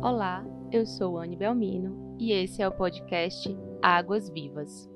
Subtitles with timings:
[0.00, 3.48] Olá, eu sou Anne Belmino e esse é o podcast
[3.82, 4.88] Águas Vivas.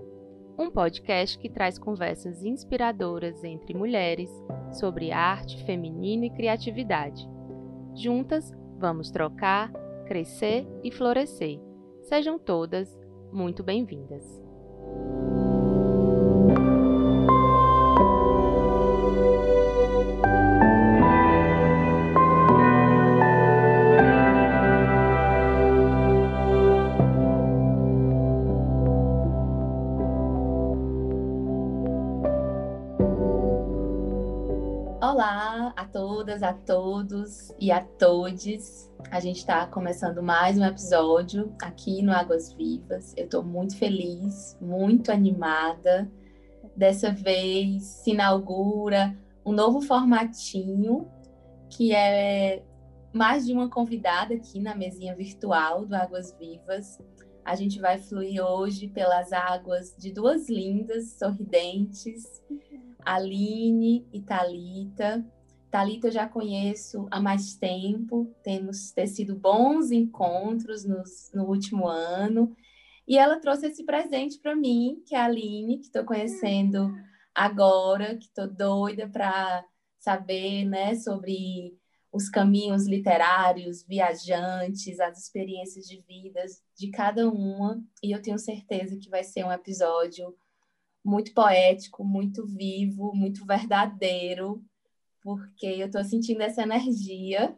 [0.57, 4.31] Um podcast que traz conversas inspiradoras entre mulheres
[4.71, 7.29] sobre arte, feminino e criatividade.
[7.97, 9.73] Juntas, vamos trocar,
[10.07, 11.59] crescer e florescer.
[12.03, 12.97] Sejam todas
[13.33, 14.42] muito bem-vindas.
[36.33, 38.91] Todas, a todos e a todes.
[39.11, 43.13] A gente está começando mais um episódio aqui no Águas Vivas.
[43.19, 46.11] Eu estou muito feliz, muito animada.
[46.75, 51.07] Dessa vez se inaugura um novo formatinho
[51.69, 52.63] que é
[53.13, 56.99] mais de uma convidada aqui na mesinha virtual do Águas Vivas.
[57.45, 62.43] A gente vai fluir hoje pelas águas de duas lindas, sorridentes,
[63.05, 65.23] Aline e Talita.
[65.73, 72.55] Talita eu já conheço há mais tempo, temos tecido bons encontros nos, no último ano.
[73.09, 76.95] E ela trouxe esse presente para mim, que é a Aline, que estou conhecendo
[77.35, 79.65] agora, que estou doida para
[79.99, 81.75] saber né, sobre
[82.13, 87.83] os caminhos literários, viajantes, as experiências de vidas de cada uma.
[88.03, 90.37] E eu tenho certeza que vai ser um episódio
[91.03, 94.63] muito poético, muito vivo, muito verdadeiro,
[95.23, 97.57] porque eu estou sentindo essa energia.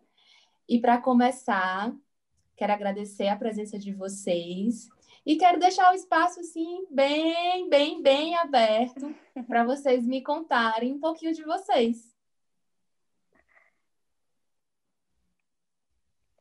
[0.69, 1.93] E para começar,
[2.57, 4.89] quero agradecer a presença de vocês
[5.27, 9.15] e quero deixar o espaço assim bem, bem, bem aberto
[9.49, 12.15] para vocês me contarem um pouquinho de vocês.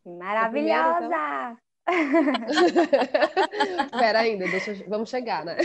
[0.05, 1.57] Maravilhosa!
[3.85, 5.55] Espera ainda, deixa, vamos chegar, né?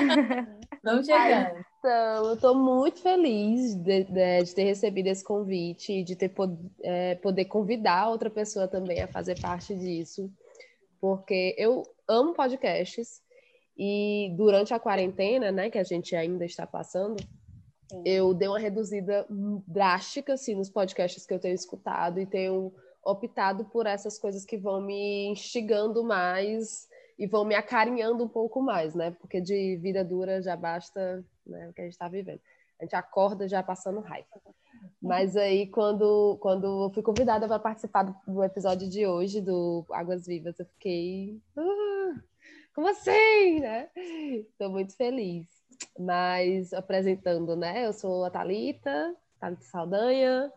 [0.82, 1.67] vamos chegar.
[1.78, 6.32] Então, eu estou muito feliz de, de, de, ter recebido esse convite, de ter
[6.82, 10.28] é, poder convidar outra pessoa também a fazer parte disso,
[11.00, 13.22] porque eu amo podcasts
[13.76, 17.16] e durante a quarentena, né, que a gente ainda está passando,
[18.04, 19.24] eu dei uma reduzida
[19.66, 22.72] drástica assim nos podcasts que eu tenho escutado e tenho
[23.04, 26.87] optado por essas coisas que vão me instigando mais
[27.18, 29.10] e vão me acarinhando um pouco mais, né?
[29.20, 32.40] Porque de vida dura já basta né, o que a gente está vivendo.
[32.78, 34.28] A gente acorda já passando raiva.
[35.02, 40.26] Mas aí, quando, quando eu fui convidada para participar do, episódio de hoje, do Águas
[40.26, 41.40] Vivas, eu fiquei.
[41.56, 42.20] Uh,
[42.72, 43.88] como assim, né?
[43.96, 45.46] Estou muito feliz.
[45.98, 47.86] Mas apresentando, né?
[47.86, 50.52] Eu sou a Thalita, Thalita Saldanha,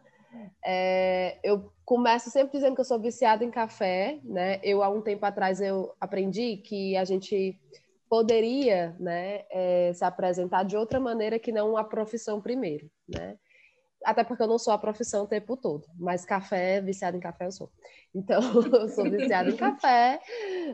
[0.64, 4.60] é, eu começo sempre dizendo que eu sou viciada em café, né?
[4.64, 7.60] Eu há um tempo atrás eu aprendi que a gente
[8.10, 13.38] poderia, né, é, se apresentar de outra maneira que não a profissão primeiro, né?
[14.04, 17.46] Até porque eu não sou a profissão o tempo todo, mas café, viciada em café
[17.46, 17.72] eu sou.
[18.14, 18.42] Então,
[18.82, 20.20] eu sou viciada em café,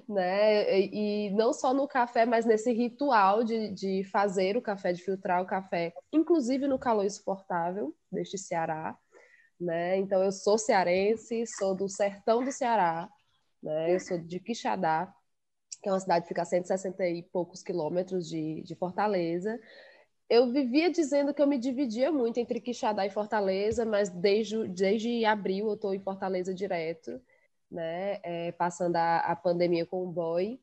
[0.10, 0.80] né?
[0.80, 5.04] E, e, não só no café, mas nesse ritual de, de fazer o café, de
[5.04, 8.98] filtrar o café, inclusive no calor insuportável deste Ceará,
[9.60, 9.98] né?
[9.98, 13.10] Então eu sou cearense, sou do sertão do Ceará,
[13.62, 13.94] né?
[13.94, 15.14] Eu sou de Quixadá,
[15.82, 19.60] que é uma cidade que fica a 160 e poucos quilômetros de, de Fortaleza.
[20.30, 25.26] Eu vivia dizendo que eu me dividia muito entre Quixadá e Fortaleza, mas desde, desde
[25.26, 27.22] abril eu estou em Fortaleza direto,
[27.72, 28.20] né?
[28.24, 30.60] É, passando a, a pandemia com o boy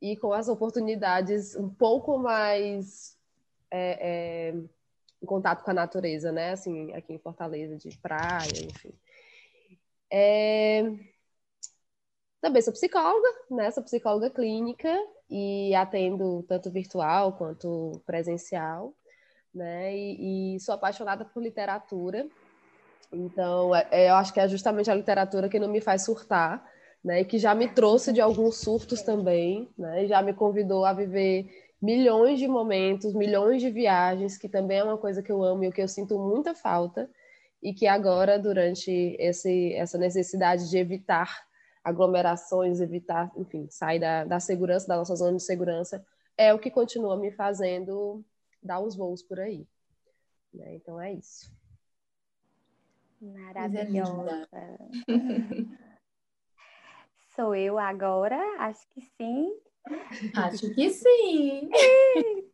[0.00, 3.16] e com as oportunidades um pouco mais
[3.70, 4.54] é, é,
[5.22, 6.52] em contato com a natureza, né?
[6.52, 8.92] Assim, aqui em Fortaleza, de praia, enfim.
[10.10, 10.82] É...
[12.40, 13.70] Também sou psicóloga, né?
[13.70, 14.94] Sou psicóloga clínica
[15.28, 18.94] e atendo tanto virtual quanto presencial,
[19.54, 19.96] né?
[19.96, 22.26] E, e sou apaixonada por literatura.
[23.12, 26.64] Então, é, é, eu acho que é justamente a literatura que não me faz surtar,
[27.02, 27.20] né?
[27.20, 30.04] E que já me trouxe de alguns surtos também, né?
[30.04, 34.84] E já me convidou a viver milhões de momentos, milhões de viagens, que também é
[34.84, 37.10] uma coisa que eu amo e o que eu sinto muita falta,
[37.62, 41.46] e que agora, durante esse, essa necessidade de evitar
[41.82, 46.04] aglomerações, evitar, enfim, sair da, da segurança, da nossa zona de segurança,
[46.36, 48.24] é o que continua me fazendo
[48.62, 49.66] dar os voos por aí.
[50.52, 50.74] Né?
[50.74, 51.54] Então é isso.
[53.20, 54.48] Maravilhosa.
[57.34, 58.38] Sou eu agora?
[58.58, 59.54] Acho que sim.
[60.36, 61.70] Acho que sim.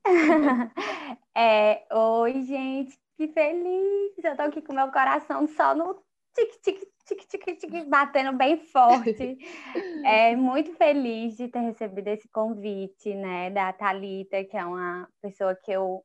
[1.35, 4.13] é, oi, gente, que feliz.
[4.23, 5.95] Eu tô aqui com meu coração só no
[6.35, 9.39] tique, tique, tique, tique, tique, batendo bem forte.
[10.05, 15.55] é muito feliz de ter recebido esse convite, né, da Talita, que é uma pessoa
[15.55, 16.05] que eu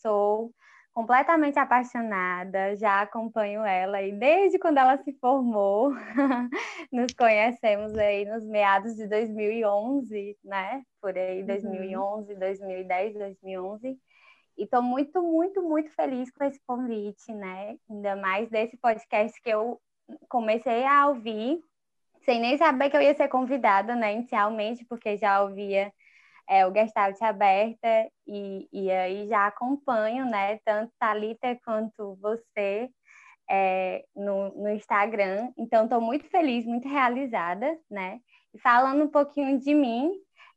[0.00, 0.52] sou
[0.96, 5.90] completamente apaixonada, já acompanho ela e desde quando ela se formou,
[6.90, 10.82] nos conhecemos aí nos meados de 2011, né?
[10.98, 13.98] Por aí, 2011, 2010, 2011.
[14.56, 17.76] E estou muito, muito, muito feliz com esse convite, né?
[17.90, 19.78] Ainda mais desse podcast que eu
[20.30, 21.60] comecei a ouvir,
[22.24, 24.14] sem nem saber que eu ia ser convidada, né?
[24.14, 25.92] Inicialmente, porque já ouvia
[26.48, 30.58] é, o Gestalt Aberta e, e aí já acompanho, né?
[30.64, 32.88] Tanto Talita quanto você
[33.50, 35.52] é, no, no Instagram.
[35.56, 38.20] Então, estou muito feliz, muito realizada, né?
[38.54, 40.12] E falando um pouquinho de mim,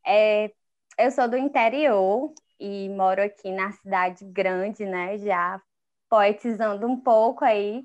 [0.06, 0.52] é,
[0.98, 5.18] eu sou do interior e moro aqui na cidade grande, né?
[5.18, 5.62] Já
[6.10, 7.84] poetizando um pouco aí,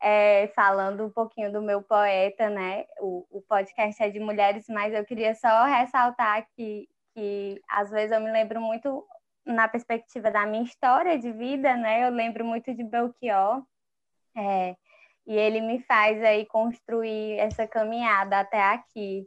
[0.00, 2.84] é, falando um pouquinho do meu poeta, né?
[3.00, 8.12] O, o podcast é de mulheres, mas eu queria só ressaltar que que às vezes
[8.12, 9.06] eu me lembro muito
[9.44, 12.06] na perspectiva da minha história de vida, né?
[12.06, 13.62] Eu lembro muito de Belchior,
[14.36, 14.76] é,
[15.26, 19.26] e ele me faz aí construir essa caminhada até aqui.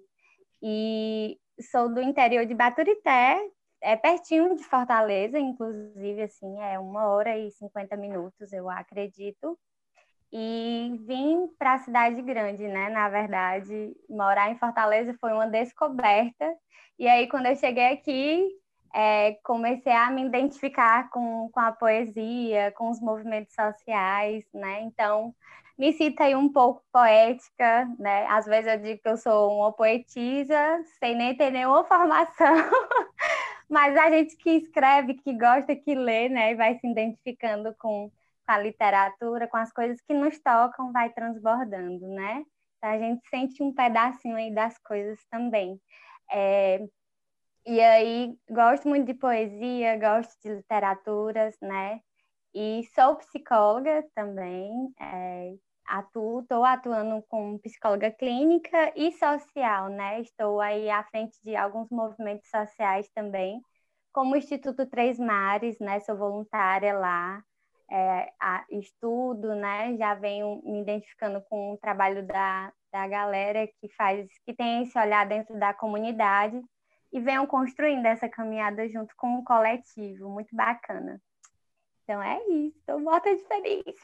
[0.61, 1.37] E
[1.71, 3.39] sou do interior de Baturité,
[3.81, 9.57] é pertinho de Fortaleza, inclusive, assim, é uma hora e cinquenta minutos, eu acredito.
[10.37, 12.89] E vim para a cidade grande, né?
[12.89, 16.45] Na verdade, morar em Fortaleza foi uma descoberta
[16.97, 18.47] e aí, quando eu cheguei aqui,
[18.93, 24.81] é, comecei a me identificar com, com a poesia, com os movimentos sociais, né?
[24.83, 25.35] Então,
[25.77, 28.25] me sinto aí um pouco poética, né?
[28.27, 30.55] Às vezes eu digo que eu sou uma poetisa,
[30.99, 32.55] sem nem ter nenhuma formação,
[33.69, 36.53] mas a gente que escreve, que gosta, que lê, né?
[36.53, 38.09] E vai se identificando com,
[38.45, 42.43] com a literatura, com as coisas que nos tocam, vai transbordando, né?
[42.77, 45.79] Então, a gente sente um pedacinho aí das coisas também.
[46.31, 46.79] É,
[47.65, 51.99] e aí, gosto muito de poesia, gosto de literaturas, né?
[52.53, 55.55] E sou psicóloga também, é,
[55.87, 60.21] atuo, estou atuando como psicóloga clínica e social, né?
[60.21, 63.61] Estou aí à frente de alguns movimentos sociais também,
[64.13, 65.99] como o Instituto Três Mares, né?
[66.01, 67.43] Sou voluntária lá,
[67.89, 69.95] é, a, estudo, né?
[69.97, 74.97] Já venho me identificando com o trabalho da, da galera que faz, que tem esse
[74.97, 76.61] olhar dentro da comunidade
[77.11, 81.21] e venham construindo essa caminhada junto com o coletivo, muito bacana.
[82.03, 83.95] Então é isso, estou morta de feliz.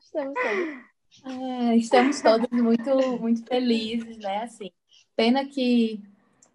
[0.00, 0.88] Estamos todos.
[1.24, 4.42] É, estamos todos muito, muito felizes, né?
[4.42, 4.70] Assim,
[5.16, 6.02] pena que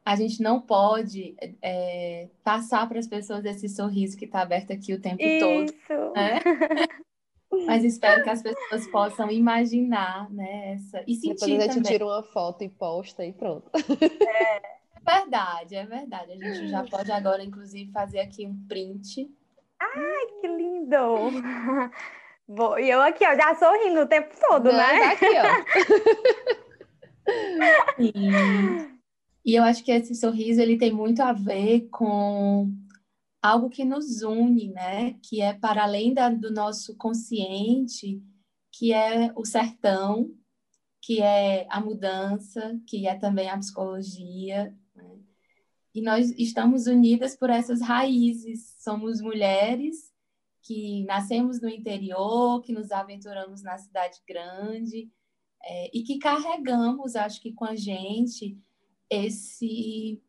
[0.05, 4.93] a gente não pode é, passar para as pessoas esse sorriso que está aberto aqui
[4.93, 5.73] o tempo Isso.
[5.87, 6.13] todo.
[6.13, 6.39] Né?
[7.65, 10.73] Mas espero que as pessoas possam imaginar, né?
[10.73, 11.03] Essa...
[11.07, 11.91] E sentir Depois a gente também.
[11.91, 13.69] tira uma foto e posta e pronto.
[13.75, 16.31] É, é verdade, é verdade.
[16.31, 19.31] A gente já pode agora, inclusive, fazer aqui um print.
[19.79, 20.97] Ai, que lindo!
[22.47, 22.77] Vou...
[22.79, 24.99] E eu aqui, ó, já sorrindo o tempo todo, Não, né?
[24.99, 26.63] tá aqui, ó.
[27.97, 28.92] E...
[29.45, 32.71] e eu acho que esse sorriso ele tem muito a ver com
[33.41, 35.15] algo que nos une, né?
[35.21, 38.23] Que é para além da, do nosso consciente,
[38.71, 40.33] que é o sertão,
[41.01, 44.73] que é a mudança, que é também a psicologia.
[44.95, 45.19] Né?
[45.93, 48.73] E nós estamos unidas por essas raízes.
[48.79, 50.13] Somos mulheres
[50.61, 55.11] que nascemos no interior, que nos aventuramos na cidade grande
[55.61, 58.57] é, e que carregamos, acho que com a gente,
[59.13, 60.21] esse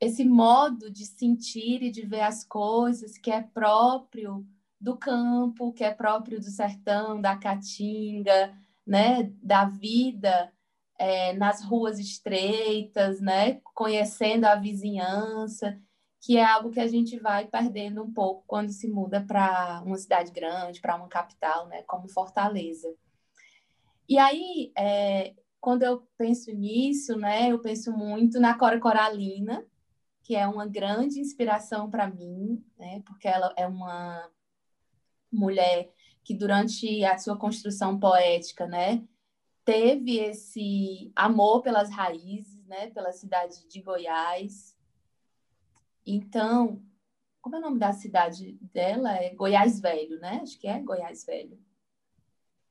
[0.00, 4.46] esse modo de sentir e de ver as coisas que é próprio
[4.80, 10.50] do campo, que é próprio do sertão, da caatinga, né, da vida
[10.98, 15.78] é, nas ruas estreitas, né, conhecendo a vizinhança,
[16.20, 19.96] que é algo que a gente vai perdendo um pouco quando se muda para uma
[19.96, 22.94] cidade grande, para uma capital, né, como Fortaleza.
[24.08, 29.64] E aí, é, quando eu penso nisso, né, eu penso muito na Cora Coralina,
[30.22, 33.02] que é uma grande inspiração para mim, né?
[33.04, 34.30] Porque ela é uma
[35.32, 39.04] mulher que durante a sua construção poética, né,
[39.64, 44.76] teve esse amor pelas raízes, né, pela cidade de Goiás.
[46.06, 46.82] Então,
[47.40, 49.12] como é o nome da cidade dela?
[49.16, 50.40] É Goiás Velho, né?
[50.42, 51.58] Acho que é Goiás Velho.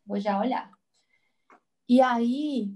[0.06, 0.79] Vou já olhar.
[1.90, 2.72] E aí,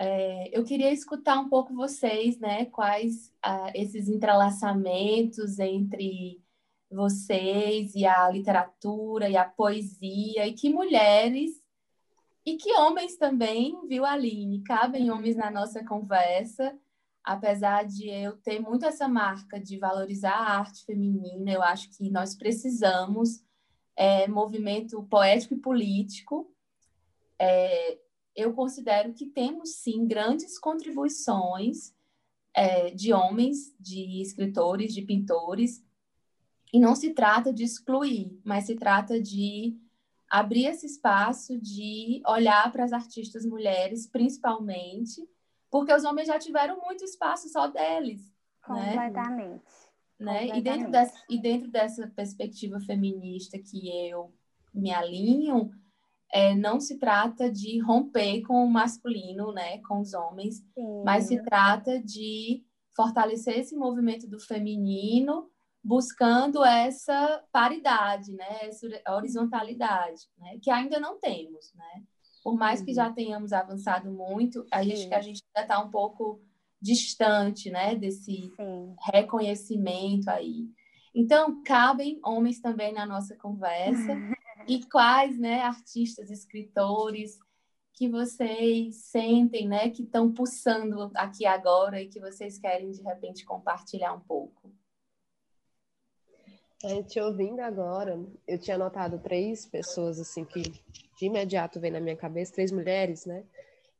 [0.00, 2.66] é, eu queria escutar um pouco vocês, né?
[2.66, 6.42] Quais ah, esses entrelaçamentos entre
[6.90, 11.62] vocês e a literatura e a poesia, e que mulheres
[12.44, 14.62] e que homens também, viu, Aline?
[14.62, 16.76] Cabem homens na nossa conversa,
[17.24, 22.10] apesar de eu ter muito essa marca de valorizar a arte feminina, eu acho que
[22.10, 23.44] nós precisamos
[23.96, 26.52] é, movimento poético e político.
[27.38, 27.98] É,
[28.36, 31.94] eu considero que temos sim grandes contribuições
[32.54, 35.82] é, de homens, de escritores, de pintores,
[36.72, 39.78] e não se trata de excluir, mas se trata de
[40.28, 45.26] abrir esse espaço de olhar para as artistas mulheres, principalmente,
[45.70, 48.20] porque os homens já tiveram muito espaço só deles.
[48.68, 48.96] Né?
[48.96, 49.64] Completamente.
[50.18, 50.46] Né?
[50.46, 50.58] Completamente.
[50.58, 54.34] E, dentro dessa, e dentro dessa perspectiva feminista que eu
[54.74, 55.70] me alinho,
[56.32, 61.02] é, não se trata de romper com o masculino, né, com os homens, Sim.
[61.04, 62.64] mas se trata de
[62.94, 65.50] fortalecer esse movimento do feminino
[65.84, 72.02] buscando essa paridade, né, essa horizontalidade, né, que ainda não temos, né?
[72.42, 73.14] Por mais que já uhum.
[73.14, 76.40] tenhamos avançado muito, a gente, a gente ainda está um pouco
[76.80, 78.96] distante, né, desse Sim.
[79.12, 80.68] reconhecimento aí.
[81.14, 84.12] Então, cabem homens também na nossa conversa.
[84.66, 87.38] e quais, né, artistas, escritores
[87.92, 93.44] que vocês sentem, né, que estão pulsando aqui agora e que vocês querem de repente
[93.44, 94.70] compartilhar um pouco?
[96.84, 102.00] É, te ouvindo agora, eu tinha notado três pessoas assim que de imediato vem na
[102.00, 103.44] minha cabeça, três mulheres, né?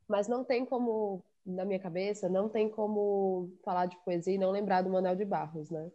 [0.07, 4.51] Mas não tem como na minha cabeça, não tem como falar de poesia e não
[4.51, 5.89] lembrar do Manuel de Barros, né?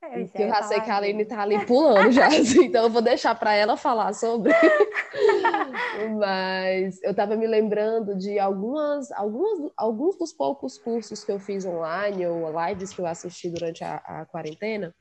[0.00, 3.02] Eu, eu já sei que a Aline tá ali pulando já, assim, então eu vou
[3.02, 4.52] deixar para ela falar sobre.
[6.18, 11.66] Mas eu estava me lembrando de algumas, algumas, alguns dos poucos cursos que eu fiz
[11.66, 14.94] online ou lives que eu assisti durante a, a quarentena,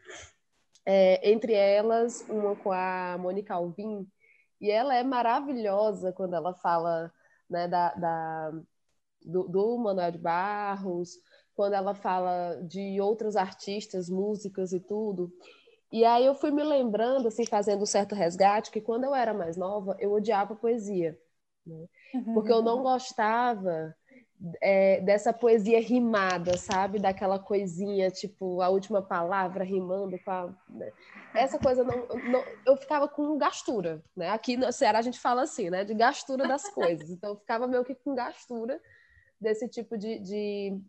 [0.85, 4.07] é, entre elas, uma com a Mônica Alvim,
[4.59, 7.11] e ela é maravilhosa quando ela fala
[7.49, 8.51] né, da, da
[9.23, 11.17] do, do, Manuel de Barros,
[11.57, 15.33] quando ela fala de outros artistas, músicas e tudo.
[15.91, 19.33] E aí eu fui me lembrando, assim, fazendo um certo resgate, que quando eu era
[19.33, 21.19] mais nova, eu odiava poesia.
[21.65, 21.87] Né?
[22.35, 23.95] Porque eu não gostava
[24.61, 26.99] é, dessa poesia rimada, sabe?
[26.99, 30.53] Daquela coisinha, tipo, a última palavra rimando com a.
[30.69, 30.91] Né?
[31.33, 34.29] Essa coisa não, não, Eu ficava com gastura, né?
[34.29, 35.83] Aqui no Ceará a gente fala assim, né?
[35.83, 37.09] De gastura das coisas.
[37.09, 38.79] Então eu ficava meio que com gastura
[39.41, 40.79] desse tipo de, de,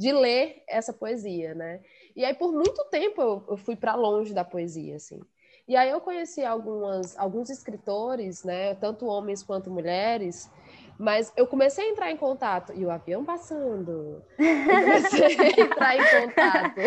[0.00, 1.82] de ler essa poesia, né?
[2.16, 5.20] E aí por muito tempo eu, eu fui para longe da poesia, assim.
[5.68, 8.74] E aí eu conheci algumas, alguns escritores, né?
[8.76, 10.50] Tanto homens quanto mulheres
[11.00, 15.96] mas eu comecei a entrar em contato, e o avião passando, eu comecei a entrar
[15.96, 16.80] em contato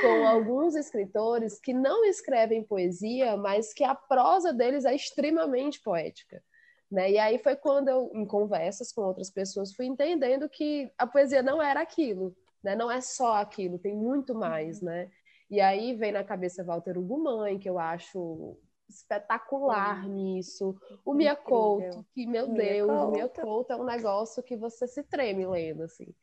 [0.00, 6.42] com alguns escritores que não escrevem poesia, mas que a prosa deles é extremamente poética.
[6.90, 7.12] Né?
[7.12, 11.42] E aí foi quando eu, em conversas com outras pessoas, fui entendendo que a poesia
[11.42, 12.74] não era aquilo, né?
[12.74, 15.10] não é só aquilo, tem muito mais, né?
[15.48, 18.56] E aí vem na cabeça Walter Ugumãe, que eu acho
[18.88, 20.76] espetacular nisso.
[21.04, 23.08] O Mia Couto, que, meu Mia Deus, Couto.
[23.08, 26.14] o Mia Couto é um negócio que você se treme lendo, assim.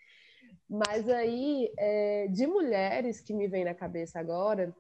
[0.69, 4.75] Mas aí, é, de mulheres que me vem na cabeça agora,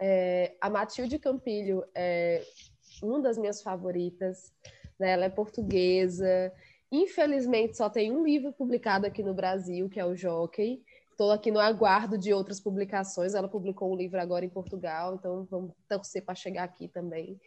[0.00, 2.42] é, a Matilde Campilho é
[3.02, 4.52] uma das minhas favoritas.
[4.98, 5.10] Né?
[5.10, 6.52] Ela é portuguesa.
[6.90, 10.82] Infelizmente, só tem um livro publicado aqui no Brasil, que é o Jockey.
[11.10, 13.34] Estou aqui no aguardo de outras publicações.
[13.34, 17.40] Ela publicou um livro agora em Portugal, então vamos torcer para chegar aqui também.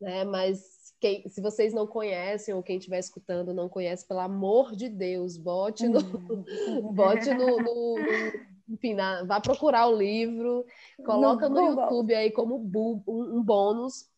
[0.00, 0.24] Né?
[0.24, 4.88] Mas quem, se vocês não conhecem ou quem estiver escutando não conhece, pelo amor de
[4.88, 6.92] Deus, bote no, uhum.
[6.92, 10.64] bote no, no, no enfim, na, vá procurar o livro,
[11.04, 14.08] coloca no, no YouTube aí como bu, um, um bônus,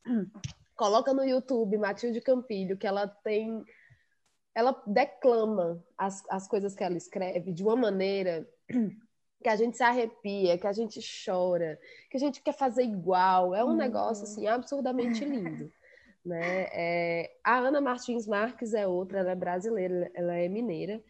[0.76, 3.64] coloca no YouTube Matilde Campilho, que ela tem,
[4.54, 8.47] ela declama as, as coisas que ela escreve de uma maneira
[9.42, 11.78] que a gente se arrepia, que a gente chora,
[12.11, 13.54] que a gente quer fazer igual.
[13.54, 13.76] É um uhum.
[13.76, 15.73] negócio assim absurdamente lindo.
[16.26, 16.66] Né?
[16.73, 21.00] É, a Ana Martins Marques é outra, ela é brasileira, ela é mineira.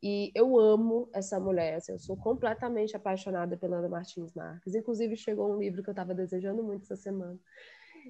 [0.00, 4.76] E eu amo essa mulher, assim, eu sou completamente apaixonada pela Ana Martins Marques.
[4.76, 7.36] Inclusive, chegou um livro que eu estava desejando muito essa semana.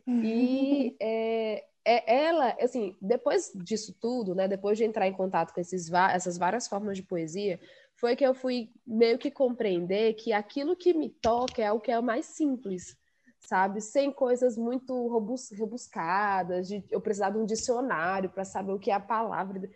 [0.06, 5.60] E é, é, ela, assim, depois disso tudo, né, depois de entrar em contato com
[5.60, 7.60] esses, essas várias formas de poesia,
[7.96, 11.90] foi que eu fui meio que compreender que aquilo que me toca é o que
[11.90, 12.96] é mais simples,
[13.40, 13.80] sabe?
[13.80, 18.90] Sem coisas muito robus rebuscadas, de eu precisar de um dicionário para saber o que
[18.90, 19.70] é a palavra.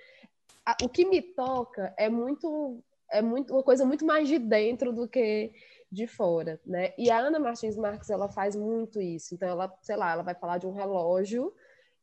[0.83, 5.07] O que me toca é muito é muito uma coisa muito mais de dentro do
[5.07, 5.53] que
[5.95, 6.93] de fora, né?
[6.99, 9.35] E a Ana Martins Marques ela faz muito isso.
[9.35, 11.53] Então ela, sei lá, ela vai falar de um relógio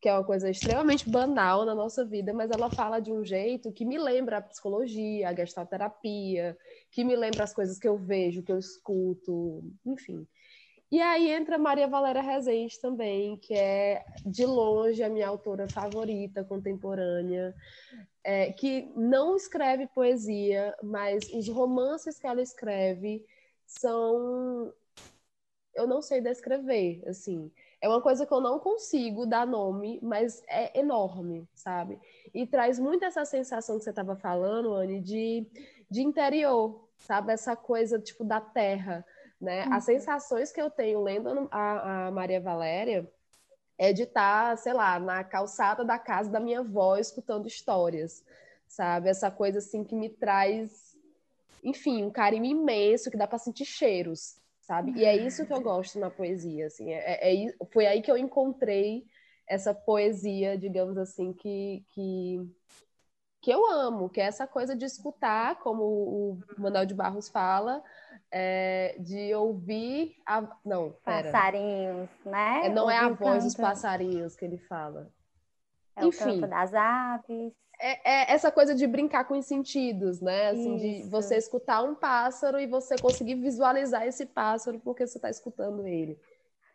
[0.02, 3.72] que é uma coisa extremamente banal na nossa vida, mas ela fala de um jeito
[3.72, 6.58] que me lembra a psicologia, a gestalterapia,
[6.90, 10.28] que me lembra as coisas que eu vejo, que eu escuto, enfim.
[10.92, 16.44] E aí entra Maria Valéria Rezende também, que é de longe a minha autora favorita
[16.44, 17.56] contemporânea,
[18.24, 23.24] é, que não escreve poesia, mas os romances que ela escreve
[23.80, 24.74] são
[25.74, 27.52] eu não sei descrever, assim.
[27.80, 31.98] É uma coisa que eu não consigo dar nome, mas é enorme, sabe?
[32.34, 35.48] E traz muito essa sensação que você estava falando, Anne, de,
[35.90, 37.32] de interior, sabe?
[37.32, 39.06] Essa coisa, tipo, da terra,
[39.40, 39.66] né?
[39.66, 39.74] Uhum.
[39.74, 43.10] As sensações que eu tenho lendo a, a Maria Valéria
[43.78, 48.24] é de estar, tá, sei lá, na calçada da casa da minha avó escutando histórias,
[48.68, 49.10] sabe?
[49.10, 50.91] Essa coisa, assim, que me traz,
[51.64, 54.94] enfim, um carinho imenso, que dá para sentir cheiros, sabe?
[54.96, 58.12] E é isso que eu gosto na poesia, assim, é, é, é, foi aí que
[58.12, 59.06] eu encontrei
[59.48, 62.40] essa poesia, digamos assim, que, que,
[63.42, 67.84] que eu amo, que é essa coisa de escutar, como o Manuel de Barros fala,
[68.32, 70.42] é, de ouvir a...
[70.64, 71.32] Não, pera.
[71.32, 72.68] Passarinhos, né?
[72.68, 75.12] É, não é a voz dos passarinhos que ele fala.
[75.98, 80.22] É Enfim, o canto das aves é, é, essa coisa de brincar com os sentidos,
[80.22, 80.50] né?
[80.50, 81.04] Assim, Isso.
[81.04, 85.88] de você escutar um pássaro e você conseguir visualizar esse pássaro porque você está escutando
[85.88, 86.18] ele.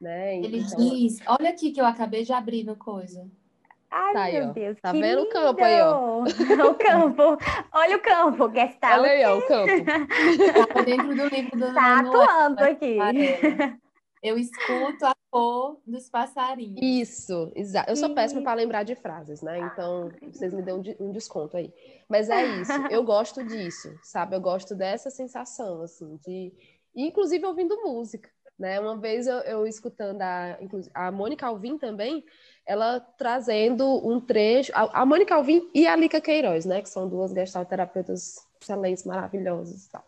[0.00, 0.36] Né?
[0.38, 0.76] Ele então...
[0.78, 3.26] diz, olha aqui que eu acabei de abrir no coisa.
[3.88, 4.78] Ai, tá meu aí, Deus.
[4.80, 5.22] Tá vendo lindo.
[5.22, 6.22] o campo aí, ó?
[6.70, 7.22] o campo.
[7.72, 8.98] Olha o campo, Gestalt.
[8.98, 9.84] Olha aí, ó, o campo.
[10.74, 12.98] tá dentro do livro do Tá atuando aqui.
[14.22, 16.80] Eu escuto a cor dos passarinhos.
[16.80, 17.90] Isso, exato.
[17.90, 19.58] Eu sou péssima para lembrar de frases, né?
[19.58, 21.74] Então, vocês me dão um desconto aí.
[22.08, 24.34] Mas é isso, eu gosto disso, sabe?
[24.34, 26.54] Eu gosto dessa sensação, assim, de.
[26.94, 28.80] Inclusive ouvindo música, né?
[28.80, 30.58] Uma vez eu, eu escutando a,
[30.94, 32.24] a Mônica Alvim também,
[32.64, 34.72] ela trazendo um trecho.
[34.74, 36.80] A, a Mônica Alvim e a Lica Queiroz, né?
[36.80, 40.04] Que são duas gestalterapeutas excelentes, maravilhosas e tal.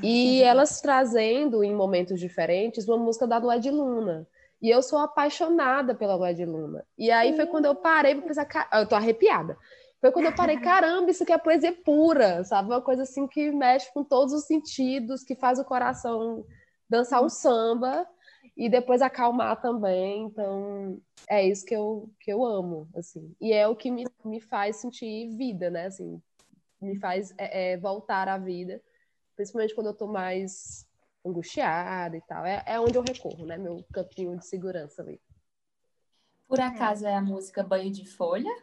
[0.00, 4.24] E elas trazendo em momentos diferentes uma música da Dué de Luna.
[4.62, 6.86] E eu sou apaixonada pela Dué de Luna.
[6.96, 9.58] E aí foi quando eu parei para pensar, eu tô arrepiada.
[10.00, 12.68] Foi quando eu parei, caramba, isso que é poesia pura, sabe?
[12.68, 16.44] Uma coisa assim que mexe com todos os sentidos, que faz o coração
[16.88, 18.06] dançar um samba
[18.56, 20.24] e depois acalmar também.
[20.24, 23.34] Então, é isso que eu, que eu amo, assim.
[23.40, 25.86] E é o que me, me faz sentir vida, né?
[25.86, 26.20] Assim,
[26.80, 28.80] me faz é, é, voltar à vida
[29.36, 30.86] principalmente quando eu tô mais
[31.24, 32.44] angustiada e tal.
[32.44, 33.56] É, é onde eu recorro, né?
[33.56, 35.20] Meu campinho de segurança ali.
[36.48, 38.54] Por acaso é a música Banho de Folha?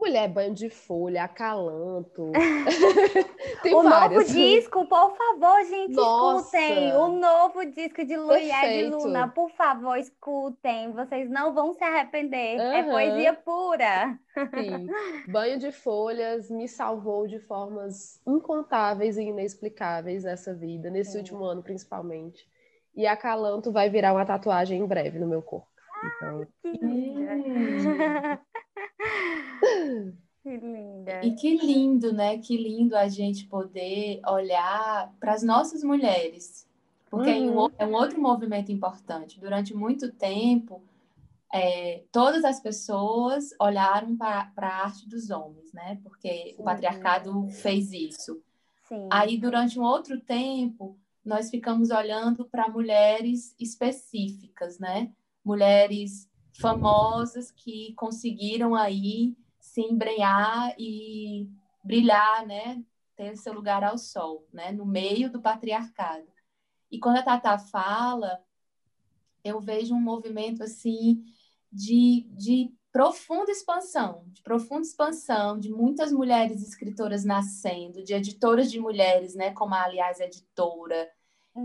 [0.00, 2.32] Mulher, banho de folha, acalanto.
[3.62, 4.18] Tem o várias.
[4.18, 6.58] novo disco, por favor, gente, Nossa.
[6.58, 6.94] escutem.
[6.94, 10.90] O novo disco de Luié de Luna, por favor, escutem.
[10.92, 12.58] Vocês não vão se arrepender.
[12.58, 12.72] Uhum.
[12.72, 14.18] É poesia pura.
[14.54, 14.88] Sim.
[15.30, 21.62] Banho de folhas me salvou de formas incontáveis e inexplicáveis nessa vida, nesse último ano
[21.62, 22.48] principalmente.
[22.96, 25.68] E acalanto vai virar uma tatuagem em breve no meu corpo.
[26.16, 26.46] Então...
[26.62, 28.40] que linda.
[30.42, 31.20] Que linda.
[31.22, 32.38] E que lindo, né?
[32.38, 36.66] Que lindo a gente poder olhar para as nossas mulheres.
[37.10, 37.68] Porque uhum.
[37.78, 39.38] é um outro movimento importante.
[39.38, 40.82] Durante muito tempo,
[41.52, 45.98] é, todas as pessoas olharam para a arte dos homens, né?
[46.02, 46.54] Porque Sim.
[46.58, 48.40] o patriarcado fez isso.
[48.88, 49.08] Sim.
[49.10, 55.12] Aí, durante um outro tempo, nós ficamos olhando para mulheres específicas, né?
[55.44, 61.48] Mulheres famosas que conseguiram aí se embrenhar e
[61.84, 62.82] brilhar, né?
[63.16, 64.72] Ter seu lugar ao sol, né?
[64.72, 66.26] No meio do patriarcado.
[66.90, 68.40] E quando a Tata fala,
[69.44, 71.22] eu vejo um movimento assim
[71.72, 78.80] de, de profunda expansão, de profunda expansão, de muitas mulheres escritoras nascendo, de editoras de
[78.80, 79.52] mulheres, né?
[79.52, 81.08] Como a Aliás Editora,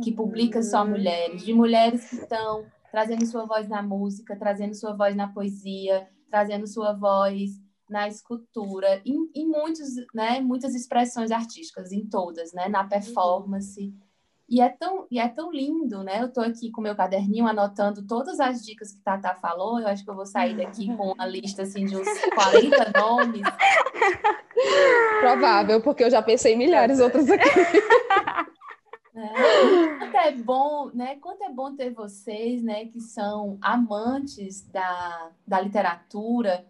[0.04, 0.92] que publica só uhum.
[0.92, 6.08] mulheres, de mulheres que estão trazendo sua voz na música, trazendo sua voz na poesia,
[6.32, 7.52] trazendo sua voz
[7.90, 13.94] na escultura, em, em muitos, né, muitas expressões artísticas, em todas, né, na performance.
[14.48, 16.22] E é tão, e é tão lindo, né?
[16.22, 19.80] Eu estou aqui com meu caderninho anotando todas as dicas que Tata falou.
[19.80, 23.42] Eu acho que eu vou sair daqui com uma lista assim de uns 40 nomes.
[25.20, 27.50] Provável, porque eu já pensei em milhares outros aqui.
[29.16, 29.98] É.
[29.98, 31.16] Quanto é bom, né?
[31.18, 36.68] Quanto é bom ter vocês, né, que são amantes da, da literatura,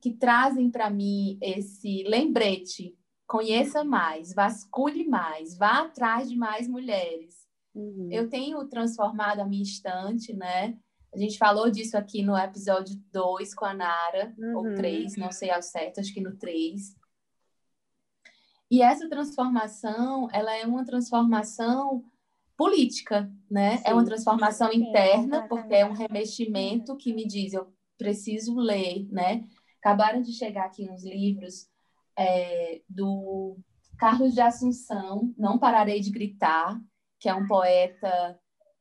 [0.00, 2.96] que trazem para mim esse lembrete.
[3.26, 7.46] Conheça mais, vasculhe mais, vá atrás de mais mulheres.
[7.74, 8.08] Uhum.
[8.10, 10.78] Eu tenho transformado a minha estante, né?
[11.12, 14.56] A gente falou disso aqui no episódio 2 com a Nara, Uhum.
[14.56, 16.96] ou 3, não sei ao certo, acho que no 3.
[18.70, 22.04] E essa transformação, ela é uma transformação
[22.56, 23.80] política, né?
[23.84, 24.06] É uma Sim.
[24.06, 25.98] transformação Sim, interna, porque é um completamente.
[25.98, 29.44] remeximento que me diz, eu preciso ler, né?
[29.80, 31.68] Acabaram de chegar aqui uns livros
[32.16, 33.56] é, do
[33.98, 36.80] Carlos de Assunção, Não Pararei de Gritar,
[37.18, 38.38] que é um poeta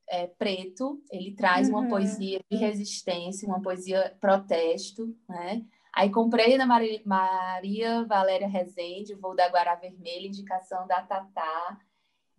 [0.09, 1.01] é, preto.
[1.11, 1.87] Ele traz uma Uhum.
[1.87, 5.63] poesia de resistência, uma poesia protesto, né?
[5.97, 11.79] Aí comprei da Mari- Maria Valéria Rezende, Voo da Guará Vermelha, indicação da Tatá.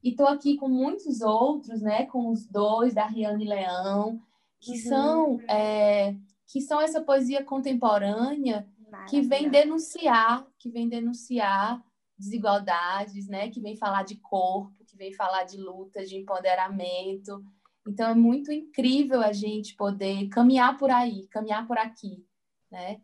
[0.00, 2.06] E tô aqui com muitos outros, né?
[2.06, 4.20] Com os dois da Riane Leão,
[4.60, 4.76] que Uhum.
[4.78, 6.14] são é,
[6.46, 8.64] que são essa poesia contemporânea
[9.10, 11.82] que vem denunciar, que vem denunciar
[12.16, 13.50] desigualdades, né?
[13.50, 17.44] Que vem falar de corpo, que vem falar de luta, de empoderamento.
[17.88, 22.24] Então é muito incrível a gente poder caminhar por aí, caminhar por aqui,
[22.70, 23.00] né?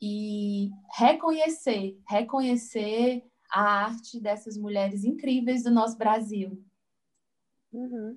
[0.00, 6.62] E reconhecer, reconhecer a arte dessas mulheres incríveis do nosso Brasil.
[7.72, 8.16] Uhum.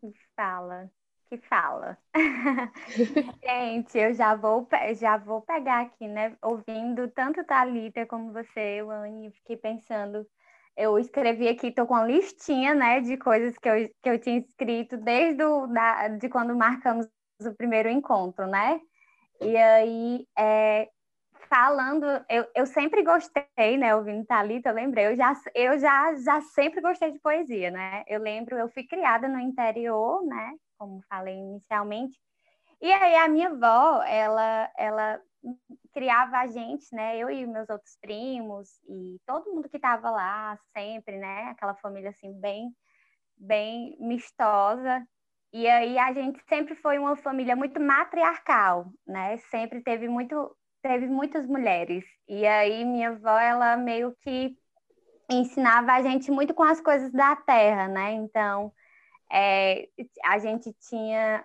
[0.00, 0.90] Que fala,
[1.28, 1.98] que fala.
[3.44, 6.36] Gente, eu já vou, já vou pegar aqui, né?
[6.42, 10.26] Ouvindo tanto Thalita como você, Wani, eu fiquei pensando.
[10.76, 14.38] Eu escrevi aqui, tô com uma listinha, né, de coisas que eu, que eu tinha
[14.38, 17.06] escrito desde o, da, de quando marcamos
[17.42, 18.80] o primeiro encontro, né?
[19.40, 20.88] E aí, é,
[21.48, 26.40] falando, eu, eu sempre gostei, né, ouvindo Thalita, eu lembrei, eu já, eu já, já
[26.42, 28.04] sempre gostei de poesia, né?
[28.06, 32.18] Eu lembro, eu fui criada no interior, né, como falei inicialmente,
[32.80, 35.20] e aí a minha avó, ela, ela
[35.92, 40.58] criava a gente, né, eu e meus outros primos, e todo mundo que estava lá,
[40.76, 42.70] sempre, né, aquela família, assim, bem,
[43.36, 45.02] bem mistosa,
[45.52, 51.06] e aí a gente sempre foi uma família muito matriarcal, né, sempre teve muito teve
[51.06, 52.04] muitas mulheres.
[52.28, 54.56] E aí minha avó, ela meio que
[55.30, 58.12] ensinava a gente muito com as coisas da terra, né?
[58.12, 58.72] Então,
[59.30, 59.88] é,
[60.24, 61.44] a gente tinha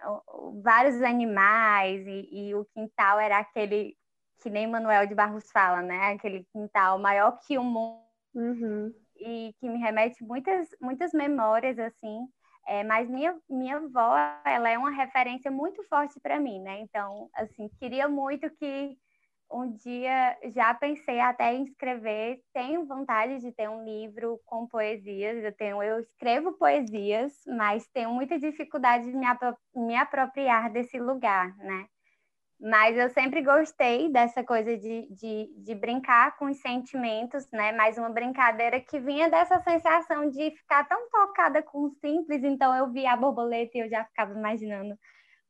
[0.63, 3.95] vários animais e, e, o quintal era aquele
[4.41, 6.13] que nem Manuel de Barros fala, né?
[6.13, 8.01] Aquele quintal maior que o mundo
[8.33, 8.93] uhum.
[9.17, 12.27] e que me remete muitas muitas memórias assim.
[12.67, 16.79] É, mas minha, minha avó, ela é uma referência muito forte para mim, né?
[16.79, 18.97] Então, assim, queria muito que
[19.51, 25.43] um dia já pensei até em escrever, tenho vontade de ter um livro com poesias,
[25.43, 30.99] eu tenho, eu escrevo poesias, mas tenho muita dificuldade de me, apro me apropriar desse
[30.99, 31.87] lugar, né?
[32.65, 37.71] Mas eu sempre gostei dessa coisa de, de, de, brincar com os sentimentos, né?
[37.71, 42.75] Mais uma brincadeira que vinha dessa sensação de ficar tão tocada com o simples, então
[42.75, 44.97] eu via a borboleta e eu já ficava imaginando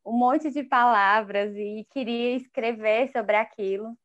[0.05, 3.97] um monte de palavras e queria escrever sobre aquilo.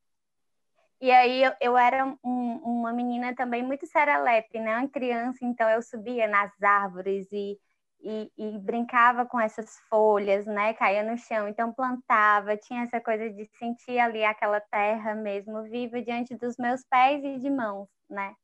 [1.00, 4.78] E aí eu, eu era um, uma menina também muito serelepe, né?
[4.78, 7.58] Uma criança, então eu subia nas árvores e,
[8.02, 10.72] e, e, brincava com essas folhas, né?
[10.74, 16.00] Caía no chão, então plantava, tinha essa coisa de sentir ali aquela terra mesmo viva
[16.02, 18.34] diante dos meus pés e de mãos, né?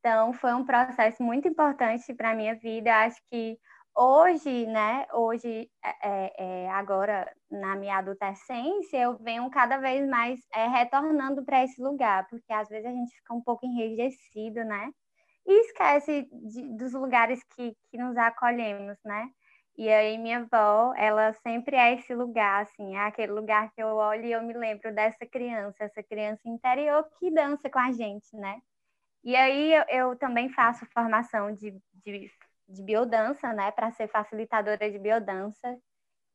[0.00, 2.94] Então foi um processo muito importante para a minha vida.
[2.94, 3.58] Acho que
[3.96, 5.70] hoje, né, hoje,
[6.02, 11.82] é, é, agora na minha adolescência, eu venho cada vez mais é, retornando para esse
[11.82, 14.90] lugar, porque às vezes a gente fica um pouco enrijecido, né,
[15.46, 19.28] e esquece de, dos lugares que, que nos acolhemos, né.
[19.78, 23.88] E aí minha avó, ela sempre é esse lugar, assim, é aquele lugar que eu
[23.88, 28.34] olho e eu me lembro dessa criança, essa criança interior que dança com a gente,
[28.36, 28.60] né.
[29.24, 31.72] E aí eu, eu também faço formação de,
[32.04, 32.30] de
[32.68, 35.78] de biodança, né, para ser facilitadora de biodança.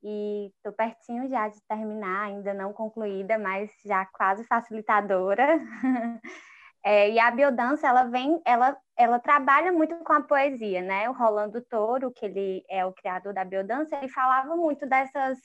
[0.04, 5.60] E estou pertinho já de terminar, ainda não concluída, mas já quase facilitadora.
[6.84, 11.10] é, e a biodança, ela vem, ela, ela trabalha muito com a poesia, né?
[11.10, 15.38] O Rolando Toro, que ele é o criador da biodança, ele falava muito dessas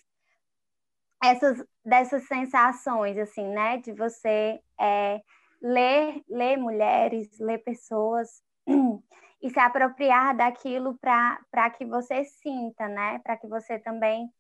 [1.23, 3.79] essas dessas sensações, assim, né?
[3.79, 5.21] De você é,
[5.61, 8.43] ler, ler mulheres, ler pessoas
[9.43, 13.19] e se apropriar daquilo para que você sinta, né?
[13.21, 14.31] Para que você também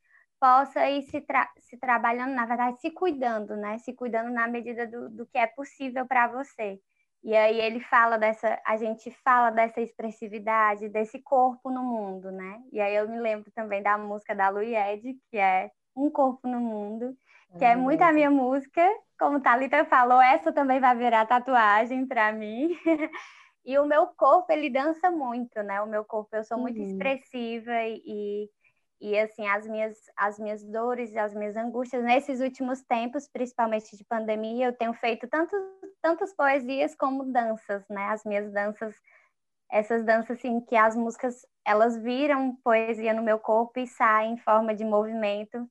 [0.40, 3.78] possa ir se, tra se trabalhando, na verdade, se cuidando, né?
[3.78, 6.80] Se cuidando na medida do, do que é possível para você.
[7.22, 12.62] E aí ele fala dessa, a gente fala dessa expressividade, desse corpo no mundo, né?
[12.72, 16.60] E aí eu me lembro também da música da Luied, que é Um Corpo no
[16.60, 17.16] Mundo,
[17.58, 18.80] que é muito a minha música.
[19.18, 22.76] Como Thalita falou, essa também vai virar tatuagem para mim.
[23.66, 25.82] E o meu corpo, ele dança muito, né?
[25.82, 26.86] O meu corpo, eu sou muito uhum.
[26.86, 28.48] expressiva e,
[29.00, 33.96] E assim, as minhas, as minhas dores e as minhas angústias, nesses últimos tempos, principalmente
[33.96, 35.54] de pandemia, eu tenho feito tanto,
[36.00, 38.04] tantas poesias como danças, né?
[38.08, 38.94] As minhas danças,
[39.70, 44.38] essas danças assim, que as músicas, elas viram poesia no meu corpo e saem em
[44.38, 45.68] forma de movimento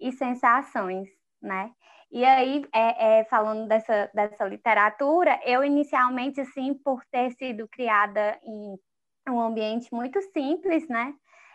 [0.00, 1.08] e sensações,
[1.40, 1.72] né?
[2.10, 8.38] E aí, é, é, falando dessa, dessa literatura, eu inicialmente, assim, por ter sido criada
[8.44, 8.78] em
[9.28, 11.14] um ambiente muito simples, né?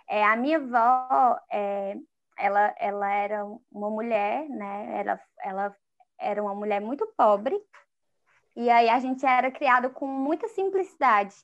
[0.09, 1.95] É, a minha avó, é,
[2.37, 4.99] ela, ela era uma mulher, né?
[4.99, 5.75] Ela, ela
[6.19, 7.55] era uma mulher muito pobre.
[8.55, 11.35] E aí a gente era criado com muita simplicidade.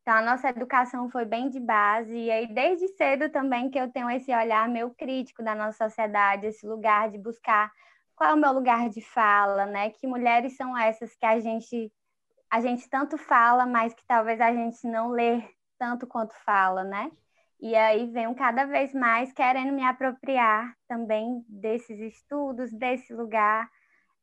[0.00, 2.16] Então a nossa educação foi bem de base.
[2.16, 6.46] E aí desde cedo também que eu tenho esse olhar meio crítico da nossa sociedade,
[6.46, 7.70] esse lugar de buscar
[8.16, 9.90] qual é o meu lugar de fala, né?
[9.90, 11.92] Que mulheres são essas que a gente
[12.50, 15.42] a gente tanto fala, mas que talvez a gente não lê
[15.78, 17.12] tanto quanto fala, né?
[17.60, 23.68] E aí venho cada vez mais querendo me apropriar também desses estudos, desse lugar,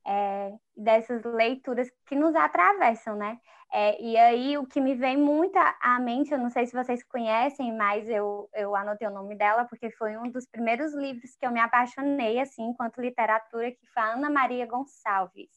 [0.07, 3.37] é, dessas leituras que nos atravessam, né?
[3.73, 7.03] É, e aí o que me vem muito à mente, eu não sei se vocês
[7.03, 11.45] conhecem, mas eu, eu anotei o nome dela porque foi um dos primeiros livros que
[11.45, 15.49] eu me apaixonei, assim, enquanto literatura, que foi a Ana Maria Gonçalves,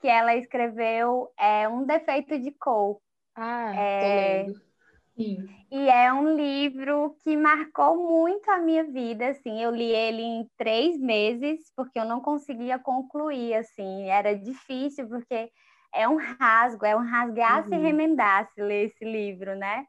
[0.00, 2.98] que ela escreveu é, Um Defeito de Cor.
[3.34, 4.73] Ah, é, tô lendo
[5.16, 5.46] Sim.
[5.70, 10.48] E é um livro que marcou muito a minha vida, assim, eu li ele em
[10.56, 15.50] três meses, porque eu não conseguia concluir, assim, era difícil, porque
[15.92, 17.78] é um rasgo, é um rasgar-se uhum.
[17.78, 19.86] e remendar-se ler esse livro, né?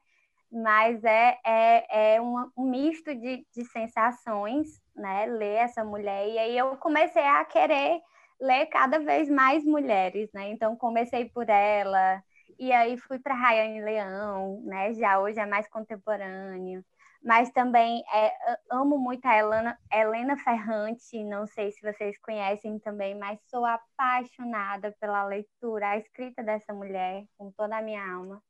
[0.52, 5.26] Mas é, é, é um, um misto de, de sensações, né?
[5.26, 8.00] Ler essa mulher, e aí eu comecei a querer
[8.40, 10.50] ler cada vez mais mulheres, né?
[10.50, 12.22] Então comecei por ela,
[12.60, 14.94] e aí fui para Rayane Leão, né?
[14.94, 16.84] Já hoje é mais contemporâneo.
[17.24, 18.34] Mas também é,
[18.70, 24.96] amo muito a Helena, Helena Ferrante, não sei se vocês conhecem também, mas sou apaixonada
[25.00, 28.44] pela leitura, a escrita dessa mulher, com toda a minha alma.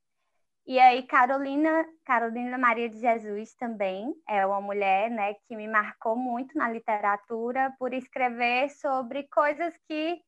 [0.67, 6.15] E aí, Carolina, Carolina Maria de Jesus também é uma mulher né, que me marcou
[6.15, 10.19] muito na literatura por escrever sobre coisas que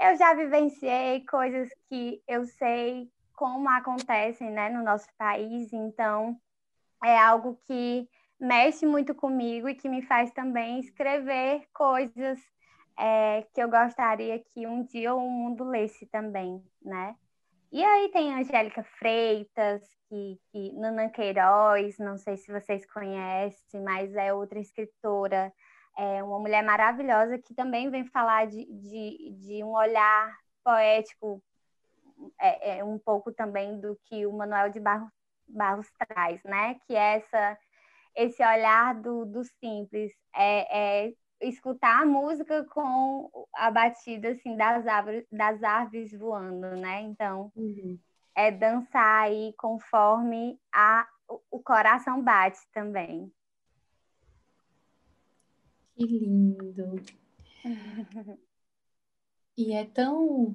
[0.00, 6.36] eu já vivenciei coisas que eu sei como acontecem né, no nosso país, então
[7.04, 8.08] é algo que
[8.40, 12.38] mexe muito comigo e que me faz também escrever coisas
[12.98, 17.14] é, que eu gostaria que um dia o mundo lesse também, né?
[17.70, 24.14] E aí tem Angélica Freitas, que, que Nana Queiroz, não sei se vocês conhecem, mas
[24.16, 25.52] é outra escritora
[25.98, 31.42] é uma mulher maravilhosa que também vem falar de, de, de um olhar poético,
[32.40, 35.10] é, é, um pouco também do que o Manuel de Barros,
[35.48, 36.76] Barros traz, né?
[36.86, 37.58] Que é essa,
[38.14, 44.86] esse olhar do, do simples, é, é escutar a música com a batida assim das
[44.86, 47.00] árvores, das árvores voando, né?
[47.02, 47.98] Então, uhum.
[48.36, 51.08] é dançar aí conforme a,
[51.50, 53.32] o coração bate também.
[55.98, 57.02] Que lindo.
[59.58, 60.54] E é tão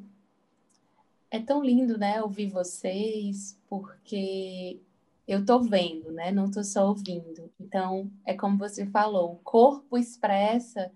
[1.31, 4.79] é tão lindo, né, ouvir vocês, porque
[5.27, 6.31] eu tô vendo, né?
[6.31, 7.51] Não tô só ouvindo.
[7.59, 10.91] Então, é como você falou, o corpo expressa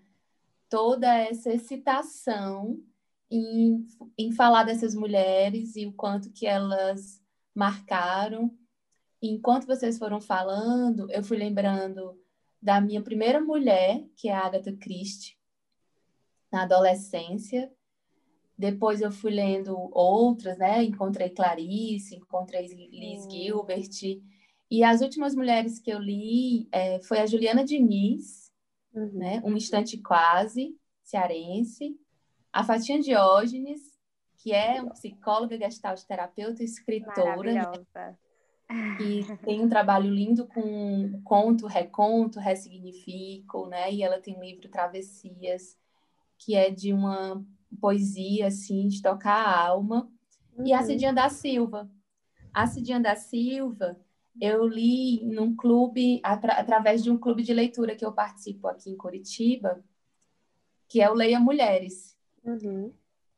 [0.69, 2.83] toda essa excitação
[3.31, 7.21] em, em falar dessas mulheres e o quanto que elas
[7.55, 8.51] marcaram.
[9.21, 12.19] enquanto vocês foram falando, eu fui lembrando
[12.67, 15.37] da minha primeira mulher, que é a Agatha Christie,
[16.51, 17.71] na adolescência.
[18.57, 20.83] Depois eu fui lendo outras, né?
[20.83, 23.29] Encontrei Clarice, encontrei Liz hum.
[23.29, 24.21] Gilbert.
[24.69, 28.51] E as últimas mulheres que eu li é, foi a Juliana Diniz,
[28.93, 29.13] uhum.
[29.13, 29.41] né?
[29.45, 31.97] Um Instante Quase, cearense.
[32.51, 33.97] A Fatinha Diógenes,
[34.39, 37.53] que é psicóloga, gestalt terapeuta, escritora.
[37.53, 38.17] Né?
[38.69, 43.91] E tem um trabalho lindo com conto, reconto, ressignifico, né?
[43.93, 45.77] E ela tem um livro Travessias,
[46.37, 47.43] que é de uma
[47.79, 50.09] poesia, assim, de tocar a alma.
[50.57, 50.67] Uhum.
[50.67, 50.85] E a uhum.
[50.85, 51.89] Cidinha da Silva.
[52.53, 53.99] A Cidinha da Silva,
[54.39, 58.89] eu li num clube, atra através de um clube de leitura que eu participo aqui
[58.89, 59.83] em Curitiba,
[60.87, 62.17] que é o Leia Mulheres.
[62.43, 62.93] Uhum.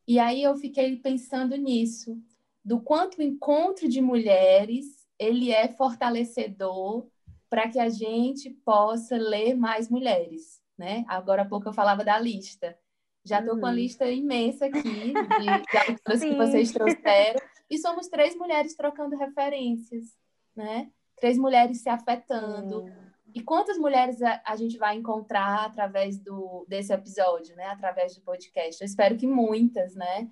[0.07, 2.21] E aí eu fiquei pensando nisso,
[2.63, 7.08] do quanto o encontro de mulheres ele é fortalecedor
[7.49, 11.03] para que a gente possa ler mais mulheres, né?
[11.08, 12.77] Agora há pouco eu falava da lista.
[13.25, 13.62] Já estou uhum.
[13.62, 13.75] com a uhum.
[13.75, 17.39] lista imensa aqui de, de autoras que vocês trouxeram.
[17.69, 20.17] E somos três mulheres trocando referências,
[20.55, 20.89] né?
[21.17, 23.10] Três mulheres se afetando, uhum.
[23.34, 27.65] E quantas mulheres a, a, gente vai encontrar através do, desse episódio, né?
[27.65, 28.82] Através do podcast?
[28.82, 30.29] Eu espero que muitas, né?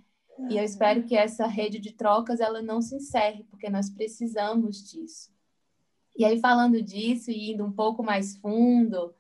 [0.50, 4.88] E eu espero que essa rede de trocas ela não se encerre, porque nós precisamos
[4.90, 5.32] disso.
[6.16, 9.14] E aí, falando disso e indo um pouco mais fundo,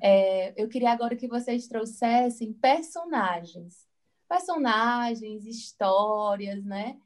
[0.00, 3.86] é, eu queria agora que vocês trouxessem personagens.
[4.28, 6.98] Personagens, histórias, né?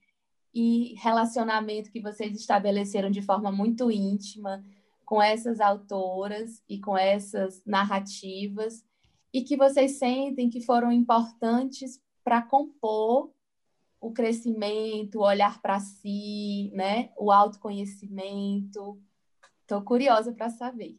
[0.54, 4.64] E relacionamento que vocês estabeleceram de forma muito íntima
[5.04, 8.84] com essas autoras e com essas narrativas
[9.32, 13.30] e que vocês sentem que foram importantes para compor
[13.98, 17.08] o crescimento, o olhar para si, né?
[17.16, 19.00] O autoconhecimento.
[19.62, 20.98] Estou curiosa para saber.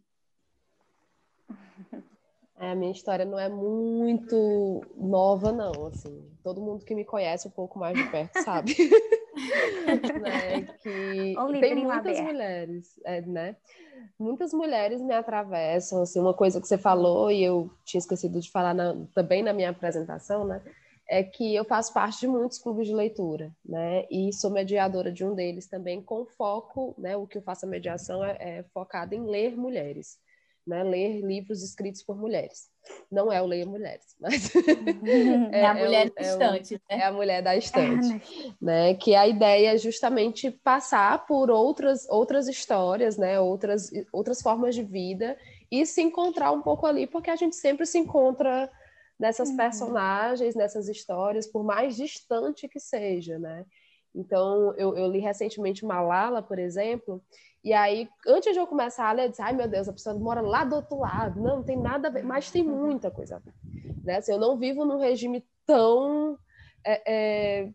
[2.57, 5.85] É, a minha história não é muito nova, não.
[5.85, 8.75] Assim, todo mundo que me conhece um pouco mais de perto sabe.
[10.19, 10.63] né?
[10.81, 13.55] Que tem muitas mulheres, é, né?
[14.17, 16.01] Muitas mulheres me atravessam.
[16.01, 19.53] Assim, uma coisa que você falou e eu tinha esquecido de falar na, também na
[19.53, 20.59] minha apresentação, né?
[21.09, 24.05] É que eu faço parte de muitos clubes de leitura, né?
[24.11, 27.17] E sou mediadora de um deles também, com foco, né?
[27.17, 30.19] O que eu faço a mediação é, é focado em ler mulheres,
[30.67, 30.83] né?
[30.83, 32.69] Ler livros escritos por mulheres.
[33.11, 34.51] Não é o Leia Mulheres, mas
[35.51, 36.97] é, é, a mulher é da estante, né?
[36.97, 38.93] É a mulher da estante, né?
[38.93, 43.39] Que a ideia é justamente passar por outras outras histórias, né?
[43.39, 45.35] Outras outras formas de vida
[45.71, 48.69] e se encontrar um pouco ali, porque a gente sempre se encontra
[49.19, 49.57] nessas uhum.
[49.57, 53.65] personagens, nessas histórias, por mais distante que seja, né?
[54.15, 57.21] Então, eu, eu, li recentemente Malala, por exemplo,
[57.63, 60.17] e aí, antes de eu começar a ler, eu disse, ai meu Deus, a pessoa
[60.17, 61.41] mora lá do outro lado.
[61.41, 63.53] Não, não tem nada a ver, mas tem muita coisa a ver.
[64.03, 64.17] Né?
[64.17, 66.39] Assim, eu não vivo num regime tão
[66.85, 67.69] é, é,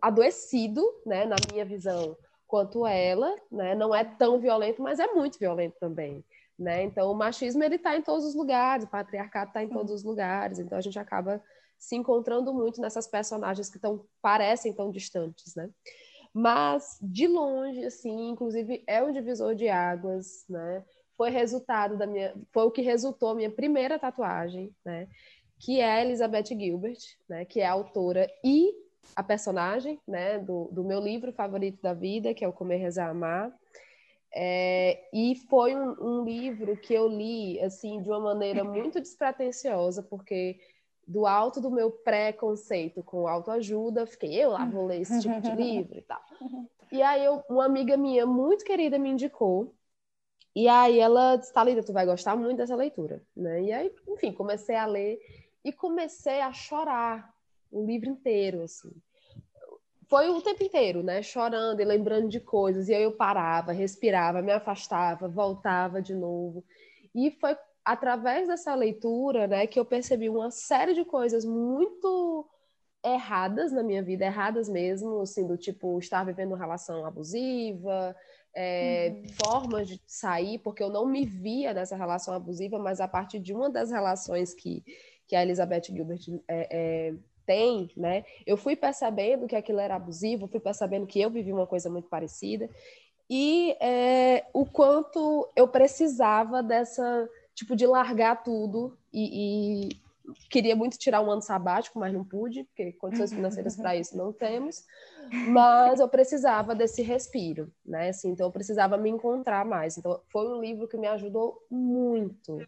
[0.00, 3.74] adoecido, né, na minha visão, quanto ela, né?
[3.74, 6.24] Não é tão violento, mas é muito violento também.
[6.58, 6.84] Né?
[6.84, 10.04] Então, o machismo ele está em todos os lugares, o patriarcado está em todos os
[10.04, 11.42] lugares, então a gente acaba
[11.78, 15.68] se encontrando muito nessas personagens que tão, parecem tão distantes, né?
[16.32, 20.84] Mas, de longe, assim, inclusive é um divisor de águas, né?
[21.16, 22.34] Foi resultado da minha...
[22.52, 25.06] Foi o que resultou a minha primeira tatuagem, né?
[25.60, 27.44] Que é a Elizabeth Gilbert, né?
[27.44, 28.72] Que é a autora e
[29.14, 30.40] a personagem, né?
[30.40, 33.52] Do, do meu livro favorito da vida, que é o Comer, Rezar, Amar.
[34.36, 40.02] É, e foi um, um, livro que eu li assim de uma maneira muito despretensiosa,
[40.02, 40.58] porque
[41.06, 45.50] do alto do meu preconceito com autoajuda, fiquei, eu lá vou ler esse tipo de
[45.54, 46.20] livro e tal.
[46.90, 49.72] E aí eu, uma amiga minha muito querida me indicou,
[50.54, 53.62] e aí ela disse, Thalita, tu vai gostar muito dessa leitura, né?
[53.62, 55.20] E aí, enfim, comecei a ler
[55.64, 57.32] e comecei a chorar
[57.70, 58.90] o livro inteiro, assim
[60.08, 61.22] foi o tempo inteiro, né?
[61.22, 62.88] Chorando e lembrando de coisas.
[62.88, 66.64] E aí eu parava, respirava, me afastava, voltava de novo.
[67.14, 72.48] E foi através dessa leitura, né, que eu percebi uma série de coisas muito
[73.04, 78.16] erradas na minha vida, erradas mesmo, assim, do tipo estar vivendo uma relação abusiva,
[78.54, 79.28] é, uhum.
[79.44, 83.52] formas de sair, porque eu não me via nessa relação abusiva, mas a partir de
[83.52, 84.82] uma das relações que,
[85.28, 87.14] que a Elizabeth Gilbert é, é,
[87.46, 88.24] tem, né?
[88.46, 92.08] Eu fui percebendo que aquilo era abusivo, fui percebendo que eu vivi uma coisa muito
[92.08, 92.68] parecida
[93.28, 100.04] e é, o quanto eu precisava dessa tipo de largar tudo e, e,
[100.50, 104.32] queria muito tirar um ano sabático, mas não pude porque condições financeiras para isso não
[104.32, 104.84] temos.
[105.48, 108.10] Mas eu precisava desse respiro, né?
[108.10, 109.96] Assim, então eu precisava me encontrar mais.
[109.96, 112.60] Então foi um livro que me ajudou muito.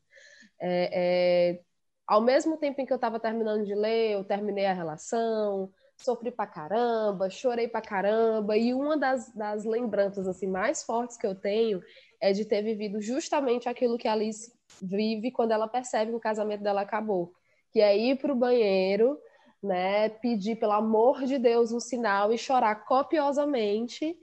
[0.58, 1.60] É, é,
[2.07, 6.31] ao mesmo tempo em que eu estava terminando de ler, eu terminei a relação, sofri
[6.31, 11.35] pra caramba, chorei pra caramba, e uma das, das lembranças assim mais fortes que eu
[11.35, 11.83] tenho
[12.21, 16.21] é de ter vivido justamente aquilo que a Alice vive quando ela percebe que o
[16.21, 17.33] casamento dela acabou,
[17.73, 19.19] que é ir pro banheiro,
[19.62, 24.17] né, pedir pelo amor de Deus um sinal e chorar copiosamente,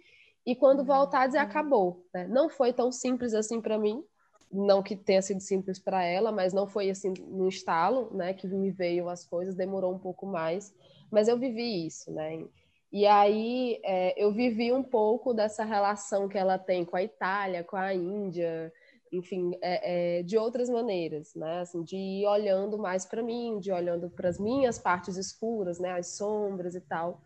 [0.46, 2.28] e quando voltar dizer acabou, né?
[2.28, 4.04] Não foi tão simples assim para mim,
[4.54, 8.47] não que tenha sido simples para ela, mas não foi assim no estalo, né, que
[8.47, 10.74] me veio as coisas, demorou um pouco mais,
[11.12, 12.45] mas eu vivi isso, né?
[12.91, 17.64] E aí é, eu vivi um pouco dessa relação que ela tem com a Itália,
[17.64, 18.72] com a Índia,
[19.12, 21.62] enfim, é, é, de outras maneiras, né?
[21.62, 25.91] Assim, de ir olhando mais para mim, de olhando para as minhas partes escuras, né?
[25.93, 27.22] As sombras e tal.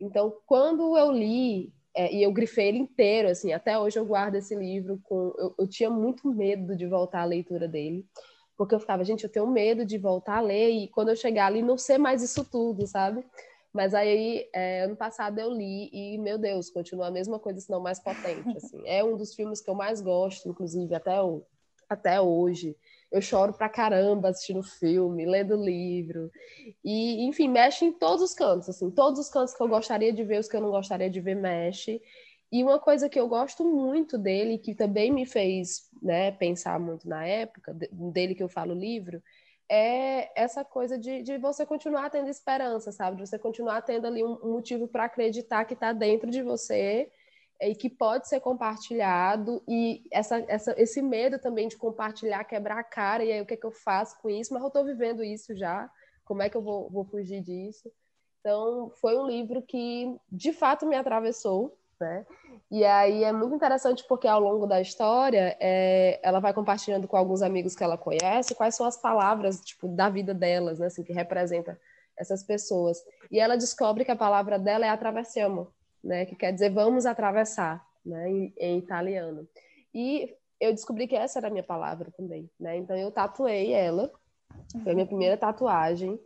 [0.00, 4.34] Então, quando eu li é, e eu grifei ele inteiro, assim, até hoje eu guardo
[4.34, 5.32] esse livro com.
[5.38, 8.04] Eu, eu, tinha muito medo de voltar à leitura dele,
[8.56, 11.46] porque eu ficava, gente, eu tenho medo de voltar a ler e quando eu chegar
[11.46, 13.24] ali não ser mais isso tudo, sabe?
[13.72, 17.70] Mas aí, é, ano passado eu li e, meu Deus, continua a mesma coisa, se
[17.70, 18.80] não mais potente, assim.
[18.86, 21.42] É um dos filmes que eu mais gosto, inclusive, até o,
[21.88, 22.76] até hoje.
[23.10, 26.30] Eu choro pra caramba assistindo filme, lendo livro.
[26.84, 30.24] E, enfim, mexe em todos os cantos, assim, todos os cantos que eu gostaria de
[30.24, 32.00] ver, os que eu não gostaria de ver, mexe.
[32.50, 37.08] E uma coisa que eu gosto muito dele, que também me fez né, pensar muito
[37.08, 39.22] na época, dele que eu falo livro,
[39.68, 43.16] é essa coisa de, de você continuar tendo esperança, sabe?
[43.16, 47.10] De você continuar tendo ali um, um motivo para acreditar que está dentro de você
[47.68, 52.84] e que pode ser compartilhado e essa, essa, esse medo também de compartilhar, quebrar a
[52.84, 54.52] cara, e aí o que, é que eu faço com isso?
[54.52, 55.90] Mas eu estou vivendo isso já,
[56.24, 57.90] como é que eu vou, vou fugir disso?
[58.40, 62.26] Então, foi um livro que, de fato, me atravessou, né?
[62.70, 67.16] E aí é muito interessante porque ao longo da história é, ela vai compartilhando com
[67.16, 71.04] alguns amigos que ela conhece quais são as palavras tipo da vida delas, né, assim,
[71.04, 71.78] que representa
[72.16, 72.98] essas pessoas.
[73.30, 75.72] E ela descobre que a palavra dela é atravessiamo,
[76.04, 79.48] né, que quer dizer vamos atravessar, né, em, em italiano.
[79.92, 82.76] E eu descobri que essa era a minha palavra também, né?
[82.76, 84.10] Então eu tatuei ela,
[84.82, 86.18] foi a minha primeira tatuagem.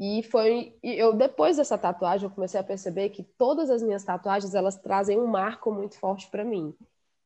[0.00, 4.54] E foi eu depois dessa tatuagem eu comecei a perceber que todas as minhas tatuagens
[4.54, 6.74] elas trazem um marco muito forte para mim,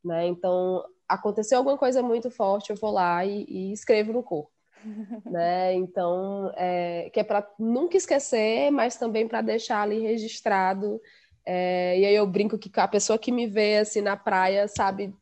[0.05, 0.27] né?
[0.27, 4.51] Então aconteceu alguma coisa muito forte eu vou lá e, e escrevo no corpo,
[5.25, 5.75] né?
[5.75, 11.01] Então é, que é para nunca esquecer, mas também para deixar ali registrado.
[11.47, 15.15] É, e aí eu brinco que a pessoa que me vê assim na praia sabe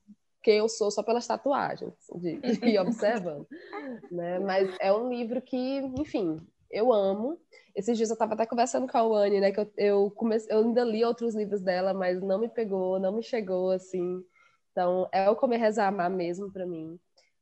[0.42, 3.46] quem eu sou só pelas tatuagens, de, de observando,
[4.10, 4.38] né?
[4.38, 7.38] Mas é um livro que, enfim, eu amo.
[7.74, 9.52] Esses dias eu estava até conversando com a Wani, né?
[9.52, 13.12] Que eu, eu, comecei, eu ainda li outros livros dela, mas não me pegou, não
[13.12, 14.22] me chegou, assim.
[14.70, 16.98] Então, é o Comer, Rezar, Amar mesmo para mim.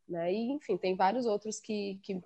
[0.08, 0.32] Né?
[0.32, 2.20] E, enfim, tem vários outros que, que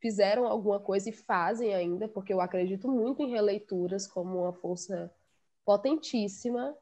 [0.00, 5.12] fizeram alguma coisa e fazem ainda, porque eu acredito muito em releituras como uma força
[5.66, 6.74] potentíssima,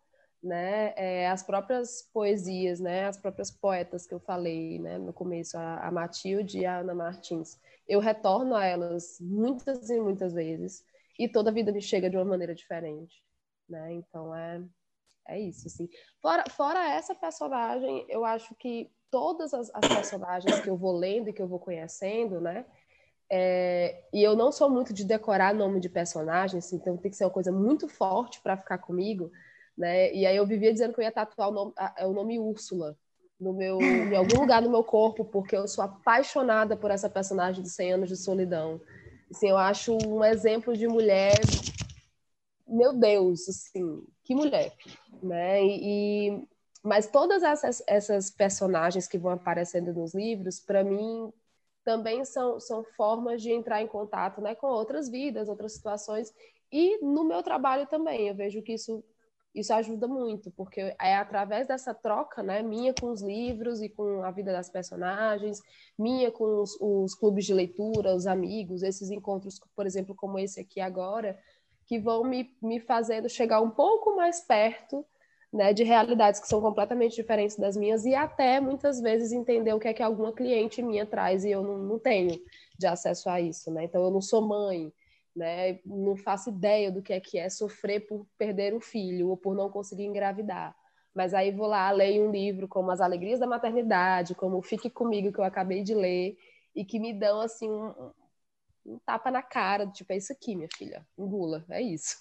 [0.42, 0.92] né?
[0.96, 3.06] É, as próprias poesias, né?
[3.06, 4.98] As próprias poetas que eu falei, né?
[4.98, 10.00] No começo, a, a Matilde e a Ana Martins eu retorno a elas muitas e
[10.00, 10.84] muitas vezes
[11.18, 13.22] e toda a vida me chega de uma maneira diferente,
[13.68, 13.92] né?
[13.92, 14.62] Então é
[15.26, 15.88] é isso, assim.
[16.20, 21.30] Fora, fora essa personagem, eu acho que todas as, as personagens que eu vou lendo
[21.30, 22.66] e que eu vou conhecendo, né?
[23.36, 27.24] É, e eu não sou muito de decorar nome de personagens, então tem que ser
[27.24, 29.28] uma coisa muito forte para ficar comigo,
[29.76, 30.14] né?
[30.14, 32.96] E aí eu vivia dizendo que eu ia tatuar o nome, a, o nome Úrsula,
[33.40, 37.60] no meu, em algum lugar no meu corpo, porque eu sou apaixonada por essa personagem
[37.60, 38.80] de 100 anos de solidão.
[39.28, 41.40] Assim, eu acho um exemplo de mulher,
[42.68, 44.72] meu Deus, assim, que mulher,
[45.20, 45.60] né?
[45.60, 46.40] E,
[46.84, 51.32] mas todas essas, essas personagens que vão aparecendo nos livros, para mim,
[51.84, 56.32] também são, são formas de entrar em contato né, com outras vidas, outras situações.
[56.72, 59.04] E no meu trabalho também, eu vejo que isso
[59.54, 64.24] isso ajuda muito, porque é através dessa troca, né, minha com os livros e com
[64.24, 65.60] a vida das personagens,
[65.96, 70.58] minha com os, os, clubes de leitura, os amigos, esses encontros, por exemplo, como esse
[70.58, 71.38] aqui agora,
[71.86, 75.06] que vão me, me fazendo chegar um pouco mais perto
[75.54, 79.78] né, de realidades que são completamente diferentes das minhas e até muitas vezes entender o
[79.78, 82.40] que é que alguma cliente minha traz e eu não, não tenho
[82.76, 83.84] de acesso a isso, né?
[83.84, 84.92] Então eu não sou mãe,
[85.34, 85.78] né?
[85.86, 89.54] Não faço ideia do que é que é sofrer por perder um filho ou por
[89.54, 90.74] não conseguir engravidar.
[91.14, 95.32] Mas aí vou lá, leio um livro como As Alegrias da Maternidade, como Fique Comigo,
[95.32, 96.36] que eu acabei de ler,
[96.74, 98.10] e que me dão, assim, um,
[98.84, 102.16] um tapa na cara, tipo, é isso aqui, minha filha, engula, é isso.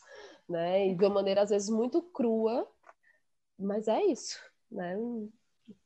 [0.48, 0.90] Né?
[0.90, 2.68] E de uma maneira, às vezes, muito crua,
[3.64, 4.40] mas é isso,
[4.72, 4.96] né?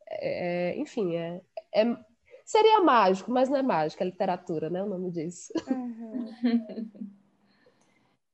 [0.09, 1.41] É, é enfim, é,
[1.73, 1.97] é,
[2.45, 4.83] seria mágico, mas não é mágico, é literatura, né?
[4.83, 5.53] O nome disso.
[5.69, 6.25] Uhum.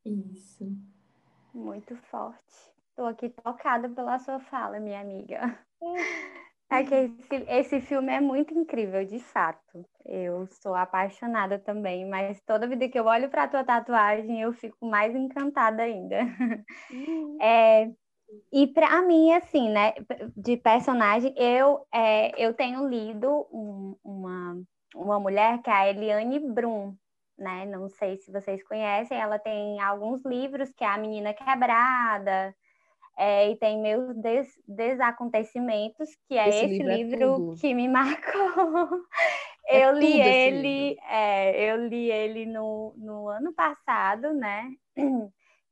[0.05, 0.69] Isso.
[1.53, 2.73] Muito forte.
[2.89, 5.57] Estou aqui tocada pela sua fala, minha amiga.
[6.69, 9.85] É que esse, esse filme é muito incrível, de fato.
[10.05, 14.51] Eu sou apaixonada também, mas toda vida que eu olho para a tua tatuagem, eu
[14.53, 16.19] fico mais encantada ainda.
[16.91, 17.37] Uhum.
[17.41, 17.91] É,
[18.51, 19.93] e para mim, assim, né,
[20.35, 24.61] de personagem, eu, é, eu tenho lido um, uma,
[24.95, 26.95] uma mulher que é a Eliane Brum,
[27.37, 27.65] né?
[27.65, 32.55] Não sei se vocês conhecem, ela tem alguns livros, que é A Menina Quebrada,
[33.17, 38.89] é, e tem Meus Des Desacontecimentos, que é esse, esse livro, é que me marcou.
[39.67, 44.69] É eu li ele, é, eu li ele no, no ano passado, né?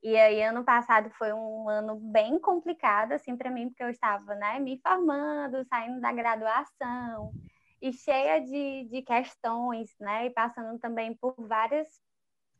[0.02, 4.34] E aí, ano passado foi um ano bem complicado, assim, para mim, porque eu estava,
[4.34, 7.32] né, me formando, saindo da graduação,
[7.80, 10.26] e cheia de, de questões, né?
[10.26, 11.88] E passando também por várias.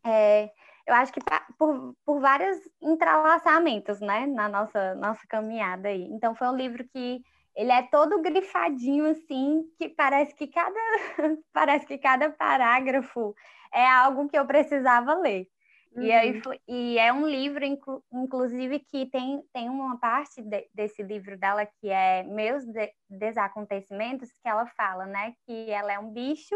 [0.04, 0.50] É,
[0.86, 1.20] eu acho que
[1.58, 4.26] por, por vários entrelaçamentos, né?
[4.26, 6.02] Na nossa, nossa caminhada aí.
[6.12, 7.22] Então, foi um livro que,
[7.54, 10.74] ele é todo grifadinho assim, que parece que cada
[11.52, 13.34] parece que cada parágrafo
[13.72, 15.46] é algo que eu precisava ler.
[15.94, 16.02] Uhum.
[16.02, 16.54] E, aí, uhum.
[16.66, 17.64] e é um livro,
[18.12, 24.30] inclusive, que tem, tem uma parte de, desse livro dela que é Meus de, Desacontecimentos,
[24.32, 25.34] que ela fala, né?
[25.46, 26.54] Que ela é um bicho,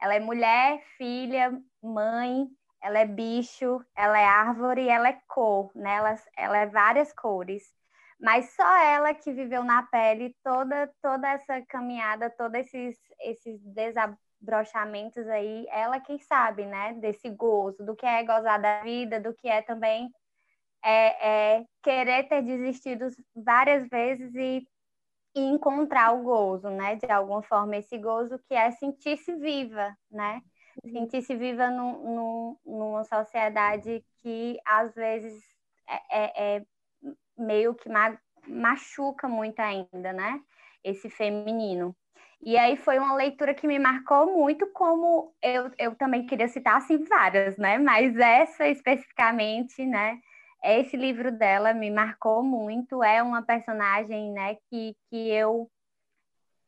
[0.00, 2.48] ela é mulher, filha, mãe,
[2.82, 5.96] ela é bicho, ela é árvore ela é cor, né?
[5.96, 7.62] Ela, ela é várias cores.
[8.20, 13.60] Mas só ela que viveu na pele toda toda essa caminhada, todos esses, esses
[14.40, 16.94] desabrochamentos aí, ela quem sabe, né?
[16.94, 20.10] Desse gozo, do que é gozar da vida, do que é também
[20.84, 24.66] é, é querer ter desistido várias vezes e,
[25.34, 26.96] e encontrar o gozo, né?
[26.96, 30.40] De alguma forma, esse gozo que é sentir-se viva, né?
[30.84, 30.92] Uhum.
[30.92, 35.42] sentir-se viva no, no, numa sociedade que às vezes
[35.88, 36.66] é, é, é
[37.36, 38.16] meio que ma
[38.46, 40.40] machuca muito ainda, né?
[40.82, 41.94] Esse feminino.
[42.42, 46.76] E aí foi uma leitura que me marcou muito, como eu, eu também queria citar
[46.76, 47.78] assim várias, né?
[47.78, 50.20] Mas essa especificamente, né?
[50.62, 53.02] Esse livro dela me marcou muito.
[53.02, 54.56] É uma personagem, né?
[54.70, 55.70] Que, que eu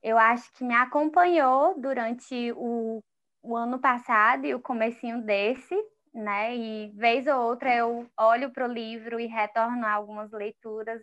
[0.03, 3.03] eu acho que me acompanhou durante o
[3.43, 5.75] o ano passado e o comecinho desse,
[6.13, 6.55] né?
[6.57, 11.03] E vez ou outra eu olho para o livro e retorno a algumas leituras,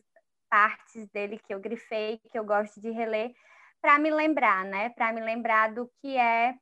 [0.49, 3.33] partes dele que eu grifei, que eu gosto de reler,
[3.81, 4.89] para me lembrar, né?
[4.89, 6.55] Para me lembrar do que é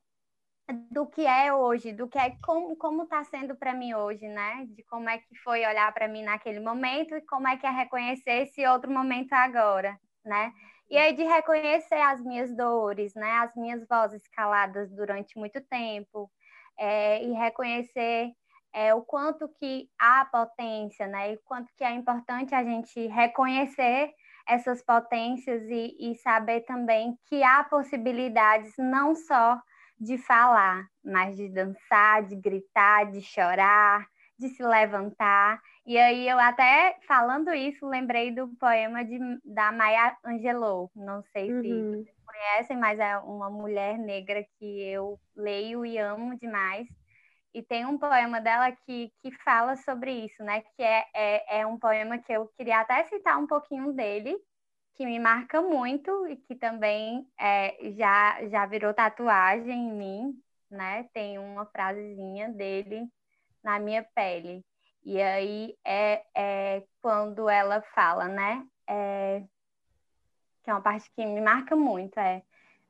[0.91, 4.66] do que é hoje, do que é como como está sendo para mim hoje, né?
[4.70, 7.70] De como é que foi olhar para mim naquele momento e como é que é
[7.70, 10.51] reconhecer esse outro momento agora, né?
[10.89, 16.32] E aí de reconhecer as minhas dores, né, as minhas vozes caladas durante muito tempo,
[16.78, 18.32] é, e reconhecer
[18.74, 24.11] é, o quanto que há potência, né, e quanto que é importante a gente reconhecer
[24.48, 29.60] essas potências e, e saber também que há possibilidades não só
[30.00, 34.06] de falar, mas de dançar, de gritar, de chorar,
[34.38, 35.62] de se levantar.
[35.86, 40.91] E aí eu até falando isso, lembrei do poema de, da Maya Angelou.
[40.96, 41.62] Não sei uhum.
[41.62, 46.88] se vocês conhecem, mas é uma mulher negra que eu leio e amo demais.
[47.56, 50.60] E tem um poema dela que, que fala sobre isso, né?
[50.76, 54.38] Que é, é, é um poema que eu queria até citar um pouquinho dele,
[54.93, 61.08] que me marca muito e que também é, já, já virou tatuagem em mim, né?
[61.14, 63.08] Tem uma frasezinha dele
[63.64, 64.62] na minha pele.
[65.01, 68.68] E aí é, é quando ela fala, né?
[68.86, 69.41] É,
[70.62, 72.43] que é uma parte que me marca muito, é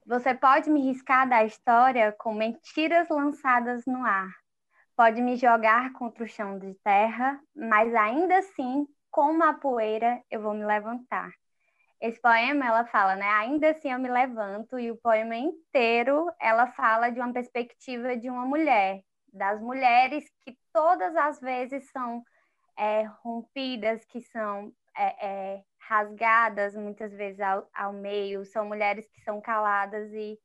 [0.08, 4.45] você pode me riscar da história com mentiras lançadas no ar.
[4.96, 10.42] Pode me jogar contra o chão de terra, mas ainda assim, como a poeira, eu
[10.42, 11.32] vou me levantar.
[12.00, 13.26] Esse poema, ela fala, né?
[13.26, 18.30] Ainda assim eu me levanto, e o poema inteiro, ela fala de uma perspectiva de
[18.30, 19.02] uma mulher
[19.34, 22.24] das mulheres que todas as vezes são
[22.78, 25.26] é, rompidas, que são é,
[25.56, 30.40] é, rasgadas muitas vezes ao, ao, meio, são mulheres que são caladas e,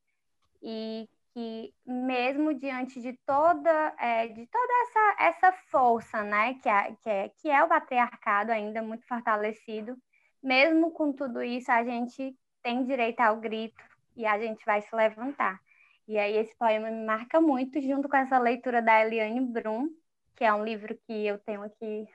[0.63, 6.97] e que mesmo diante de toda, é, de toda essa, essa força né, que, é,
[7.03, 9.97] que, é, que é o patriarcado ainda muito fortalecido,
[10.43, 13.83] mesmo com tudo isso, a gente tem direito ao grito
[14.17, 15.61] e a gente vai se levantar.
[16.09, 19.89] E aí esse poema me marca muito, junto com essa leitura da Eliane Brum,
[20.35, 22.09] que é um livro que eu tenho aqui,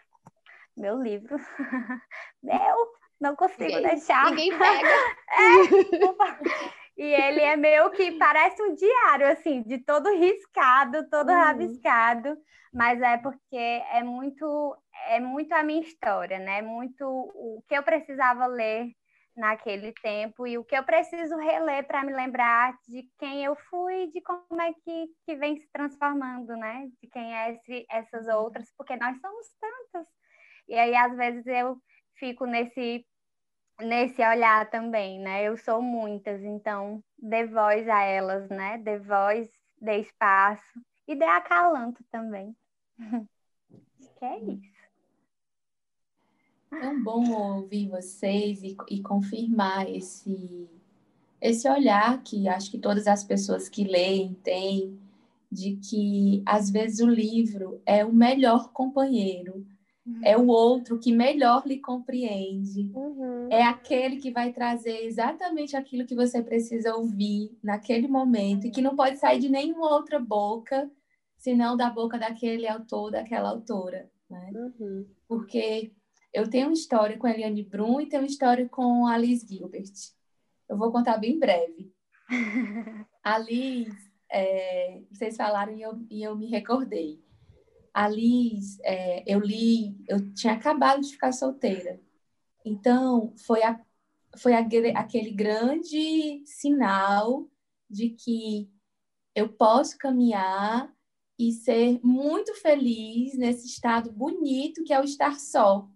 [0.75, 1.37] meu livro.
[2.43, 4.31] meu, não consigo ninguém, deixar.
[4.31, 4.89] Ninguém pega.
[5.31, 11.35] é, e ele é meio que parece um diário, assim, de todo riscado, todo uhum.
[11.35, 12.37] rabiscado,
[12.73, 14.75] mas é porque é muito,
[15.07, 16.61] é muito a minha história, né?
[16.61, 18.91] Muito o que eu precisava ler
[19.35, 24.07] naquele tempo e o que eu preciso reler para me lembrar de quem eu fui,
[24.11, 26.87] de como é que, que vem se transformando, né?
[27.01, 28.43] De quem é esse, essas uhum.
[28.43, 30.07] outras, porque nós somos tantas.
[30.67, 31.77] E aí, às vezes, eu
[32.17, 33.05] fico nesse,
[33.79, 35.43] nesse olhar também, né?
[35.43, 38.77] Eu sou muitas, então dê voz a elas, né?
[38.77, 39.49] Dê voz,
[39.79, 42.55] dê espaço e dê acalanto também.
[43.99, 44.75] Acho que é isso.
[46.69, 50.69] Tão bom ouvir vocês e, e confirmar esse,
[51.39, 54.99] esse olhar que acho que todas as pessoas que leem têm,
[55.49, 59.65] de que às vezes o livro é o melhor companheiro,
[60.05, 60.21] uhum.
[60.23, 63.47] é o outro que melhor lhe compreende, uhum.
[63.51, 68.81] é aquele que vai trazer exatamente aquilo que você precisa ouvir naquele momento e que
[68.81, 70.89] não pode sair de nenhuma outra boca,
[71.37, 74.09] senão da boca daquele autor, daquela autora.
[74.29, 74.51] Né?
[74.53, 75.05] Uhum.
[75.27, 75.91] Porque
[76.33, 79.47] eu tenho uma história com a Eliane Brum e tenho uma história com a Alice
[79.47, 79.93] Gilbert.
[80.67, 81.93] eu vou contar bem breve.
[83.23, 83.93] A Liz,
[84.29, 87.23] é, vocês falaram e eu, e eu me recordei.
[87.95, 91.97] A Liz, é, eu li, eu tinha acabado de ficar solteira.
[92.65, 93.79] Então, foi, a,
[94.37, 94.59] foi a,
[94.97, 97.49] aquele grande sinal
[97.89, 98.69] de que
[99.33, 100.93] eu posso caminhar
[101.39, 105.87] e ser muito feliz nesse estado bonito que é o estar só.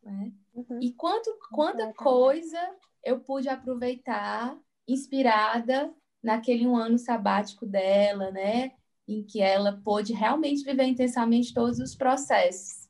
[0.00, 0.32] Né?
[0.54, 0.78] Uhum.
[0.80, 8.76] E quanto, quanta coisa eu pude aproveitar inspirada naquele um ano sabático dela, né?
[9.06, 12.88] Em que ela pôde realmente viver intensamente todos os processos.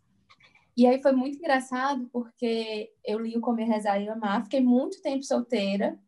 [0.76, 5.02] E aí foi muito engraçado porque eu li o Comer, Rezar e Amar, fiquei muito
[5.02, 5.98] tempo solteira.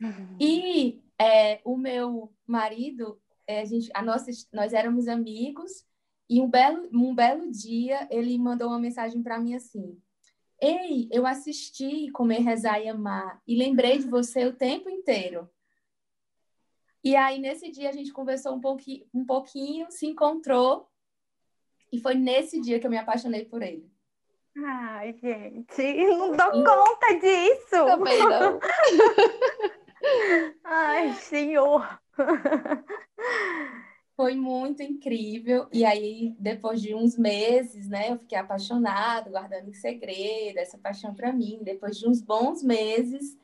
[0.00, 0.36] Uhum.
[0.40, 5.84] E é, o meu marido, é, a gente, a nossa, nós éramos amigos,
[6.28, 9.96] e um belo, um belo dia ele mandou uma mensagem para mim assim:
[10.60, 15.48] Ei, eu assisti Comer, Rezar e Amar e lembrei de você o tempo inteiro.
[17.06, 20.88] E aí, nesse dia, a gente conversou um pouquinho, um pouquinho, se encontrou,
[21.92, 23.88] e foi nesse dia que eu me apaixonei por ele.
[24.56, 26.64] Ai, gente, não dou e...
[26.64, 27.70] conta disso.
[27.70, 28.58] Também não.
[30.64, 32.00] Ai, senhor.
[34.16, 35.68] Foi muito incrível.
[35.72, 41.14] E aí, depois de uns meses, né, eu fiquei apaixonada, guardando em segredo essa paixão
[41.14, 41.60] para mim.
[41.62, 43.38] Depois de uns bons meses,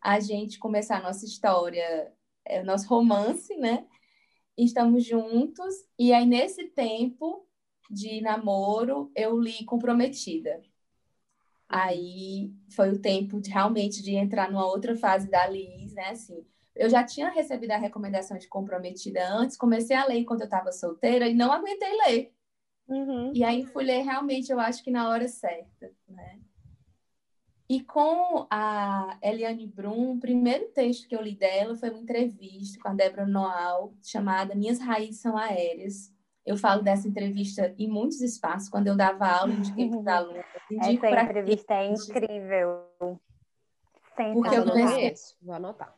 [0.00, 2.12] a gente começar a nossa história,
[2.44, 3.86] é, o nosso romance, né?
[4.56, 5.74] Estamos juntos.
[5.98, 7.46] E aí, nesse tempo
[7.90, 10.60] de namoro, eu li Comprometida.
[11.68, 16.10] Aí foi o tempo de realmente de entrar numa outra fase da Liz, né?
[16.10, 20.46] Assim, eu já tinha recebido a recomendação de comprometida antes, comecei a ler enquanto eu
[20.46, 22.34] estava solteira e não aguentei ler.
[22.88, 23.30] Uhum.
[23.32, 26.40] E aí fui ler realmente, eu acho que na hora certa, né?
[27.70, 32.76] E com a Eliane Brum, o primeiro texto que eu li dela foi uma entrevista
[32.82, 36.12] com a Débora Noal, chamada Minhas Raízes São Aéreas.
[36.44, 40.44] Eu falo dessa entrevista em muitos espaços, quando eu dava aula, indiquei para os alunos.
[40.80, 42.86] Essa entrevista é incrível.
[42.98, 45.94] Porque eu conheço, vou anotar.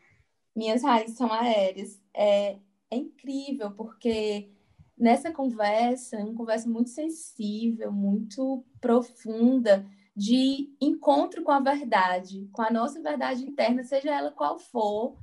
[0.54, 1.98] Minhas raízes são aéreas.
[2.12, 2.58] É,
[2.90, 4.50] é incrível, porque
[4.94, 12.70] nessa conversa, uma conversa muito sensível, muito profunda, de encontro com a verdade, com a
[12.70, 15.16] nossa verdade interna, seja ela qual for,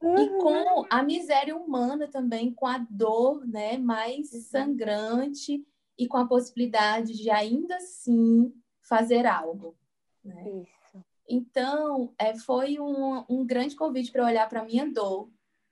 [0.00, 0.18] uhum.
[0.18, 5.66] e com a miséria humana também, com a dor né, mais sangrante
[5.98, 9.76] e com a possibilidade de ainda assim fazer algo.
[10.24, 10.62] Né?
[10.62, 11.04] Isso.
[11.28, 15.28] Então, é, foi um, um grande convite para olhar para a minha dor,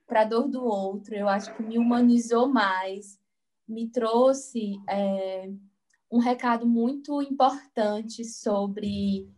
[0.06, 1.14] para a dor do outro.
[1.14, 3.20] Eu acho que me humanizou mais,
[3.68, 5.48] me trouxe é,
[6.14, 9.28] um recado muito importante sobre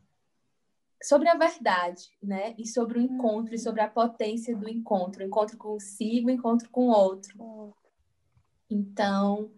[1.03, 2.55] sobre a verdade, né?
[2.59, 6.93] E sobre o encontro, e sobre a potência do encontro, encontro consigo, encontro com o
[6.93, 7.74] outro.
[8.68, 9.53] Então,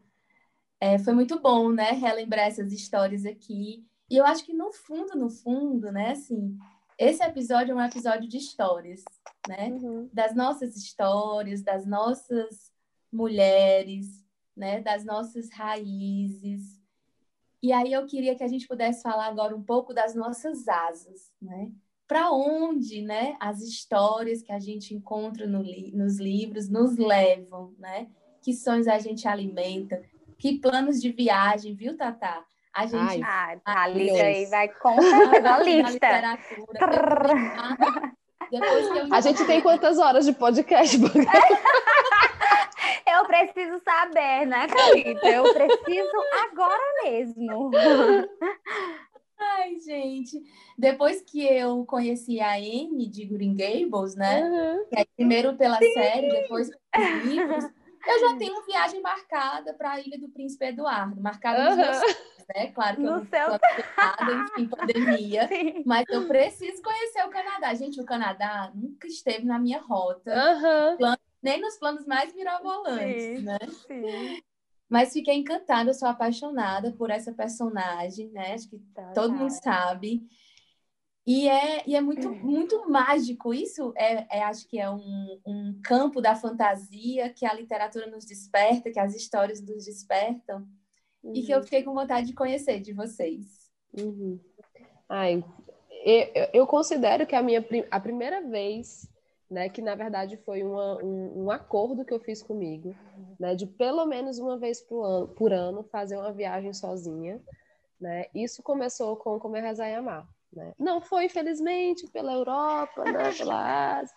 [0.80, 1.92] é, foi muito bom, né?
[1.92, 6.58] Relembrar essas histórias aqui e eu acho que no fundo, no fundo, né, assim,
[6.98, 9.04] esse episódio é um episódio de histórias,
[9.46, 9.68] né?
[9.68, 10.08] Uhum.
[10.12, 12.72] Das nossas histórias, das nossas
[13.12, 14.24] mulheres,
[14.56, 14.80] né?
[14.80, 16.77] Das nossas raízes.
[17.62, 21.32] E aí eu queria que a gente pudesse falar agora um pouco das nossas asas,
[21.40, 21.70] né?
[22.06, 23.36] Para onde, né?
[23.40, 28.08] As histórias que a gente encontra no li nos livros nos levam, né?
[28.40, 30.02] Que sonhos a gente alimenta?
[30.38, 32.44] Que planos de viagem, viu, Tatá?
[32.72, 33.22] A gente.
[33.22, 34.96] Ai, ah, a lista aí vai com
[35.44, 36.38] a lista.
[38.50, 39.12] Depois eu...
[39.12, 40.96] A gente tem quantas horas de podcast?
[43.18, 45.28] eu preciso saber, né, Calita?
[45.28, 47.70] Eu preciso agora mesmo.
[49.38, 50.42] Ai, gente.
[50.76, 54.42] Depois que eu conheci a Amy de Green Gables, né?
[54.42, 55.04] Uhum.
[55.16, 55.92] primeiro pela Sim.
[55.92, 57.64] série, depois pelos livros.
[58.06, 61.76] Eu já tenho viagem marcada para a Ilha do Príncipe Eduardo, marcada uhum.
[61.76, 62.16] nos meus
[62.54, 62.68] né?
[62.68, 63.48] Claro que no eu não seu...
[63.96, 65.48] nada, enfim, pandemia.
[65.48, 65.82] Sim.
[65.84, 67.74] Mas eu preciso conhecer o Canadá.
[67.74, 70.32] Gente, o Canadá nunca esteve na minha rota.
[70.32, 70.96] Uhum.
[71.42, 73.58] Nem nos planos mais mirabolantes, sim, né?
[73.86, 74.42] Sim.
[74.88, 78.54] Mas fiquei encantada, sou apaixonada por essa personagem, né?
[78.54, 79.38] Acho que tá, todo tá.
[79.38, 80.22] mundo sabe.
[81.26, 83.52] E é, e é muito, muito mágico.
[83.52, 88.24] Isso é, é, acho que é um, um campo da fantasia que a literatura nos
[88.24, 90.66] desperta, que as histórias nos despertam
[91.22, 91.32] uhum.
[91.34, 91.64] e que eu uhum.
[91.64, 93.68] fiquei com vontade de conhecer de vocês.
[93.92, 94.40] Uhum.
[95.06, 95.44] Ai,
[96.02, 99.06] eu, eu, considero que a minha a primeira vez,
[99.50, 102.94] né, que na verdade foi uma, um, um, acordo que eu fiz comigo,
[103.38, 107.40] né, de pelo menos uma vez por ano, por ano fazer uma viagem sozinha,
[108.00, 110.28] né, isso começou com Comer, Rezar e Amar.
[110.50, 110.72] Né?
[110.78, 113.32] Não foi, infelizmente, pela Europa, né?
[113.36, 114.14] pela Ásia,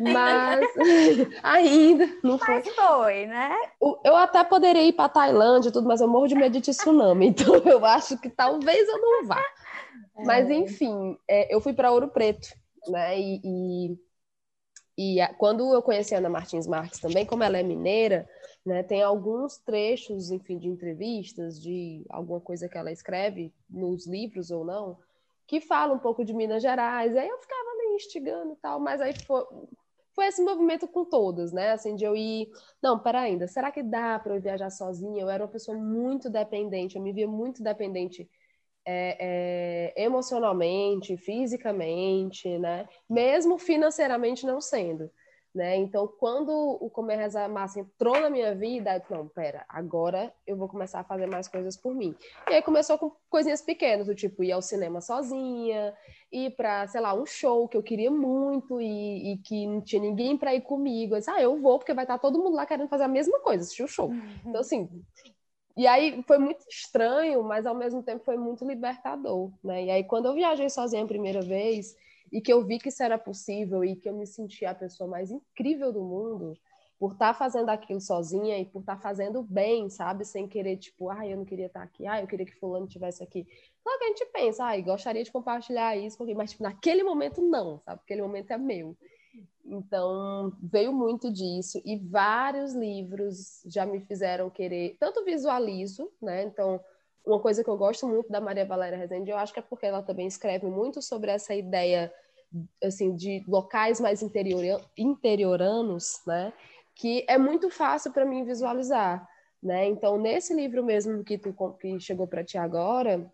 [0.00, 0.66] mas
[1.42, 2.54] ainda não foi.
[2.54, 3.54] Mas foi, né?
[4.02, 7.26] Eu até poderia ir para Tailândia e tudo, mas eu morro de medo de tsunami,
[7.28, 9.44] então eu acho que talvez eu não vá.
[10.16, 10.24] É.
[10.24, 12.48] Mas, enfim, é, eu fui para Ouro Preto,
[12.88, 13.18] né?
[13.20, 13.98] E, e,
[14.96, 18.28] e a, quando eu conheci a Ana Martins Marques também, como ela é mineira,
[18.64, 24.50] né, tem alguns trechos, enfim, de entrevistas, de alguma coisa que ela escreve nos livros
[24.50, 24.98] ou não,
[25.46, 27.14] que fala um pouco de Minas Gerais.
[27.16, 29.44] Aí eu ficava ali instigando e tal, mas aí foi,
[30.14, 31.72] foi esse movimento com todas, né?
[31.72, 32.50] Assim, de eu ir.
[32.82, 35.22] Não, pera ainda, será que dá para eu viajar sozinha?
[35.22, 38.28] Eu era uma pessoa muito dependente, eu me via muito dependente
[38.86, 42.88] é, é, emocionalmente, fisicamente, né?
[43.10, 45.10] Mesmo financeiramente não sendo.
[45.56, 45.74] Né?
[45.76, 50.54] Então, quando o Comer Reza Massa entrou na minha vida, eu não, pera, agora eu
[50.54, 52.14] vou começar a fazer mais coisas por mim.
[52.50, 55.94] E aí começou com coisinhas pequenas, do tipo ir ao cinema sozinha,
[56.30, 60.02] ir para, sei lá, um show que eu queria muito e, e que não tinha
[60.02, 61.14] ninguém para ir comigo.
[61.14, 63.40] Eu disse, ah, eu vou, porque vai estar todo mundo lá querendo fazer a mesma
[63.40, 64.10] coisa, assistir o show.
[64.10, 64.40] Uhum.
[64.44, 64.90] Então, assim,
[65.76, 69.84] e aí foi muito estranho, mas ao mesmo tempo foi muito libertador, né?
[69.84, 71.94] E aí quando eu viajei sozinha a primeira vez,
[72.32, 75.08] e que eu vi que isso era possível e que eu me sentia a pessoa
[75.08, 76.56] mais incrível do mundo
[76.98, 80.24] por estar tá fazendo aquilo sozinha e por estar tá fazendo bem, sabe?
[80.24, 82.86] Sem querer, tipo, ah, eu não queria estar tá aqui, ah, eu queria que fulano
[82.86, 83.44] estivesse aqui.
[83.44, 88.00] Que a gente pensa, ah, gostaria de compartilhar isso, mas tipo, naquele momento não, sabe?
[88.02, 88.96] Aquele momento é meu.
[89.64, 96.44] Então, veio muito disso e vários livros já me fizeram querer, tanto visualizo, né?
[96.44, 96.80] Então,
[97.24, 99.86] uma coisa que eu gosto muito da Maria Valéria Rezende, eu acho que é porque
[99.86, 102.12] ela também escreve muito sobre essa ideia
[102.82, 106.52] assim de locais mais interior, interioranos, né?
[106.94, 109.28] Que é muito fácil para mim visualizar,
[109.60, 109.86] né?
[109.86, 113.28] Então, nesse livro mesmo que tu que chegou para ti agora,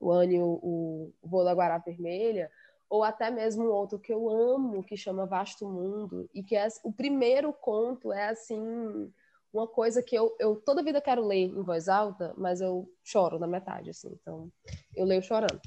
[0.00, 2.50] o Anne, o, o Voo da Guará Vermelha,
[2.88, 6.66] ou até mesmo um outro que eu amo, que chama Vasto Mundo, e que é
[6.82, 9.12] o primeiro conto é assim
[9.52, 13.38] uma coisa que eu, eu toda vida quero ler em voz alta, mas eu choro
[13.38, 14.10] na metade, assim.
[14.20, 14.50] Então,
[14.94, 15.60] eu leio chorando.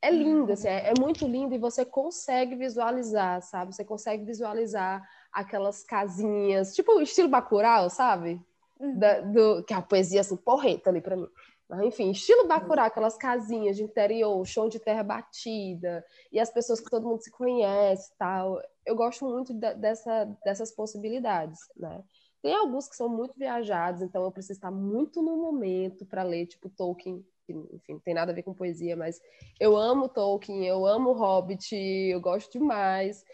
[0.00, 3.74] É lindo, assim, é, é muito lindo e você consegue visualizar, sabe?
[3.74, 5.02] Você consegue visualizar
[5.32, 8.40] aquelas casinhas, tipo estilo Bacurau, sabe?
[8.78, 8.98] Uhum.
[8.98, 11.28] Da, do, que é a poesia, assim, porreta ali para mim.
[11.68, 16.80] Mas, enfim, estilo Bacurau, aquelas casinhas de interior, chão de terra batida, e as pessoas
[16.80, 18.58] que todo mundo se conhece tal.
[18.86, 22.02] Eu gosto muito de, dessa, dessas possibilidades, né?
[22.40, 26.46] Tem alguns que são muito viajados, então eu preciso estar muito no momento para ler,
[26.46, 29.20] tipo Tolkien, que, enfim, não tem nada a ver com poesia, mas
[29.58, 33.24] eu amo Tolkien, eu amo Hobbit, eu gosto demais.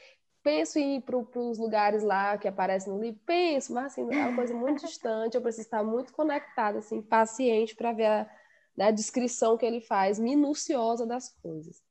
[0.44, 4.26] Penso em ir para os lugares lá que aparecem no livro, penso, mas assim, é
[4.26, 8.30] uma coisa muito distante, eu preciso estar muito conectada, assim, paciente para ver a,
[8.76, 11.82] né, a descrição que ele faz, minuciosa das coisas.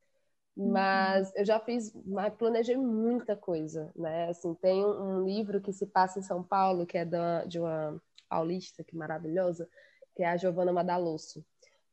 [0.56, 0.72] Uhum.
[0.72, 1.92] Mas eu já fiz,
[2.38, 4.30] planejei muita coisa, né?
[4.30, 8.00] Assim, tem um livro que se passa em São Paulo, que é da, de uma
[8.30, 9.68] paulista que maravilhosa,
[10.16, 11.44] que é a Giovanna Madalosso,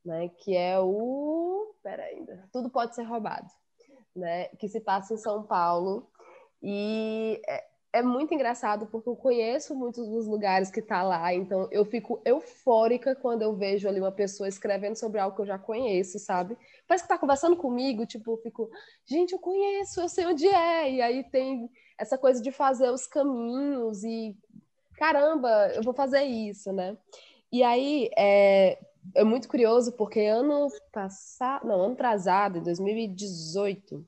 [0.05, 0.29] né?
[0.29, 3.51] Que é o, pera ainda, tudo pode ser roubado,
[4.15, 4.49] né?
[4.59, 6.10] Que se passa em São Paulo
[6.63, 11.69] e é, é muito engraçado porque eu conheço muitos dos lugares que tá lá, então
[11.73, 15.59] eu fico eufórica quando eu vejo ali uma pessoa escrevendo sobre algo que eu já
[15.59, 16.57] conheço, sabe?
[16.87, 18.71] Parece que tá conversando comigo, tipo, eu fico,
[19.05, 20.93] gente, eu conheço, eu sei onde é.
[20.93, 24.37] E aí tem essa coisa de fazer os caminhos e
[24.95, 26.97] caramba, eu vou fazer isso, né?
[27.51, 28.79] E aí é,
[29.17, 34.07] é muito curioso porque ano passado, não, ano atrasado, em 2018,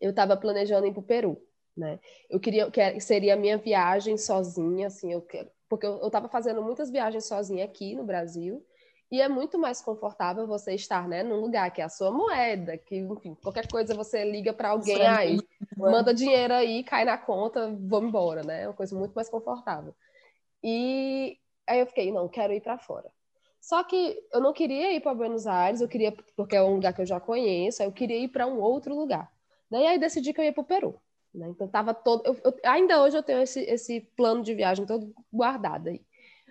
[0.00, 2.00] eu estava planejando ir para o Peru né?
[2.30, 5.26] Eu queria que seria a minha viagem sozinha, assim, eu
[5.68, 8.64] porque eu estava fazendo muitas viagens sozinha aqui no Brasil.
[9.10, 12.76] E é muito mais confortável você estar, né, num lugar que é a sua moeda,
[12.76, 15.38] que, enfim, qualquer coisa você liga para alguém aí,
[15.76, 18.62] manda dinheiro aí, cai na conta, vamos embora, né?
[18.62, 19.94] É uma coisa muito mais confortável.
[20.62, 23.08] E aí eu fiquei, não, quero ir para fora.
[23.60, 26.92] Só que eu não queria ir para Buenos Aires, eu queria porque é um lugar
[26.92, 29.30] que eu já conheço, eu queria ir para um outro lugar.
[29.70, 31.00] Daí aí decidi que eu ia para o Peru.
[31.36, 31.48] Né?
[31.50, 32.24] Então tava todo.
[32.24, 36.00] Eu, eu, ainda hoje eu tenho esse, esse plano de viagem todo guardado aí.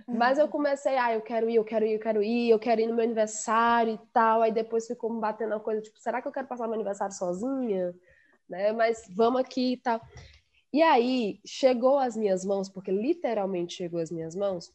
[0.07, 0.15] Uhum.
[0.15, 2.81] Mas eu comecei, ah, eu quero ir, eu quero ir, eu quero ir, eu quero
[2.81, 4.43] ir no meu aniversário e tal.
[4.43, 7.15] Aí depois ficou me batendo a coisa, tipo, será que eu quero passar meu aniversário
[7.15, 7.93] sozinha?
[8.47, 8.71] Né?
[8.71, 9.99] Mas vamos aqui e tal.
[10.71, 14.71] E aí chegou às minhas mãos, porque literalmente chegou às minhas mãos,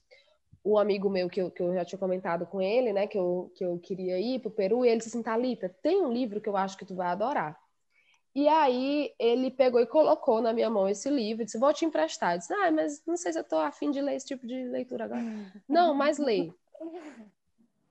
[0.64, 3.52] o amigo meu que eu, que eu já tinha comentado com ele, né, que eu,
[3.54, 6.40] que eu queria ir para o Peru, e ele disse assim, Thalita, tem um livro
[6.40, 7.58] que eu acho que tu vai adorar.
[8.34, 11.84] E aí ele pegou e colocou na minha mão esse livro e disse, vou te
[11.84, 12.34] emprestar.
[12.34, 14.64] Eu disse, ah, mas não sei se eu estou afim de ler esse tipo de
[14.64, 15.20] leitura agora.
[15.68, 16.52] não, mas lê.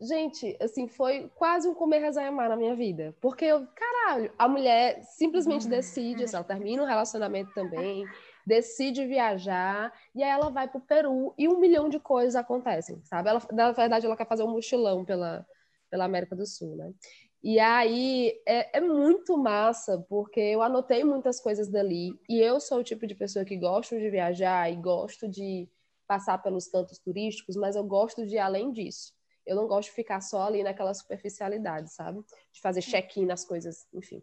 [0.02, 3.14] gente, assim, foi quase um comer, rezar e amar na minha vida.
[3.20, 8.06] Porque eu, caralho, a mulher simplesmente decide, assim, ela termina o relacionamento também,
[8.46, 13.30] decide viajar, e aí ela vai pro Peru e um milhão de coisas acontecem, sabe?
[13.30, 15.46] Ela, na verdade, ela quer fazer um mochilão pela,
[15.90, 16.92] pela América do Sul, né?
[17.42, 22.80] E aí é, é, muito massa, porque eu anotei muitas coisas dali, e eu sou
[22.80, 25.70] o tipo de pessoa que gosto de viajar e gosto de
[26.06, 29.14] passar pelos cantos turísticos, mas eu gosto de ir além disso.
[29.46, 32.20] Eu não gosto de ficar só ali naquela superficialidade, sabe?
[32.52, 34.22] De fazer check-in nas coisas, enfim.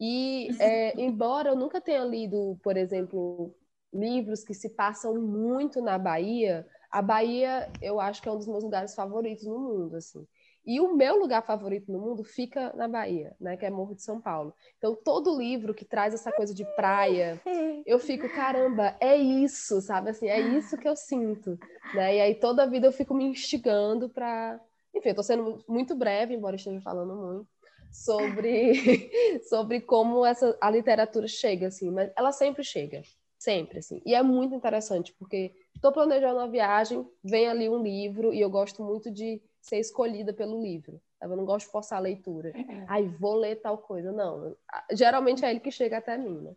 [0.00, 3.54] E é, embora eu nunca tenha lido, por exemplo,
[3.92, 8.48] livros que se passam muito na Bahia, a Bahia eu acho que é um dos
[8.48, 10.26] meus lugares favoritos no mundo, assim.
[10.64, 14.02] E o meu lugar favorito no mundo fica na Bahia, né, que é Morro de
[14.02, 14.54] São Paulo.
[14.78, 17.40] Então, todo livro que traz essa coisa de praia,
[17.84, 20.10] eu fico, caramba, é isso, sabe?
[20.10, 21.58] Assim, é isso que eu sinto,
[21.94, 22.16] né?
[22.16, 24.60] E aí toda a vida eu fico me instigando para,
[24.94, 27.48] enfim, eu tô sendo muito breve, embora esteja falando muito
[27.92, 28.72] sobre
[29.48, 33.02] sobre como essa a literatura chega assim, mas ela sempre chega,
[33.38, 34.00] sempre assim.
[34.06, 38.48] E é muito interessante porque estou planejando uma viagem, vem ali um livro e eu
[38.48, 41.00] gosto muito de ser escolhida pelo livro.
[41.20, 42.52] Eu não gosto de forçar a leitura.
[42.88, 44.10] Aí vou ler tal coisa.
[44.10, 44.56] Não.
[44.90, 46.54] Geralmente é ele que chega até mim, né?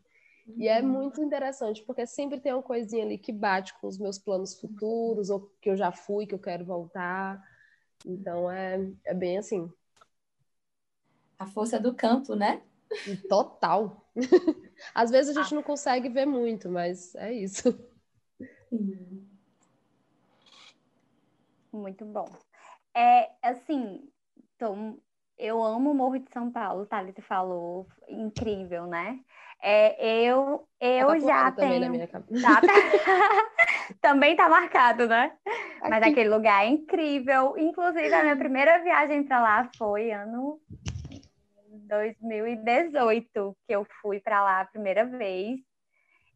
[0.58, 0.88] E é uhum.
[0.88, 5.30] muito interessante, porque sempre tem uma coisinha ali que bate com os meus planos futuros,
[5.30, 7.42] ou que eu já fui, que eu quero voltar.
[8.06, 9.72] Então é, é bem assim.
[11.38, 12.62] A força do campo, né?
[13.28, 14.08] Total.
[14.94, 17.76] Às vezes a gente não consegue ver muito, mas é isso.
[21.72, 22.30] Muito bom.
[22.96, 24.02] É, assim,
[24.58, 24.98] tô,
[25.38, 29.20] eu amo o Morro de São Paulo, Thalita falou, incrível, né?
[29.62, 32.08] É, eu eu tá já tenho.
[32.42, 32.62] Tá,
[34.02, 35.32] também tá marcado, né?
[35.82, 35.90] Aqui.
[35.90, 37.58] Mas aquele lugar é incrível.
[37.58, 40.60] Inclusive, a minha primeira viagem para lá foi ano
[41.88, 45.60] 2018, que eu fui para lá a primeira vez.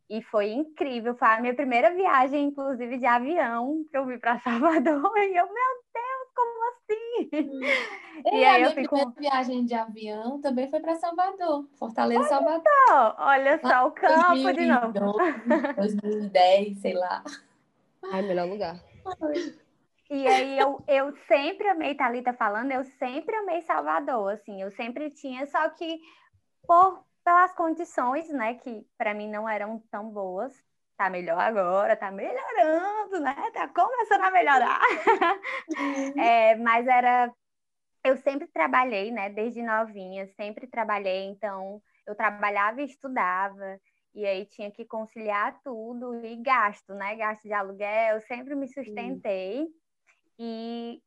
[0.10, 1.16] E foi incrível.
[1.16, 5.18] Foi a minha primeira viagem, inclusive, de avião, que eu vim para Salvador.
[5.18, 6.09] E eu, meu Deus,
[6.40, 7.30] como assim?
[8.26, 8.96] E, e aí a eu fico.
[8.96, 12.64] Minha viagem de avião também foi para Salvador, Fortaleza, olha Salvador.
[12.90, 15.18] Só, olha só, o campo 2012, de novo.
[15.78, 17.24] 2010, sei lá.
[18.12, 18.78] Ai, melhor lugar.
[20.10, 25.10] E aí eu, eu sempre amei, Thalita falando, eu sempre amei Salvador, assim, eu sempre
[25.12, 26.02] tinha, só que
[26.68, 30.54] por pelas condições, né, que para mim não eram tão boas.
[31.00, 33.34] Tá melhor agora, tá melhorando, né?
[33.54, 34.82] Tá começando a melhorar.
[35.70, 36.20] Uhum.
[36.20, 37.32] é, mas era.
[38.04, 39.30] Eu sempre trabalhei, né?
[39.30, 43.80] Desde novinha, sempre trabalhei, então eu trabalhava e estudava,
[44.14, 47.16] e aí tinha que conciliar tudo e gasto, né?
[47.16, 49.68] Gasto de aluguel, eu sempre me sustentei.
[50.38, 51.02] E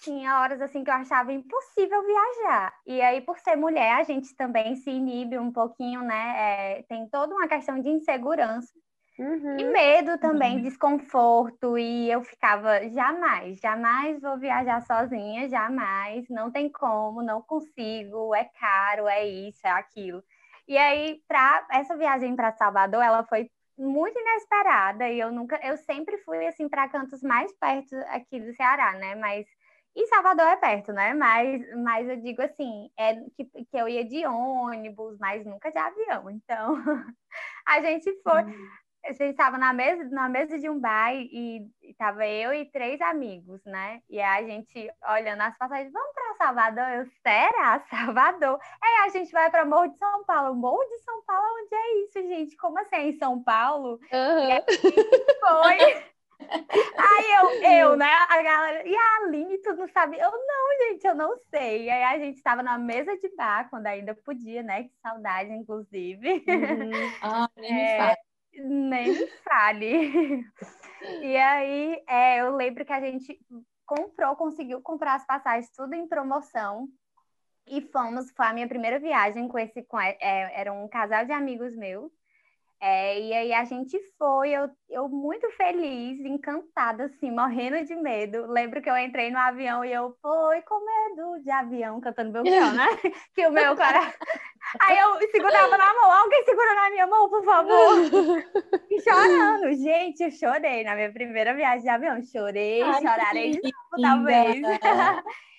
[0.00, 2.74] tinha horas assim que eu achava impossível viajar.
[2.86, 6.78] E aí, por ser mulher, a gente também se inibe um pouquinho, né?
[6.78, 8.72] É, tem toda uma questão de insegurança.
[9.18, 9.58] Uhum.
[9.58, 10.62] E medo também, uhum.
[10.62, 18.34] desconforto, e eu ficava, jamais, jamais vou viajar sozinha, jamais, não tem como, não consigo,
[18.34, 20.22] é caro, é isso, é aquilo.
[20.66, 25.76] E aí, para essa viagem para Salvador, ela foi muito inesperada e eu nunca, eu
[25.76, 29.14] sempre fui assim para cantos mais perto aqui do Ceará, né?
[29.14, 29.46] Mas
[29.94, 31.12] e Salvador é perto, né?
[31.12, 35.78] Mas, mas eu digo assim, é que, que eu ia de ônibus, mas nunca de
[35.78, 36.30] avião.
[36.30, 36.76] Então,
[37.66, 38.42] a gente foi.
[38.42, 38.68] Uhum.
[39.04, 43.00] A gente estava na mesa, na mesa de um bar e estava eu e três
[43.00, 44.00] amigos, né?
[44.08, 46.88] E a gente olhando as passagens, vamos para Salvador?
[46.88, 47.84] Eu, será?
[47.90, 48.60] Salvador?
[48.80, 50.54] Aí a gente vai para Morro de São Paulo.
[50.54, 52.56] Morro de São Paulo, onde é isso, gente?
[52.56, 52.96] Como assim?
[52.96, 53.98] É em São Paulo?
[54.12, 54.62] Uhum.
[55.40, 56.12] Foi.
[56.98, 58.10] Aí eu, eu, né?
[58.28, 60.18] A galera, e a Aline, tu não sabe?
[60.18, 61.90] Eu, não, gente, eu não sei.
[61.90, 64.84] Aí a gente estava na mesa de bar, quando ainda podia, né?
[64.84, 66.44] Que saudade, inclusive.
[66.48, 67.12] Uhum.
[67.22, 68.31] Ah, nem é, me fale.
[68.54, 70.44] Nem fale.
[71.20, 73.36] E aí é, eu lembro que a gente
[73.84, 76.88] comprou, conseguiu comprar as passagens tudo em promoção.
[77.66, 81.32] E fomos, foi a minha primeira viagem com esse, com, é, era um casal de
[81.32, 82.12] amigos meus.
[82.84, 88.50] É, e aí a gente foi, eu, eu muito feliz, encantada, assim, morrendo de medo.
[88.50, 92.42] Lembro que eu entrei no avião e eu fui com medo de avião, cantando meu
[92.42, 92.86] violão, né?
[93.36, 94.00] que o meu cara.
[94.82, 97.98] Aí eu segurava na mão, alguém segura na minha mão, por favor.
[98.90, 102.20] E chorando, gente, eu chorei na minha primeira viagem de avião.
[102.24, 104.60] Chorei, Ai, chorarei de novo, talvez.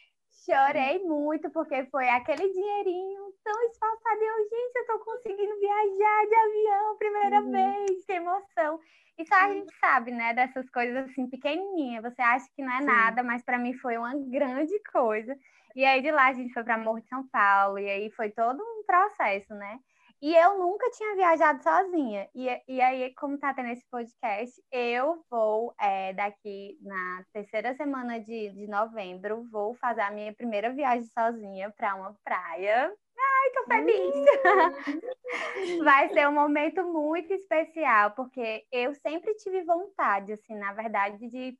[0.46, 4.22] chorei muito, porque foi aquele dinheirinho tão esforçado.
[4.22, 7.52] Eu, gente, eu tô conseguindo viajar de avião, primeira uhum.
[7.52, 8.80] vez, que emoção.
[9.18, 12.04] E só a gente sabe, né, dessas coisas assim, pequenininhas.
[12.04, 12.86] Você acha que não é Sim.
[12.86, 15.36] nada, mas para mim foi uma grande coisa.
[15.76, 18.30] E aí de lá a gente foi para Morro de São Paulo, e aí foi
[18.30, 19.80] todo um processo, né?
[20.24, 22.30] E eu nunca tinha viajado sozinha.
[22.34, 28.22] E, e aí, como tá tendo esse podcast, eu vou, é, daqui na terceira semana
[28.22, 32.90] de, de novembro, vou fazer a minha primeira viagem sozinha para uma praia.
[33.20, 34.16] Ai, tô feliz!
[34.16, 35.84] Uhum.
[35.84, 41.58] Vai ser um momento muito especial, porque eu sempre tive vontade, assim, na verdade, de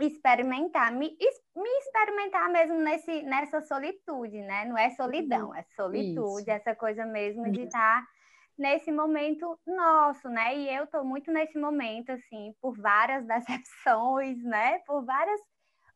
[0.00, 1.16] experimentar, me,
[1.56, 4.64] me experimentar mesmo nesse, nessa solitude, né?
[4.64, 5.54] Não é solidão, uhum.
[5.54, 6.50] é solitude, Isso.
[6.50, 8.08] essa coisa mesmo de estar tá
[8.58, 10.56] nesse momento nosso, né?
[10.56, 14.78] E eu tô muito nesse momento, assim, por várias decepções, né?
[14.80, 15.40] Por várias,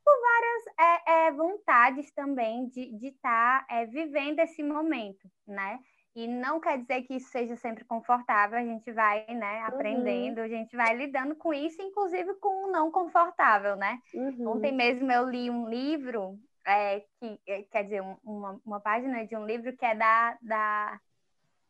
[0.04, 5.78] por várias é, é, vontades também de estar de tá, é, vivendo esse momento, né?
[6.18, 9.66] E não quer dizer que isso seja sempre confortável, a gente vai, né, uhum.
[9.66, 10.44] aprendendo, uhum.
[10.44, 14.00] a gente vai lidando com isso, inclusive com o não confortável, né?
[14.12, 14.56] Uhum.
[14.56, 19.24] Ontem mesmo eu li um livro, é, que é, quer dizer, um, uma, uma página
[19.24, 21.00] de um livro que é da, da,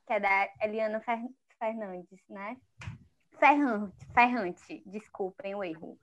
[0.06, 1.20] que é da Eliana Fer,
[1.58, 2.56] Fernandes, né?
[3.38, 5.98] Ferrante, Ferrante, desculpem o erro.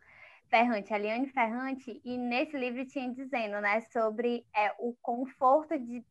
[0.51, 6.05] Ferrante, Eliane Ferrante, e nesse livro tinha dizendo, né, sobre é, o conforto de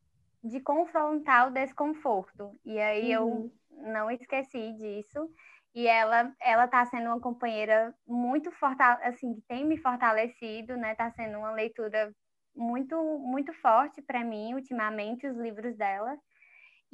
[0.45, 2.51] de confrontar o desconforto.
[2.63, 3.51] E aí uhum.
[3.71, 5.29] eu não esqueci disso.
[5.73, 10.91] E ela ela está sendo uma companheira muito fortal assim, que tem me fortalecido, né?
[10.91, 12.13] Está sendo uma leitura
[12.55, 16.15] muito muito forte para mim ultimamente os livros dela.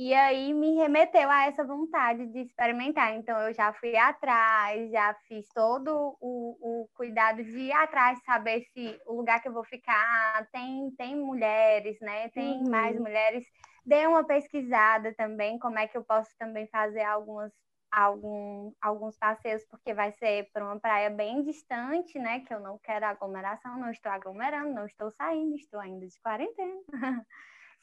[0.04, 3.14] E aí me remeteu a essa vontade de experimentar.
[3.14, 8.64] Então eu já fui atrás, já fiz todo o, o cuidado de ir atrás, saber
[8.74, 12.30] se o lugar que eu vou ficar tem, tem mulheres, né?
[12.30, 12.72] Tem uhum.
[12.72, 13.45] mais mulheres.
[13.86, 17.54] Dei uma pesquisada também, como é que eu posso também fazer algumas
[17.91, 22.39] algum, alguns passeios, porque vai ser para uma praia bem distante, né?
[22.39, 26.82] Que eu não quero aglomeração, não estou aglomerando, não estou saindo, estou ainda de quarentena,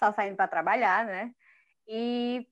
[0.00, 1.32] só saindo para trabalhar, né?
[1.88, 2.46] E,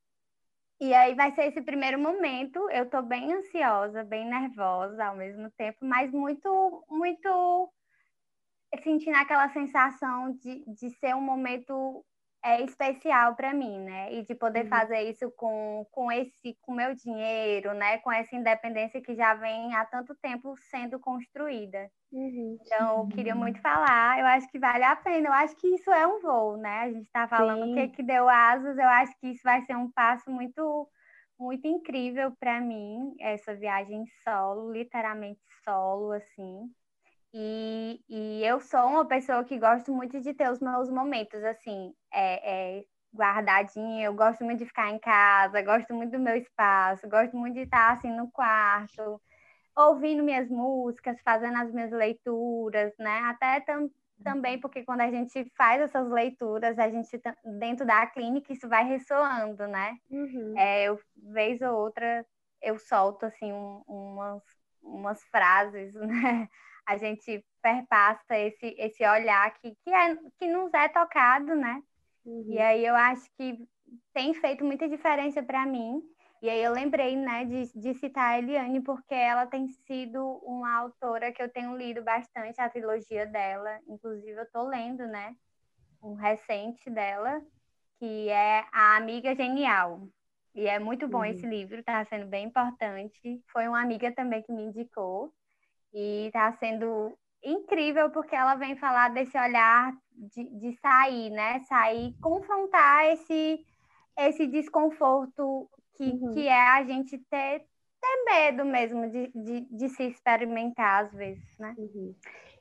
[0.81, 2.59] e aí vai ser esse primeiro momento.
[2.71, 7.73] Eu estou bem ansiosa, bem nervosa ao mesmo tempo, mas muito, muito
[8.83, 12.05] sentindo aquela sensação de, de ser um momento
[12.47, 14.13] é especial para mim, né?
[14.15, 14.69] E de poder uhum.
[14.69, 17.99] fazer isso com, com esse com meu dinheiro, né?
[17.99, 21.91] Com essa independência que já vem há tanto tempo sendo construída.
[22.13, 22.57] Uhum.
[22.63, 25.91] Então, eu queria muito falar, eu acho que vale a pena, eu acho que isso
[25.91, 26.83] é um voo, né?
[26.83, 29.77] A gente está falando o que, que deu asas, eu acho que isso vai ser
[29.77, 30.89] um passo muito
[31.39, 36.71] muito incrível para mim, essa viagem solo, literalmente solo, assim.
[37.39, 41.93] E, e eu sou uma pessoa que gosto muito de ter os meus momentos, assim,
[42.11, 42.85] é, é,
[43.15, 44.07] guardadinha.
[44.07, 47.61] Eu gosto muito de ficar em casa, gosto muito do meu espaço, gosto muito de
[47.65, 49.21] estar, assim, no quarto,
[49.77, 53.19] ouvindo minhas músicas, fazendo as minhas leituras, né?
[53.25, 53.91] Até tam,
[54.25, 57.21] também porque quando a gente faz essas leituras, a gente,
[57.59, 59.99] dentro da clínica, isso vai ressoando, né?
[60.11, 60.55] Uhum.
[60.57, 62.25] É, eu, vez ou outra,
[62.63, 64.43] eu solto, assim, um, umas,
[64.83, 66.49] umas frases, né?
[66.87, 71.83] A gente perpassa esse, esse olhar que, que, é, que nos é tocado, né?
[72.25, 72.47] Uhum.
[72.49, 73.59] E aí eu acho que
[74.13, 76.03] tem feito muita diferença para mim.
[76.43, 80.77] E aí eu lembrei, né, de, de citar a Eliane, porque ela tem sido uma
[80.77, 83.81] autora que eu tenho lido bastante, a trilogia dela.
[83.89, 85.35] Inclusive, eu estou lendo, né,
[86.03, 87.41] um recente dela,
[87.99, 90.09] que é A Amiga Genial.
[90.55, 91.25] E é muito bom uhum.
[91.25, 93.43] esse livro, está sendo bem importante.
[93.49, 95.33] Foi uma amiga também que me indicou.
[95.99, 101.61] E está sendo incrível porque ela vem falar desse olhar de, de sair, né?
[101.61, 103.65] Sair, confrontar esse,
[104.19, 106.35] esse desconforto que, uhum.
[106.35, 111.59] que é a gente ter, ter medo mesmo de, de, de se experimentar às vezes,
[111.59, 111.75] né?
[111.79, 112.15] Uhum.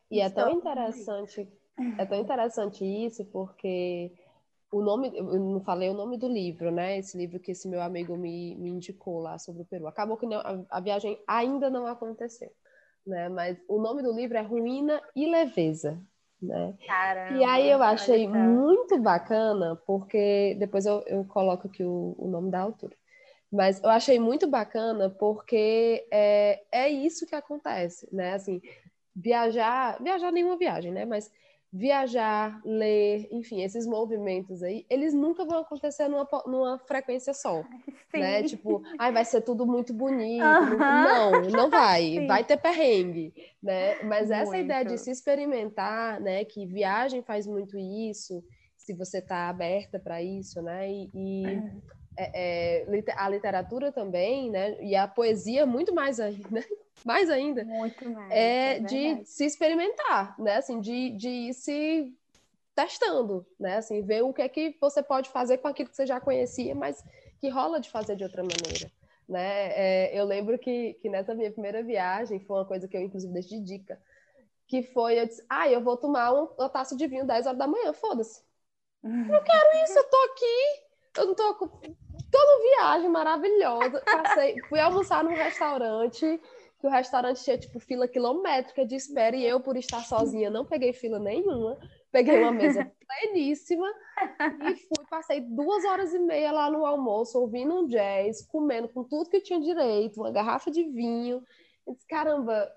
[0.09, 1.45] E é tão interessante,
[1.97, 4.13] é tão interessante isso, porque
[4.71, 6.99] o nome, eu não falei o nome do livro, né?
[6.99, 9.87] Esse livro que esse meu amigo me, me indicou lá sobre o Peru.
[9.87, 12.49] Acabou que não, a, a viagem ainda não aconteceu
[13.05, 13.29] né?
[13.29, 16.01] Mas o nome do livro é Ruína e Leveza,
[16.41, 16.73] né?
[16.85, 22.27] Caramba, e aí eu achei muito bacana, porque depois eu, eu coloco aqui o, o
[22.27, 22.95] nome da autora.
[23.51, 28.33] Mas eu achei muito bacana porque é, é isso que acontece, né?
[28.33, 28.61] Assim,
[29.15, 31.05] viajar, viajar nenhuma viagem, né?
[31.05, 31.31] Mas
[31.71, 37.63] viajar, ler, enfim, esses movimentos aí, eles nunca vão acontecer numa, numa frequência só,
[38.11, 38.19] Sim.
[38.19, 38.43] né?
[38.43, 40.43] Tipo, ai, vai ser tudo muito bonito.
[40.43, 42.01] Não, não vai.
[42.15, 42.27] Sim.
[42.27, 44.01] Vai ter perrengue, né?
[44.03, 44.41] Mas muito.
[44.41, 46.45] essa ideia de se experimentar, né?
[46.45, 48.43] Que viagem faz muito isso,
[48.77, 50.89] se você está aberta para isso, né?
[50.89, 51.71] E, e é.
[52.17, 54.81] É, é, a literatura também, né?
[54.81, 56.47] E a poesia muito mais ainda,
[57.03, 57.63] mais ainda.
[57.65, 58.31] Muito mais.
[58.31, 60.57] É, é de se experimentar, né?
[60.57, 62.13] Assim, de, de ir se
[62.73, 63.77] testando, né?
[63.77, 66.75] Assim, ver o que é que você pode fazer com aquilo que você já conhecia,
[66.75, 67.03] mas
[67.39, 68.91] que rola de fazer de outra maneira.
[69.27, 69.71] Né?
[69.73, 73.33] É, eu lembro que, que nessa minha primeira viagem, foi uma coisa que eu, inclusive,
[73.33, 73.99] deixei de dica,
[74.67, 77.57] que foi, eu disse, ah, eu vou tomar uma, uma taça de vinho 10 horas
[77.57, 78.43] da manhã, foda-se.
[79.03, 80.84] Eu quero isso, eu tô aqui,
[81.17, 81.53] eu não tô...
[82.31, 86.41] Tô numa viagem maravilhosa, passei, fui almoçar num restaurante,
[86.79, 90.65] que o restaurante tinha, tipo, fila quilométrica de espera, e eu, por estar sozinha, não
[90.65, 91.77] peguei fila nenhuma.
[92.11, 93.87] Peguei uma mesa pleníssima
[94.69, 99.03] e fui, passei duas horas e meia lá no almoço, ouvindo um jazz, comendo com
[99.03, 101.43] tudo que tinha direito, uma garrafa de vinho.
[101.85, 102.71] E disse, caramba,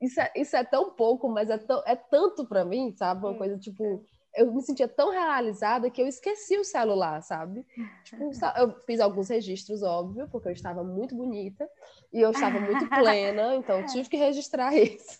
[0.00, 3.24] isso é, isso é tão pouco, mas é, tão, é tanto para mim, sabe?
[3.24, 4.04] Uma coisa, tipo
[4.36, 7.66] eu me sentia tão realizada que eu esqueci o celular, sabe?
[8.04, 11.68] Tipo, eu fiz alguns registros, óbvio, porque eu estava muito bonita
[12.12, 15.18] e eu estava muito plena, então tive que registrar isso.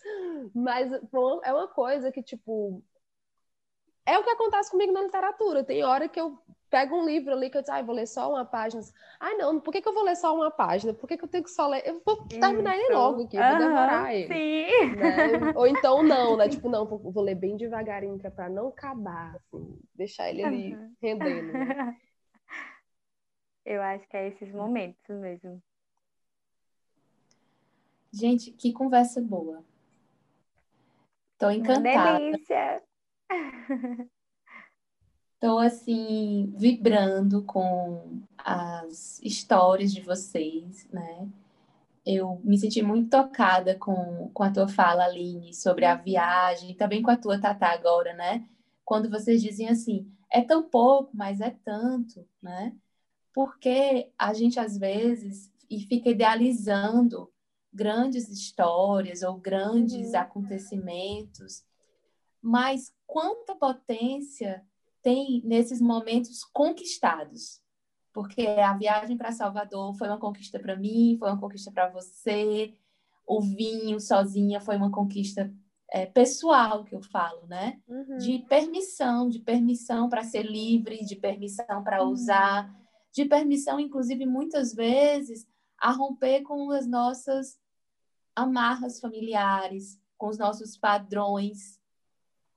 [0.53, 0.91] Mas
[1.43, 2.81] é uma coisa que, tipo,
[4.07, 5.65] é o que acontece comigo na literatura.
[5.65, 6.39] Tem hora que eu
[6.69, 8.81] pego um livro ali que eu digo, ah, vou ler só uma página.
[9.19, 10.93] Ai, não, por que, que eu vou ler só uma página?
[10.93, 11.83] Por que, que eu tenho que só ler?
[11.85, 14.27] Eu vou terminar ele logo aqui, vou demorar ele.
[14.27, 14.95] Sim.
[14.95, 15.53] Né?
[15.55, 16.47] Ou então não, né?
[16.47, 20.73] Tipo, não, vou ler bem devagarinho, que é pra não acabar, assim, deixar ele ali
[20.73, 20.95] uhum.
[21.01, 21.51] rendendo.
[21.51, 21.97] Né?
[23.65, 25.61] Eu acho que é esses momentos mesmo.
[28.13, 29.61] Gente, que conversa boa.
[31.37, 32.19] Tô encantada.
[32.19, 32.81] Uma delícia.
[35.33, 41.29] Estou assim vibrando com as histórias de vocês, né?
[42.05, 47.01] Eu me senti muito tocada com, com a tua fala, Aline, sobre a viagem, também
[47.01, 48.47] com a tua Tatá agora, né?
[48.85, 52.73] Quando vocês dizem assim, é tão pouco, mas é tanto, né?
[53.33, 57.29] Porque a gente às vezes e fica idealizando
[57.73, 60.19] grandes histórias ou grandes uhum.
[60.19, 61.63] acontecimentos,
[62.47, 64.65] mas quanta potência
[65.01, 67.59] tem nesses momentos conquistados.
[68.13, 72.73] Porque a viagem para Salvador foi uma conquista para mim, foi uma conquista para você.
[73.27, 75.53] O vinho sozinha foi uma conquista
[75.91, 77.81] é, pessoal que eu falo, né?
[77.85, 78.17] Uhum.
[78.17, 82.11] De permissão, de permissão para ser livre, de permissão para uhum.
[82.11, 82.73] usar,
[83.11, 85.45] de permissão, inclusive, muitas vezes,
[85.77, 87.59] a romper com as nossas
[88.33, 91.77] amarras familiares, com os nossos padrões,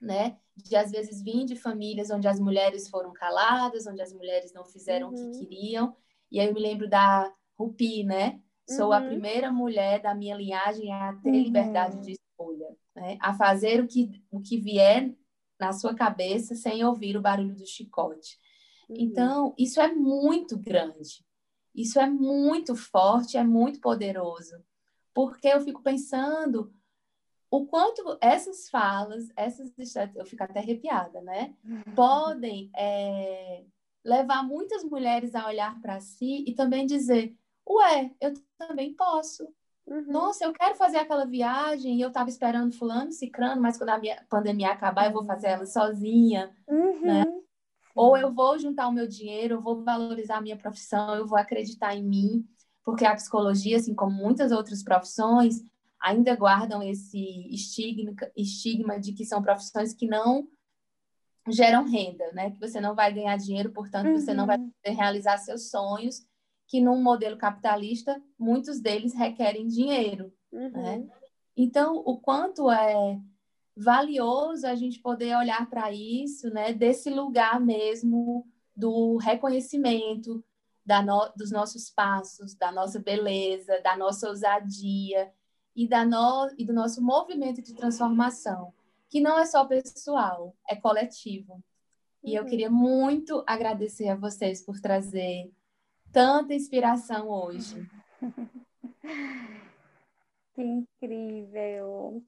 [0.00, 0.36] né?
[0.62, 4.64] de às vezes vir de famílias onde as mulheres foram caladas, onde as mulheres não
[4.64, 5.14] fizeram uhum.
[5.14, 5.32] o que uhum.
[5.32, 5.96] queriam.
[6.30, 8.40] E aí eu me lembro da Rupi, né?
[8.68, 8.92] Sou uhum.
[8.92, 11.42] a primeira mulher da minha linhagem a ter uhum.
[11.42, 13.18] liberdade de escolha, né?
[13.20, 15.12] A fazer o que, o que vier
[15.58, 18.38] na sua cabeça sem ouvir o barulho do chicote.
[18.88, 18.96] Uhum.
[18.98, 21.24] Então, isso é muito grande.
[21.74, 24.56] Isso é muito forte, é muito poderoso.
[25.12, 26.72] Porque eu fico pensando
[27.50, 29.72] o quanto essas falas, essas
[30.14, 31.54] eu fico até arrepiada, né?
[31.96, 33.64] Podem é,
[34.04, 37.36] levar muitas mulheres a olhar para si e também dizer:
[37.68, 39.48] Ué, eu também posso.
[39.86, 40.06] Uhum.
[40.06, 43.98] Nossa, eu quero fazer aquela viagem e eu estava esperando fulano, cicrano, mas quando a
[43.98, 47.00] minha pandemia acabar, eu vou fazer ela sozinha, uhum.
[47.00, 47.24] né?
[47.94, 51.36] Ou eu vou juntar o meu dinheiro, eu vou valorizar a minha profissão, eu vou
[51.36, 52.46] acreditar em mim,
[52.84, 55.64] porque a psicologia, assim como muitas outras profissões,
[56.00, 57.18] ainda guardam esse
[57.52, 60.48] estigma, estigma de que são profissões que não
[61.48, 62.50] geram renda, né?
[62.50, 64.18] Que você não vai ganhar dinheiro, portanto, uhum.
[64.18, 64.70] você não vai uhum.
[64.70, 66.26] poder realizar seus sonhos,
[66.66, 70.70] que num modelo capitalista, muitos deles requerem dinheiro, uhum.
[70.70, 71.08] né?
[71.56, 73.20] Então, o quanto é
[73.76, 76.72] valioso a gente poder olhar para isso, né?
[76.72, 80.44] Desse lugar mesmo do reconhecimento
[80.84, 85.32] da no, dos nossos passos, da nossa beleza, da nossa ousadia,
[85.74, 88.72] e, da no, e do nosso movimento de transformação,
[89.08, 91.62] que não é só pessoal, é coletivo.
[92.22, 92.48] E eu uhum.
[92.48, 95.50] queria muito agradecer a vocês por trazer
[96.12, 97.88] tanta inspiração hoje.
[100.52, 102.22] Que incrível!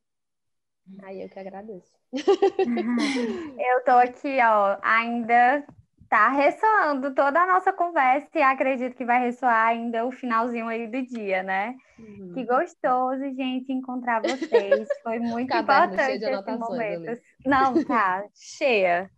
[1.02, 1.92] Aí eu que agradeço.
[2.14, 5.66] eu tô aqui, ó, ainda
[6.12, 10.86] Tá ressoando toda a nossa conversa e acredito que vai ressoar ainda o finalzinho aí
[10.86, 11.74] do dia, né?
[11.98, 12.34] Uhum.
[12.34, 14.86] Que gostoso, gente, encontrar vocês.
[15.02, 17.08] Foi muito Caderno, importante esse momento.
[17.08, 17.22] Ali.
[17.46, 19.10] Não, tá, cheia.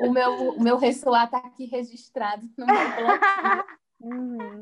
[0.00, 3.64] O meu, o meu ressoar tá aqui registrado no meu bloquinho.
[4.02, 4.60] Uhum.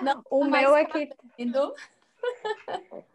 [0.00, 1.10] Não, o meu aqui.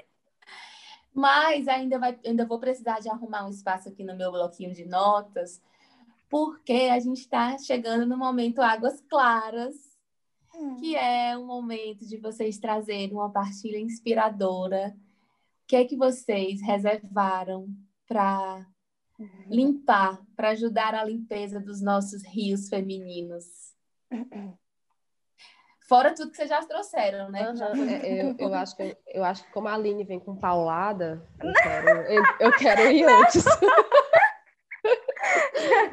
[1.16, 4.84] Mas ainda, vai, ainda vou precisar de arrumar um espaço aqui no meu bloquinho de
[4.84, 5.62] notas
[6.30, 9.76] porque a gente está chegando no momento Águas Claras,
[10.54, 10.76] hum.
[10.76, 14.96] que é um momento de vocês trazerem uma partilha inspiradora.
[15.64, 17.68] O que é que vocês reservaram
[18.08, 18.66] para
[19.20, 19.46] uhum.
[19.50, 23.46] limpar, para ajudar a limpeza dos nossos rios femininos?
[25.88, 27.50] Fora tudo que vocês já trouxeram, né?
[27.50, 27.90] Uhum.
[27.90, 31.90] Eu, eu, acho que, eu acho que como a Aline vem com paulada, eu quero,
[31.90, 33.46] eu, eu quero ir antes.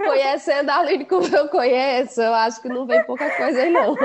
[0.07, 3.97] Conhecendo a Aline como eu conheço, eu acho que não vem pouca coisa aí, não.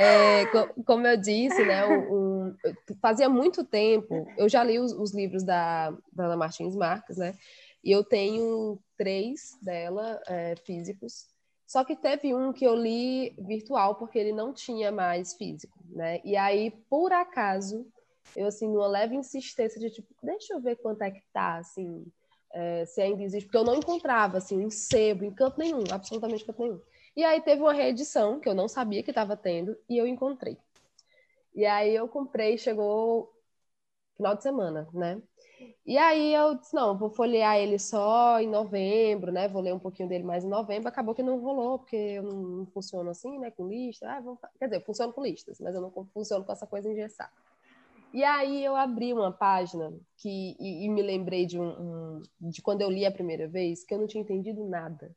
[0.00, 0.44] É,
[0.86, 2.54] como eu disse, né, um,
[3.02, 7.36] fazia muito tempo, eu já li os, os, livros da, da Ana Martins Marques, né,
[7.82, 11.26] e eu tenho três dela, é, físicos,
[11.66, 16.20] só que teve um que eu li virtual, porque ele não tinha mais físico, né,
[16.24, 17.84] e aí, por acaso,
[18.36, 22.06] eu, assim, numa leve insistência de, tipo, deixa eu ver quanto é que tá, assim,
[22.52, 26.44] é, se ainda existe, porque eu não encontrava assim, em sebo, em canto nenhum, absolutamente
[26.44, 26.80] canto nenhum.
[27.16, 30.56] E aí teve uma reedição que eu não sabia que estava tendo e eu encontrei.
[31.54, 33.32] E aí eu comprei, chegou
[34.16, 35.20] final de semana, né?
[35.86, 39.48] E aí eu disse, não, vou folhear ele só em novembro, né?
[39.48, 40.88] Vou ler um pouquinho dele mais em novembro.
[40.88, 43.50] Acabou que não rolou, porque eu não funciono assim, né?
[43.50, 44.08] Com lista.
[44.08, 44.38] Ah, vou...
[44.58, 47.32] Quer dizer, eu funciono com listas, mas eu não funciono com essa coisa engessada.
[48.12, 52.62] E aí eu abri uma página que, e, e me lembrei de, um, um, de
[52.62, 55.14] quando eu li a primeira vez, que eu não tinha entendido nada.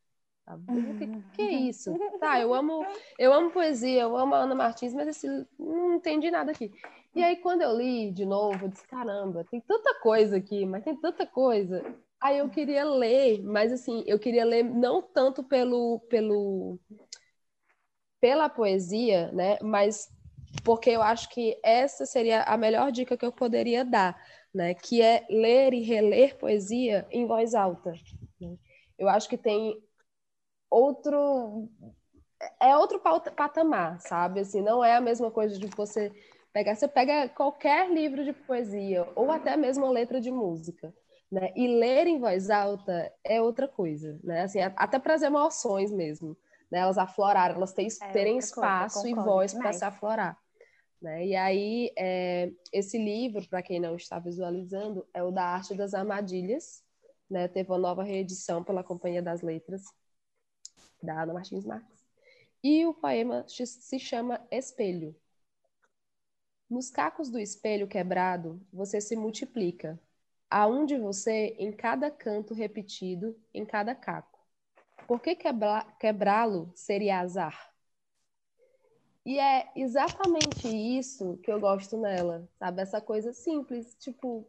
[0.67, 1.97] O que, que, é isso?
[2.19, 2.85] Tá, eu amo,
[3.17, 6.71] eu amo poesia, eu amo a Ana Martins, mas assim, não entendi nada aqui.
[7.15, 10.83] E aí, quando eu li de novo, eu disse, caramba, tem tanta coisa aqui, mas
[10.83, 11.83] tem tanta coisa.
[12.19, 16.79] Aí eu queria ler, mas assim, eu queria ler não tanto pelo, pelo
[18.21, 20.07] pela poesia, né, mas
[20.63, 24.19] porque eu acho que essa seria a melhor dica que eu poderia dar,
[24.53, 24.73] né?
[24.73, 27.93] Que é ler e reler poesia em voz alta.
[28.39, 28.55] Né?
[28.97, 29.81] Eu acho que tem
[30.69, 31.69] outro
[32.59, 34.39] é outro patamar, sabe?
[34.39, 36.11] Assim, não é a mesma coisa de você
[36.51, 40.93] pegar, você pega qualquer livro de poesia ou até mesmo uma letra de música,
[41.31, 41.51] né?
[41.55, 44.41] E ler em voz alta é outra coisa, né?
[44.41, 46.35] Assim, até para as emoções mesmo,
[46.71, 46.79] né?
[46.79, 50.40] Elas aflorarem, elas terem, é terem espaço coisa, e voz para se aflorar.
[51.01, 51.25] Né?
[51.27, 55.93] E aí, é, esse livro, para quem não está visualizando, é o da Arte das
[55.93, 56.83] Armadilhas.
[57.29, 57.47] Né?
[57.47, 59.83] Teve uma nova reedição pela Companhia das Letras,
[61.01, 62.05] da Ana Martins Marques.
[62.63, 65.15] E o poema se chama Espelho.
[66.69, 69.99] Nos cacos do espelho quebrado, você se multiplica.
[70.49, 74.39] Há um de você em cada canto repetido, em cada caco.
[75.07, 75.35] Por que
[75.99, 77.70] quebrá-lo seria azar?
[79.25, 82.81] E é exatamente isso que eu gosto nela, sabe?
[82.81, 84.47] Essa coisa simples, tipo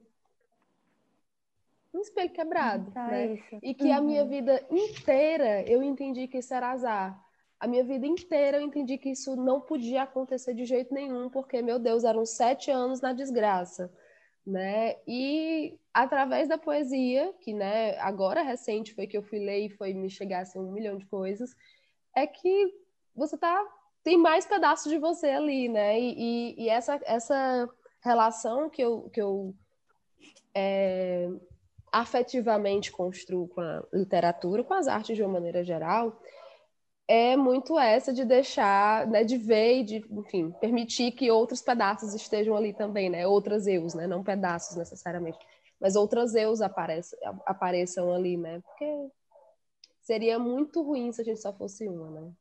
[1.93, 3.35] um espelho quebrado, tá né?
[3.35, 3.59] Isso.
[3.62, 3.94] E que uhum.
[3.94, 7.23] a minha vida inteira eu entendi que isso era azar.
[7.61, 11.61] A minha vida inteira eu entendi que isso não podia acontecer de jeito nenhum, porque,
[11.62, 13.93] meu Deus, eram sete anos na desgraça,
[14.44, 14.97] né?
[15.07, 19.93] E através da poesia, que, né, agora recente foi que eu fui ler e foi
[19.93, 21.55] me chegar assim, um milhão de coisas,
[22.16, 22.74] é que
[23.15, 23.65] você tá
[24.03, 25.99] tem mais pedaços de você ali, né?
[25.99, 27.69] E, e, e essa, essa
[28.03, 29.55] relação que eu, que eu
[30.55, 31.29] é,
[31.93, 36.20] afetivamente construo com a literatura, com as artes de uma maneira geral,
[37.07, 42.15] é muito essa de deixar, né, de ver e de, enfim, permitir que outros pedaços
[42.15, 43.27] estejam ali também, né?
[43.27, 44.07] Outras eus, né?
[44.07, 45.39] Não pedaços necessariamente,
[45.81, 48.61] mas outras eus apareçam, apareçam ali, né?
[48.61, 49.11] Porque
[50.01, 52.33] seria muito ruim se a gente só fosse uma, né?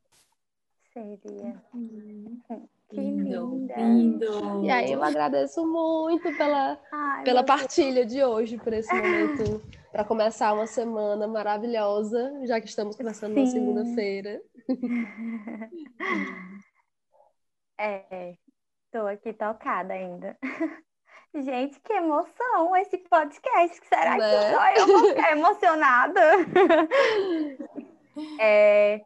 [0.94, 1.62] Seria.
[1.74, 2.42] Uhum.
[2.92, 4.66] Que lindo, lindo.
[4.66, 8.12] E aí eu agradeço muito pela, Ai, pela partilha Deus.
[8.12, 9.62] de hoje, por esse momento,
[9.94, 13.40] para começar uma semana maravilhosa, já que estamos começando Sim.
[13.40, 14.42] na segunda-feira.
[17.84, 18.36] É,
[18.86, 20.38] estou aqui tocada ainda.
[21.34, 23.80] Gente, que emoção esse podcast.
[23.88, 24.30] Será né?
[24.30, 26.22] que só eu vou ficar emocionada?
[28.40, 29.02] é,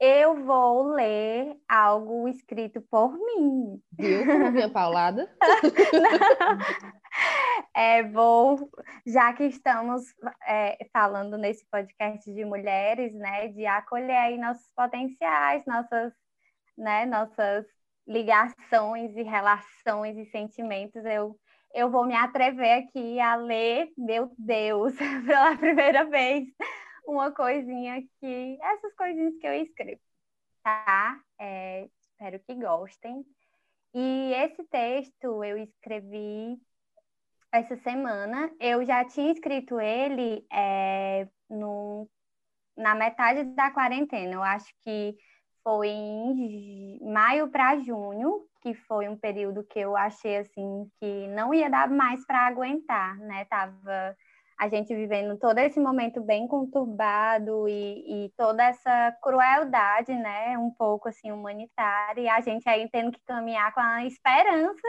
[0.00, 3.80] eu vou ler algo escrito por mim.
[3.98, 5.28] Viu como minha paulada?
[7.74, 8.70] é, vou,
[9.06, 10.02] já que estamos
[10.46, 16.12] é, falando nesse podcast de mulheres, né, de acolher aí nossos potenciais, nossas,
[16.76, 17.66] né, nossas
[18.06, 21.36] ligações e relações e sentimentos, eu
[21.74, 24.94] eu vou me atrever aqui a ler, meu Deus,
[25.26, 26.44] pela primeira vez,
[27.08, 28.58] uma coisinha que.
[28.60, 30.00] Essas coisinhas que eu escrevo,
[30.62, 31.18] tá?
[31.38, 33.24] É, espero que gostem.
[33.94, 36.60] E esse texto eu escrevi
[37.50, 38.50] essa semana.
[38.60, 42.08] Eu já tinha escrito ele é, no,
[42.76, 44.34] na metade da quarentena.
[44.34, 45.16] Eu acho que
[45.62, 51.54] foi em maio para junho, que foi um período que eu achei assim que não
[51.54, 53.46] ia dar mais para aguentar, né?
[53.46, 54.16] Tava
[54.58, 60.70] a gente vivendo todo esse momento bem conturbado e, e, toda essa crueldade, né, um
[60.72, 64.88] pouco assim humanitária, e a gente aí tendo que caminhar com a esperança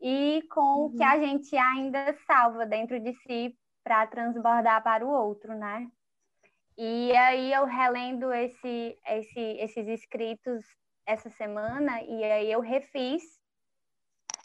[0.00, 0.84] e com uhum.
[0.84, 1.08] o que uhum.
[1.08, 5.88] a gente ainda salva dentro de si para transbordar para o outro, né?
[6.76, 10.64] E aí eu relendo esse, esse, esses escritos
[11.04, 13.22] essa semana e aí eu refiz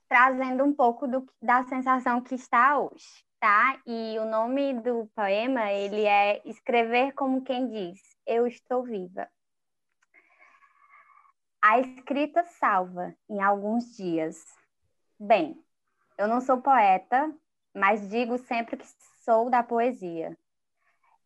[0.09, 3.77] trazendo um pouco do, da sensação que está hoje tá?
[3.85, 9.27] E o nome do poema, ele é Escrever como quem diz, eu estou viva.
[11.61, 14.37] A escrita salva em alguns dias.
[15.19, 15.61] Bem,
[16.17, 17.35] eu não sou poeta,
[17.75, 18.85] mas digo sempre que
[19.25, 20.37] sou da poesia.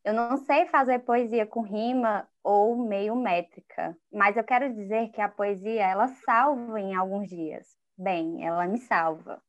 [0.03, 5.21] Eu não sei fazer poesia com rima ou meio métrica, mas eu quero dizer que
[5.21, 7.67] a poesia ela salva em alguns dias.
[7.95, 9.39] Bem, ela me salva.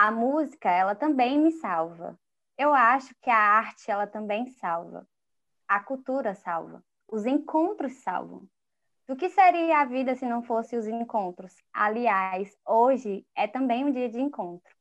[0.00, 2.16] A música, ela também me salva.
[2.56, 5.04] Eu acho que a arte, ela também salva.
[5.66, 6.84] A cultura salva.
[7.08, 8.48] Os encontros salvam.
[9.08, 11.52] Do que seria a vida se não fosse os encontros?
[11.72, 14.72] Aliás, hoje é também um dia de encontro.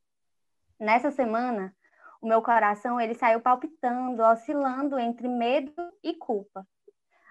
[0.80, 1.76] Nessa semana,
[2.22, 5.74] o meu coração ele saiu palpitando, oscilando entre medo
[6.04, 6.64] e culpa.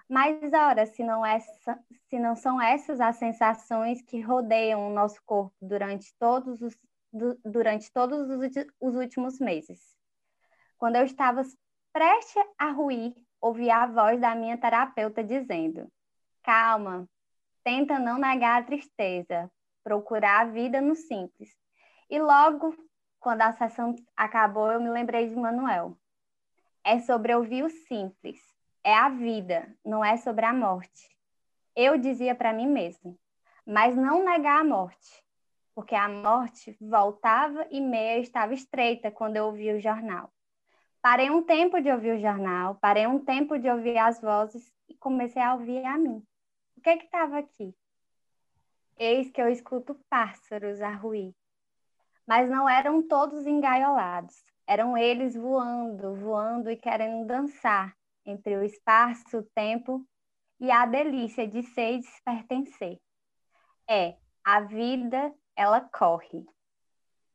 [0.09, 5.23] Mas ora, se não, essa, se não são essas as sensações que rodeiam o nosso
[5.25, 6.75] corpo durante todos os
[7.11, 9.79] durante todos os, os últimos meses.
[10.77, 11.41] Quando eu estava
[11.91, 15.91] prestes a ruir, ouvi a voz da minha terapeuta dizendo:
[16.43, 17.07] Calma,
[17.63, 19.51] tenta não negar a tristeza,
[19.83, 21.55] procurar a vida no simples.
[22.09, 22.75] E logo,
[23.19, 25.97] quando a sessão acabou, eu me lembrei de Manuel.
[26.83, 28.39] É sobre ouvir o simples,
[28.83, 31.17] é a vida, não é sobre a morte.
[31.75, 33.19] Eu dizia para mim mesmo,
[33.65, 35.26] mas não negar a morte
[35.77, 40.33] porque a morte voltava e meia estava estreita quando eu ouvi o jornal.
[40.99, 44.95] Parei um tempo de ouvir o jornal, parei um tempo de ouvir as vozes e
[44.95, 46.25] comecei a ouvir a mim.
[46.75, 47.75] O que é que estava aqui?
[48.97, 51.31] Eis que eu escuto pássaros a ruir.
[52.25, 54.33] Mas não eram todos engaiolados.
[54.65, 57.95] Eram eles voando, voando e querendo dançar
[58.25, 60.03] entre o espaço, o tempo
[60.59, 62.97] e a delícia de ser e de se pertencer.
[63.87, 66.45] É, a vida ela corre.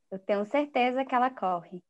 [0.09, 1.83] Eu tenho certeza que ela corre.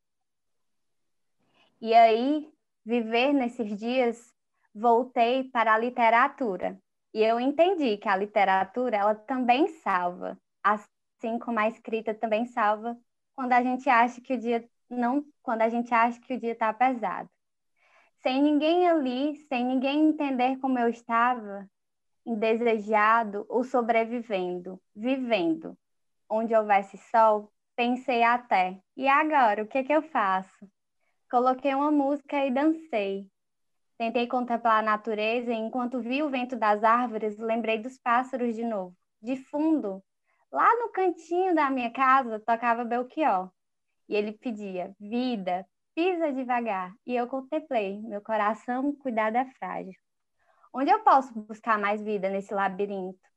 [1.80, 2.52] E aí,
[2.84, 4.34] viver nesses dias,
[4.74, 6.80] voltei para a literatura.
[7.14, 12.98] E eu entendi que a literatura, ela também salva, assim como a escrita também salva
[13.36, 16.54] quando a gente acha que o dia não, quando a gente acha que o dia
[16.54, 17.30] está pesado.
[18.24, 21.70] Sem ninguém ali, sem ninguém entender como eu estava,
[22.26, 25.78] indesejado ou sobrevivendo, vivendo
[26.34, 30.68] onde houvesse sol, pensei até, e agora, o que, que eu faço?
[31.30, 33.28] Coloquei uma música e dancei.
[34.00, 38.64] Tentei contemplar a natureza e, enquanto vi o vento das árvores, lembrei dos pássaros de
[38.64, 38.96] novo.
[39.22, 40.04] De fundo,
[40.52, 43.52] lá no cantinho da minha casa, tocava Belchior.
[44.10, 46.92] E ele pedia: Vida, pisa devagar.
[47.06, 50.00] E eu contemplei: Meu coração, cuidado é frágil.
[50.74, 53.33] Onde eu posso buscar mais vida nesse labirinto?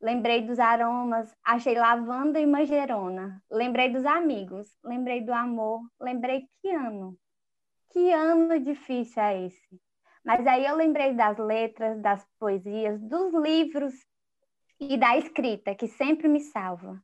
[0.00, 3.42] Lembrei dos aromas, achei lavanda e manjerona.
[3.50, 7.18] Lembrei dos amigos, lembrei do amor, lembrei que ano.
[7.90, 9.80] Que ano difícil é esse?
[10.24, 13.94] Mas aí eu lembrei das letras, das poesias, dos livros
[14.78, 17.02] e da escrita, que sempre me salva.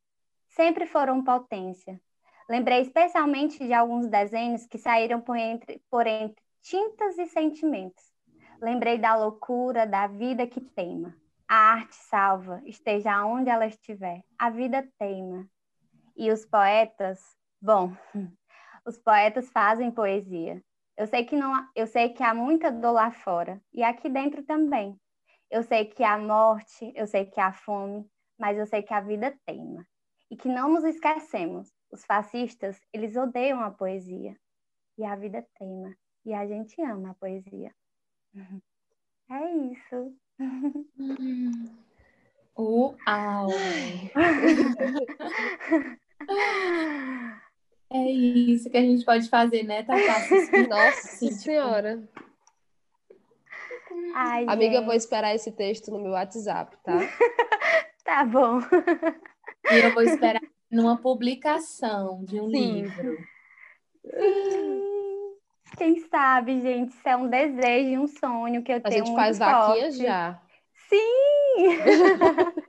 [0.51, 2.01] Sempre foram potência.
[2.49, 8.05] Lembrei especialmente de alguns desenhos que saíram por entre, por entre tintas e sentimentos.
[8.61, 11.24] Lembrei da loucura, da vida que teima.
[11.49, 14.23] A arte salva, esteja onde ela estiver.
[14.39, 15.47] A vida teima.
[16.17, 17.21] E os poetas,
[17.61, 17.93] bom,
[18.87, 20.63] os poetas fazem poesia.
[20.97, 24.45] Eu sei que não, eu sei que há muita dor lá fora e aqui dentro
[24.45, 24.99] também.
[25.51, 28.09] Eu sei que há morte, eu sei que há fome,
[28.39, 29.87] mas eu sei que a vida teima.
[30.31, 31.73] E que não nos esquecemos.
[31.91, 34.37] Os fascistas, eles odeiam a poesia.
[34.97, 35.95] E a vida teima.
[36.25, 37.75] E a gente ama a poesia.
[39.31, 40.15] É isso.
[42.57, 43.51] Uau!
[47.91, 50.19] É isso que a gente pode fazer, né, Tatá?
[50.69, 52.03] Nossa Sim, Senhora.
[54.17, 54.85] Ai, Amiga, gente.
[54.85, 56.99] vou esperar esse texto no meu WhatsApp, tá?
[58.05, 58.59] tá bom.
[59.71, 62.83] E eu vou esperar numa publicação de um Sim.
[62.83, 63.17] livro.
[65.77, 69.03] Quem sabe, gente, isso é um desejo, um sonho que eu a tenho.
[69.03, 69.53] A gente faz forte.
[69.53, 70.41] vaquinha já.
[70.89, 71.79] Sim!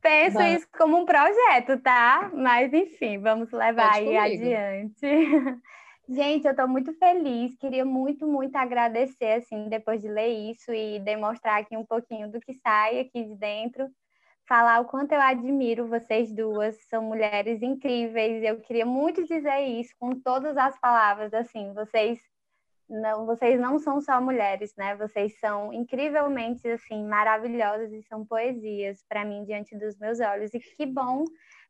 [0.00, 0.54] Penso Vai.
[0.54, 2.30] isso como um projeto, tá?
[2.32, 4.54] Mas enfim, vamos levar Pode aí comigo.
[4.54, 5.06] adiante.
[6.08, 7.56] Gente, eu estou muito feliz.
[7.56, 12.40] Queria muito, muito agradecer, assim, depois de ler isso e demonstrar aqui um pouquinho do
[12.40, 13.88] que sai aqui de dentro.
[14.48, 16.76] Falar o quanto eu admiro vocês duas.
[16.88, 18.42] São mulheres incríveis.
[18.42, 21.34] Eu queria muito dizer isso com todas as palavras.
[21.34, 22.20] Assim, vocês
[22.88, 24.94] não, vocês não são só mulheres, né?
[24.96, 30.54] Vocês são incrivelmente assim maravilhosas e são poesias para mim diante dos meus olhos.
[30.54, 31.24] E que bom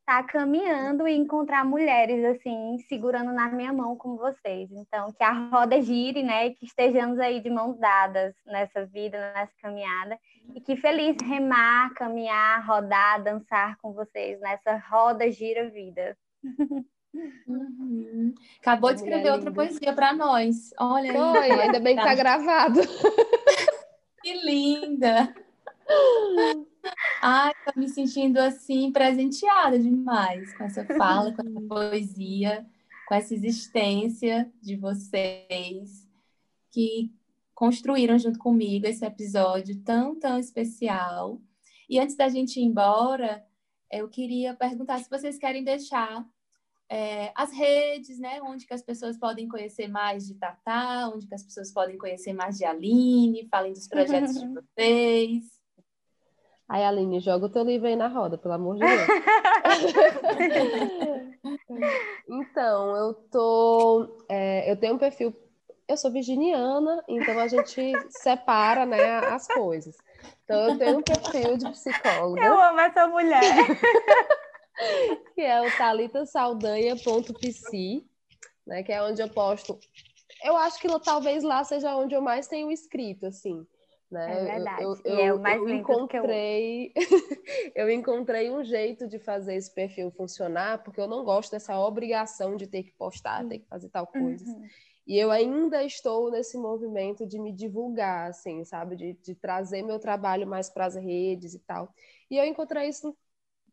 [0.07, 4.71] estar tá caminhando e encontrar mulheres assim segurando na minha mão como vocês.
[4.71, 6.47] Então, que a roda gire, né?
[6.47, 10.17] E que estejamos aí de mãos dadas nessa vida, nessa caminhada.
[10.55, 16.17] E que feliz remar, caminhar, rodar, dançar com vocês nessa roda gira vida.
[17.49, 18.33] Uhum.
[18.61, 20.71] Acabou de escrever outra poesia para nós.
[20.79, 22.79] Olha Foi, ainda bem que tá gravado.
[24.23, 25.35] que linda!
[27.23, 32.67] Ai, tô me sentindo assim presenteada demais com essa fala, com essa poesia,
[33.09, 36.07] com essa existência de vocês
[36.71, 37.11] que
[37.55, 41.41] construíram junto comigo esse episódio tão, tão especial.
[41.89, 43.45] E antes da gente ir embora,
[43.91, 46.27] eu queria perguntar se vocês querem deixar
[46.89, 48.41] é, as redes, né?
[48.43, 52.33] Onde que as pessoas podem conhecer mais de Tatá, onde que as pessoas podem conhecer
[52.33, 55.56] mais de Aline, falem dos projetos de vocês.
[56.69, 59.07] Aí, Aline, joga o teu livro aí na roda, pelo amor de Deus.
[62.29, 64.25] então, eu tô.
[64.29, 65.33] É, eu tenho um perfil.
[65.87, 69.97] Eu sou virginiana, então a gente separa né, as coisas.
[70.43, 72.45] Então, eu tenho um perfil de psicóloga.
[72.45, 73.41] Eu amo essa mulher.
[75.37, 78.05] que é o talitasaldanha.pc,
[78.67, 79.79] né, que é onde eu posto.
[80.43, 83.65] Eu acho que talvez lá seja onde eu mais tenho escrito, assim.
[84.11, 84.41] Né?
[84.41, 84.83] É verdade.
[84.83, 87.03] Eu, eu, é o mais eu encontrei, eu...
[87.75, 92.57] eu encontrei um jeito de fazer esse perfil funcionar, porque eu não gosto dessa obrigação
[92.57, 94.45] de ter que postar, ter que fazer tal coisa.
[94.45, 94.67] Uhum.
[95.07, 98.97] E eu ainda estou nesse movimento de me divulgar, assim, sabe?
[98.97, 101.93] De, de trazer meu trabalho mais para as redes e tal.
[102.29, 103.17] E eu encontrei isso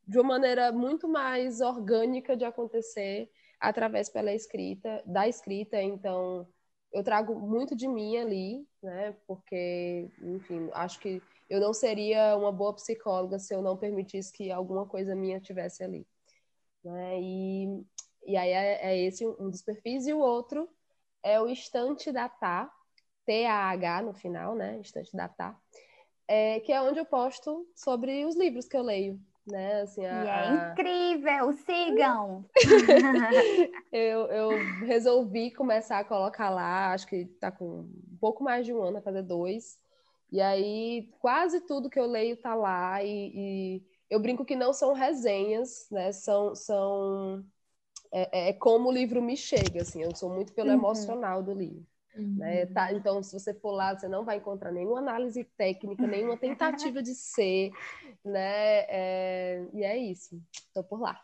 [0.08, 6.46] de uma maneira muito mais orgânica de acontecer através pela escrita, da escrita, então
[6.94, 9.16] eu trago muito de mim ali, né?
[9.26, 14.52] Porque, enfim, acho que eu não seria uma boa psicóloga se eu não permitisse que
[14.52, 16.08] alguma coisa minha tivesse ali,
[16.84, 17.20] né?
[17.20, 17.84] E,
[18.28, 20.70] e aí é, é esse um dos perfis e o outro
[21.24, 22.72] é o Estante da Tá,
[23.26, 24.80] T-A-H no final, né?
[24.80, 25.60] Estante da Tá,
[26.28, 29.82] é, que é onde eu posto sobre os livros que eu leio, né?
[29.82, 32.46] Assim, a, e é incrível, sigam!
[33.92, 34.50] eu, eu
[34.86, 38.98] resolvi começar a colocar lá, acho que tá com um pouco mais de um ano,
[38.98, 39.78] a fazer dois.
[40.32, 44.74] E aí, quase tudo que eu leio tá lá, e, e eu brinco que não
[44.74, 46.12] são resenhas, né?
[46.12, 46.56] São.
[46.56, 47.44] são
[48.12, 50.76] é, é como o livro me chega, assim, eu sou muito pelo uhum.
[50.76, 51.86] emocional do livro.
[52.16, 52.36] Uhum.
[52.38, 52.66] Né?
[52.68, 57.02] Tá, então, se você for lá, você não vai encontrar nenhuma análise técnica, nenhuma tentativa
[57.02, 57.72] de ser,
[58.24, 58.86] né?
[58.88, 60.40] É, e é isso.
[60.52, 61.20] Estou por lá.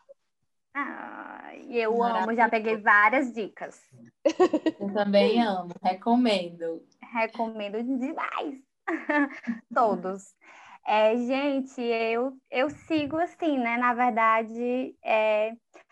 [0.74, 3.82] Ah, eu amo, já peguei várias dicas.
[4.80, 6.84] Eu também amo, recomendo.
[7.12, 8.62] Recomendo demais.
[9.74, 10.36] Todos.
[10.88, 13.78] É, gente, eu, eu sigo assim, né?
[13.78, 15.52] Na verdade, é,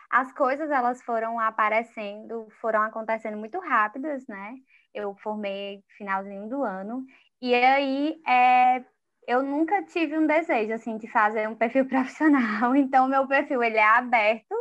[0.10, 4.56] as coisas elas foram aparecendo, foram acontecendo muito rápidas, né?
[4.94, 7.06] Eu formei finalzinho do ano.
[7.42, 8.84] E aí, é,
[9.28, 12.76] eu nunca tive um desejo, assim, de fazer um perfil profissional.
[12.76, 14.56] Então, meu perfil, ele é aberto,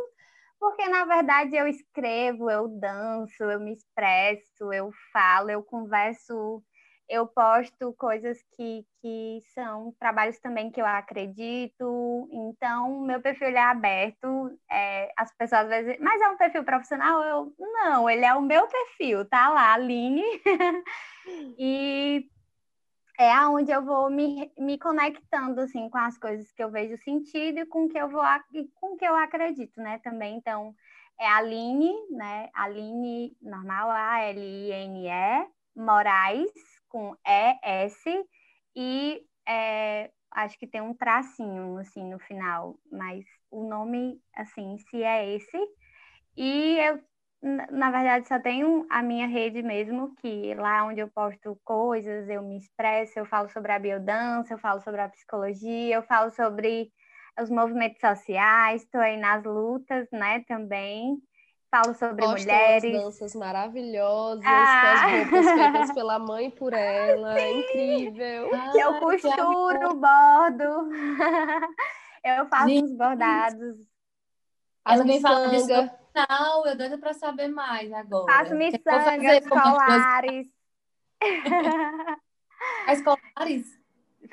[0.59, 6.63] porque, na verdade, eu escrevo, eu danço, eu me expresso, eu falo, eu converso
[7.09, 12.27] eu posto coisas que, que são trabalhos também que eu acredito.
[12.31, 14.57] Então, meu perfil é aberto.
[14.69, 17.23] É, as pessoas às vezes, mas é um perfil profissional?
[17.23, 20.23] Eu, não, ele é o meu perfil, tá lá, Aline.
[21.57, 22.29] e
[23.17, 27.59] é aonde eu vou me, me conectando assim com as coisas que eu vejo sentido
[27.59, 28.21] e com que eu vou
[28.75, 29.99] com que eu acredito, né?
[29.99, 30.75] Também então
[31.19, 32.49] é Aline, né?
[32.53, 38.25] Aline normal A L I N E Moraes com E S
[38.75, 45.03] e é, acho que tem um tracinho assim no final, mas o nome assim se
[45.03, 45.57] é esse
[46.37, 46.99] e eu
[47.71, 52.41] na verdade, só tenho a minha rede mesmo, que lá onde eu posto coisas, eu
[52.41, 56.91] me expresso, eu falo sobre a biodança, eu falo sobre a psicologia, eu falo sobre
[57.39, 61.17] os movimentos sociais, estou aí nas lutas, né, também.
[61.69, 62.95] Falo sobre mulheres.
[62.95, 64.81] As danças maravilhosas, ah.
[64.81, 67.37] com as roupas feitas pela mãe por ela.
[67.37, 67.59] Sim.
[67.59, 68.49] Incrível.
[68.73, 70.89] eu costuro, bordo.
[72.23, 72.85] eu faço Gente.
[72.85, 73.77] uns bordados.
[74.83, 75.89] Falando disso
[76.29, 78.33] não, eu doida para saber mais agora.
[78.33, 80.47] Faço miçangas escolares.
[82.87, 83.67] escolares?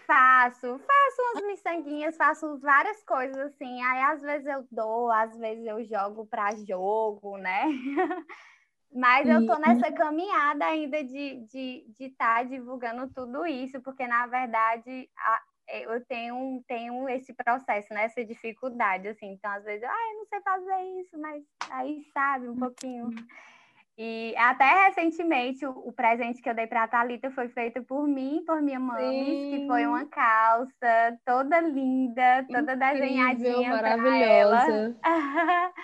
[0.06, 3.82] Faço, faço umas miçanguinhas, faço várias coisas assim.
[3.82, 7.64] Aí às vezes eu dou, às vezes eu jogo para jogo, né?
[8.92, 14.06] Mas eu tô nessa caminhada ainda de estar de, de tá divulgando tudo isso, porque
[14.06, 18.04] na verdade a, é, eu tenho, tenho esse processo, né?
[18.04, 19.32] Essa dificuldade, assim.
[19.32, 23.08] Então, às vezes, ah, eu não sei fazer isso, mas aí sabe um pouquinho.
[23.96, 28.42] E até recentemente, o, presente que eu dei para a Thalita foi feito por mim,
[28.44, 34.96] por minha mãe, que foi uma calça toda linda, toda Incrível, desenhadinha maravilhosa.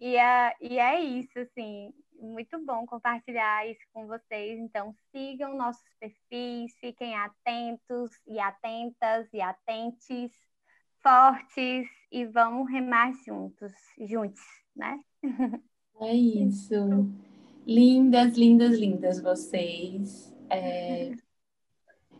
[0.00, 1.92] e, é, e é isso, assim
[2.24, 4.58] muito bom compartilhar isso com vocês.
[4.58, 10.30] Então, sigam nossos perfis, fiquem atentos e atentas e atentes,
[11.02, 14.42] fortes e vamos remar juntos, juntos,
[14.74, 14.98] né?
[16.00, 16.74] É isso.
[17.66, 20.34] Lindas, lindas, lindas vocês.
[20.50, 21.12] É...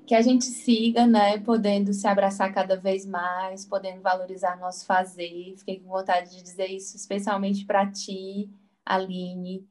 [0.06, 1.38] Que a gente siga, né?
[1.38, 5.54] Podendo se abraçar cada vez mais, podendo valorizar nosso fazer.
[5.58, 8.50] Fiquei com vontade de dizer isso, especialmente para ti,
[8.84, 9.66] Aline,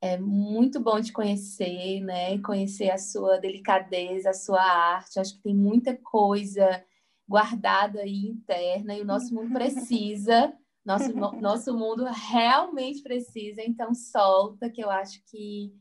[0.00, 2.38] é muito bom te conhecer, né?
[2.38, 5.18] Conhecer a sua delicadeza, a sua arte.
[5.18, 6.84] Acho que tem muita coisa
[7.28, 10.52] guardada aí interna e o nosso mundo precisa,
[10.86, 13.62] nosso, nosso mundo realmente precisa.
[13.62, 15.74] Então, solta, que eu acho que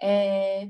[0.00, 0.68] é,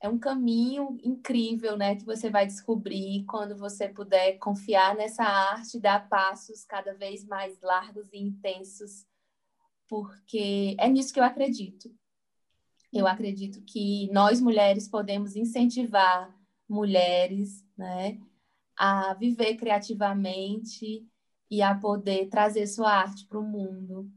[0.00, 1.96] é um caminho incrível, né?
[1.96, 7.60] Que você vai descobrir quando você puder confiar nessa arte, dar passos cada vez mais
[7.62, 9.06] largos e intensos
[9.88, 11.90] porque é nisso que eu acredito.
[12.92, 16.34] Eu acredito que nós mulheres podemos incentivar
[16.68, 18.20] mulheres, né,
[18.76, 21.06] a viver criativamente
[21.50, 24.08] e a poder trazer sua arte para o mundo.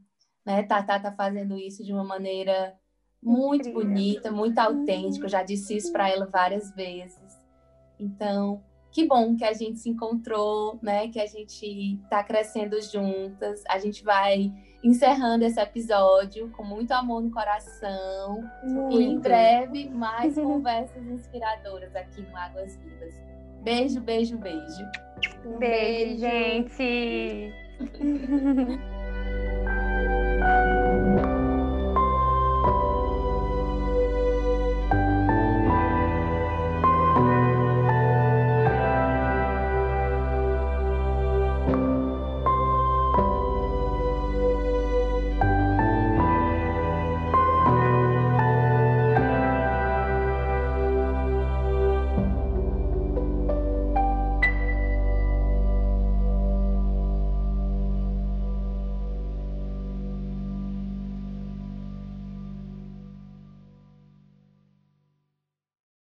[0.44, 0.62] Né?
[0.64, 2.74] Tatá está fazendo isso de uma maneira
[3.22, 3.88] muito Incrível.
[3.88, 5.26] bonita, muito autêntica.
[5.26, 7.38] Eu já disse isso para ela várias vezes.
[7.98, 11.08] Então, que bom que a gente se encontrou, né?
[11.08, 13.62] Que a gente está crescendo juntas.
[13.68, 14.52] A gente vai
[14.82, 18.42] encerrando esse episódio com muito amor no coração.
[18.64, 19.00] Muito.
[19.00, 23.14] E em breve, mais conversas inspiradoras aqui no Águas Vivas.
[23.62, 25.11] Beijo, beijo, beijo.
[25.44, 26.68] Beijo, beijo.
[26.78, 27.58] gente.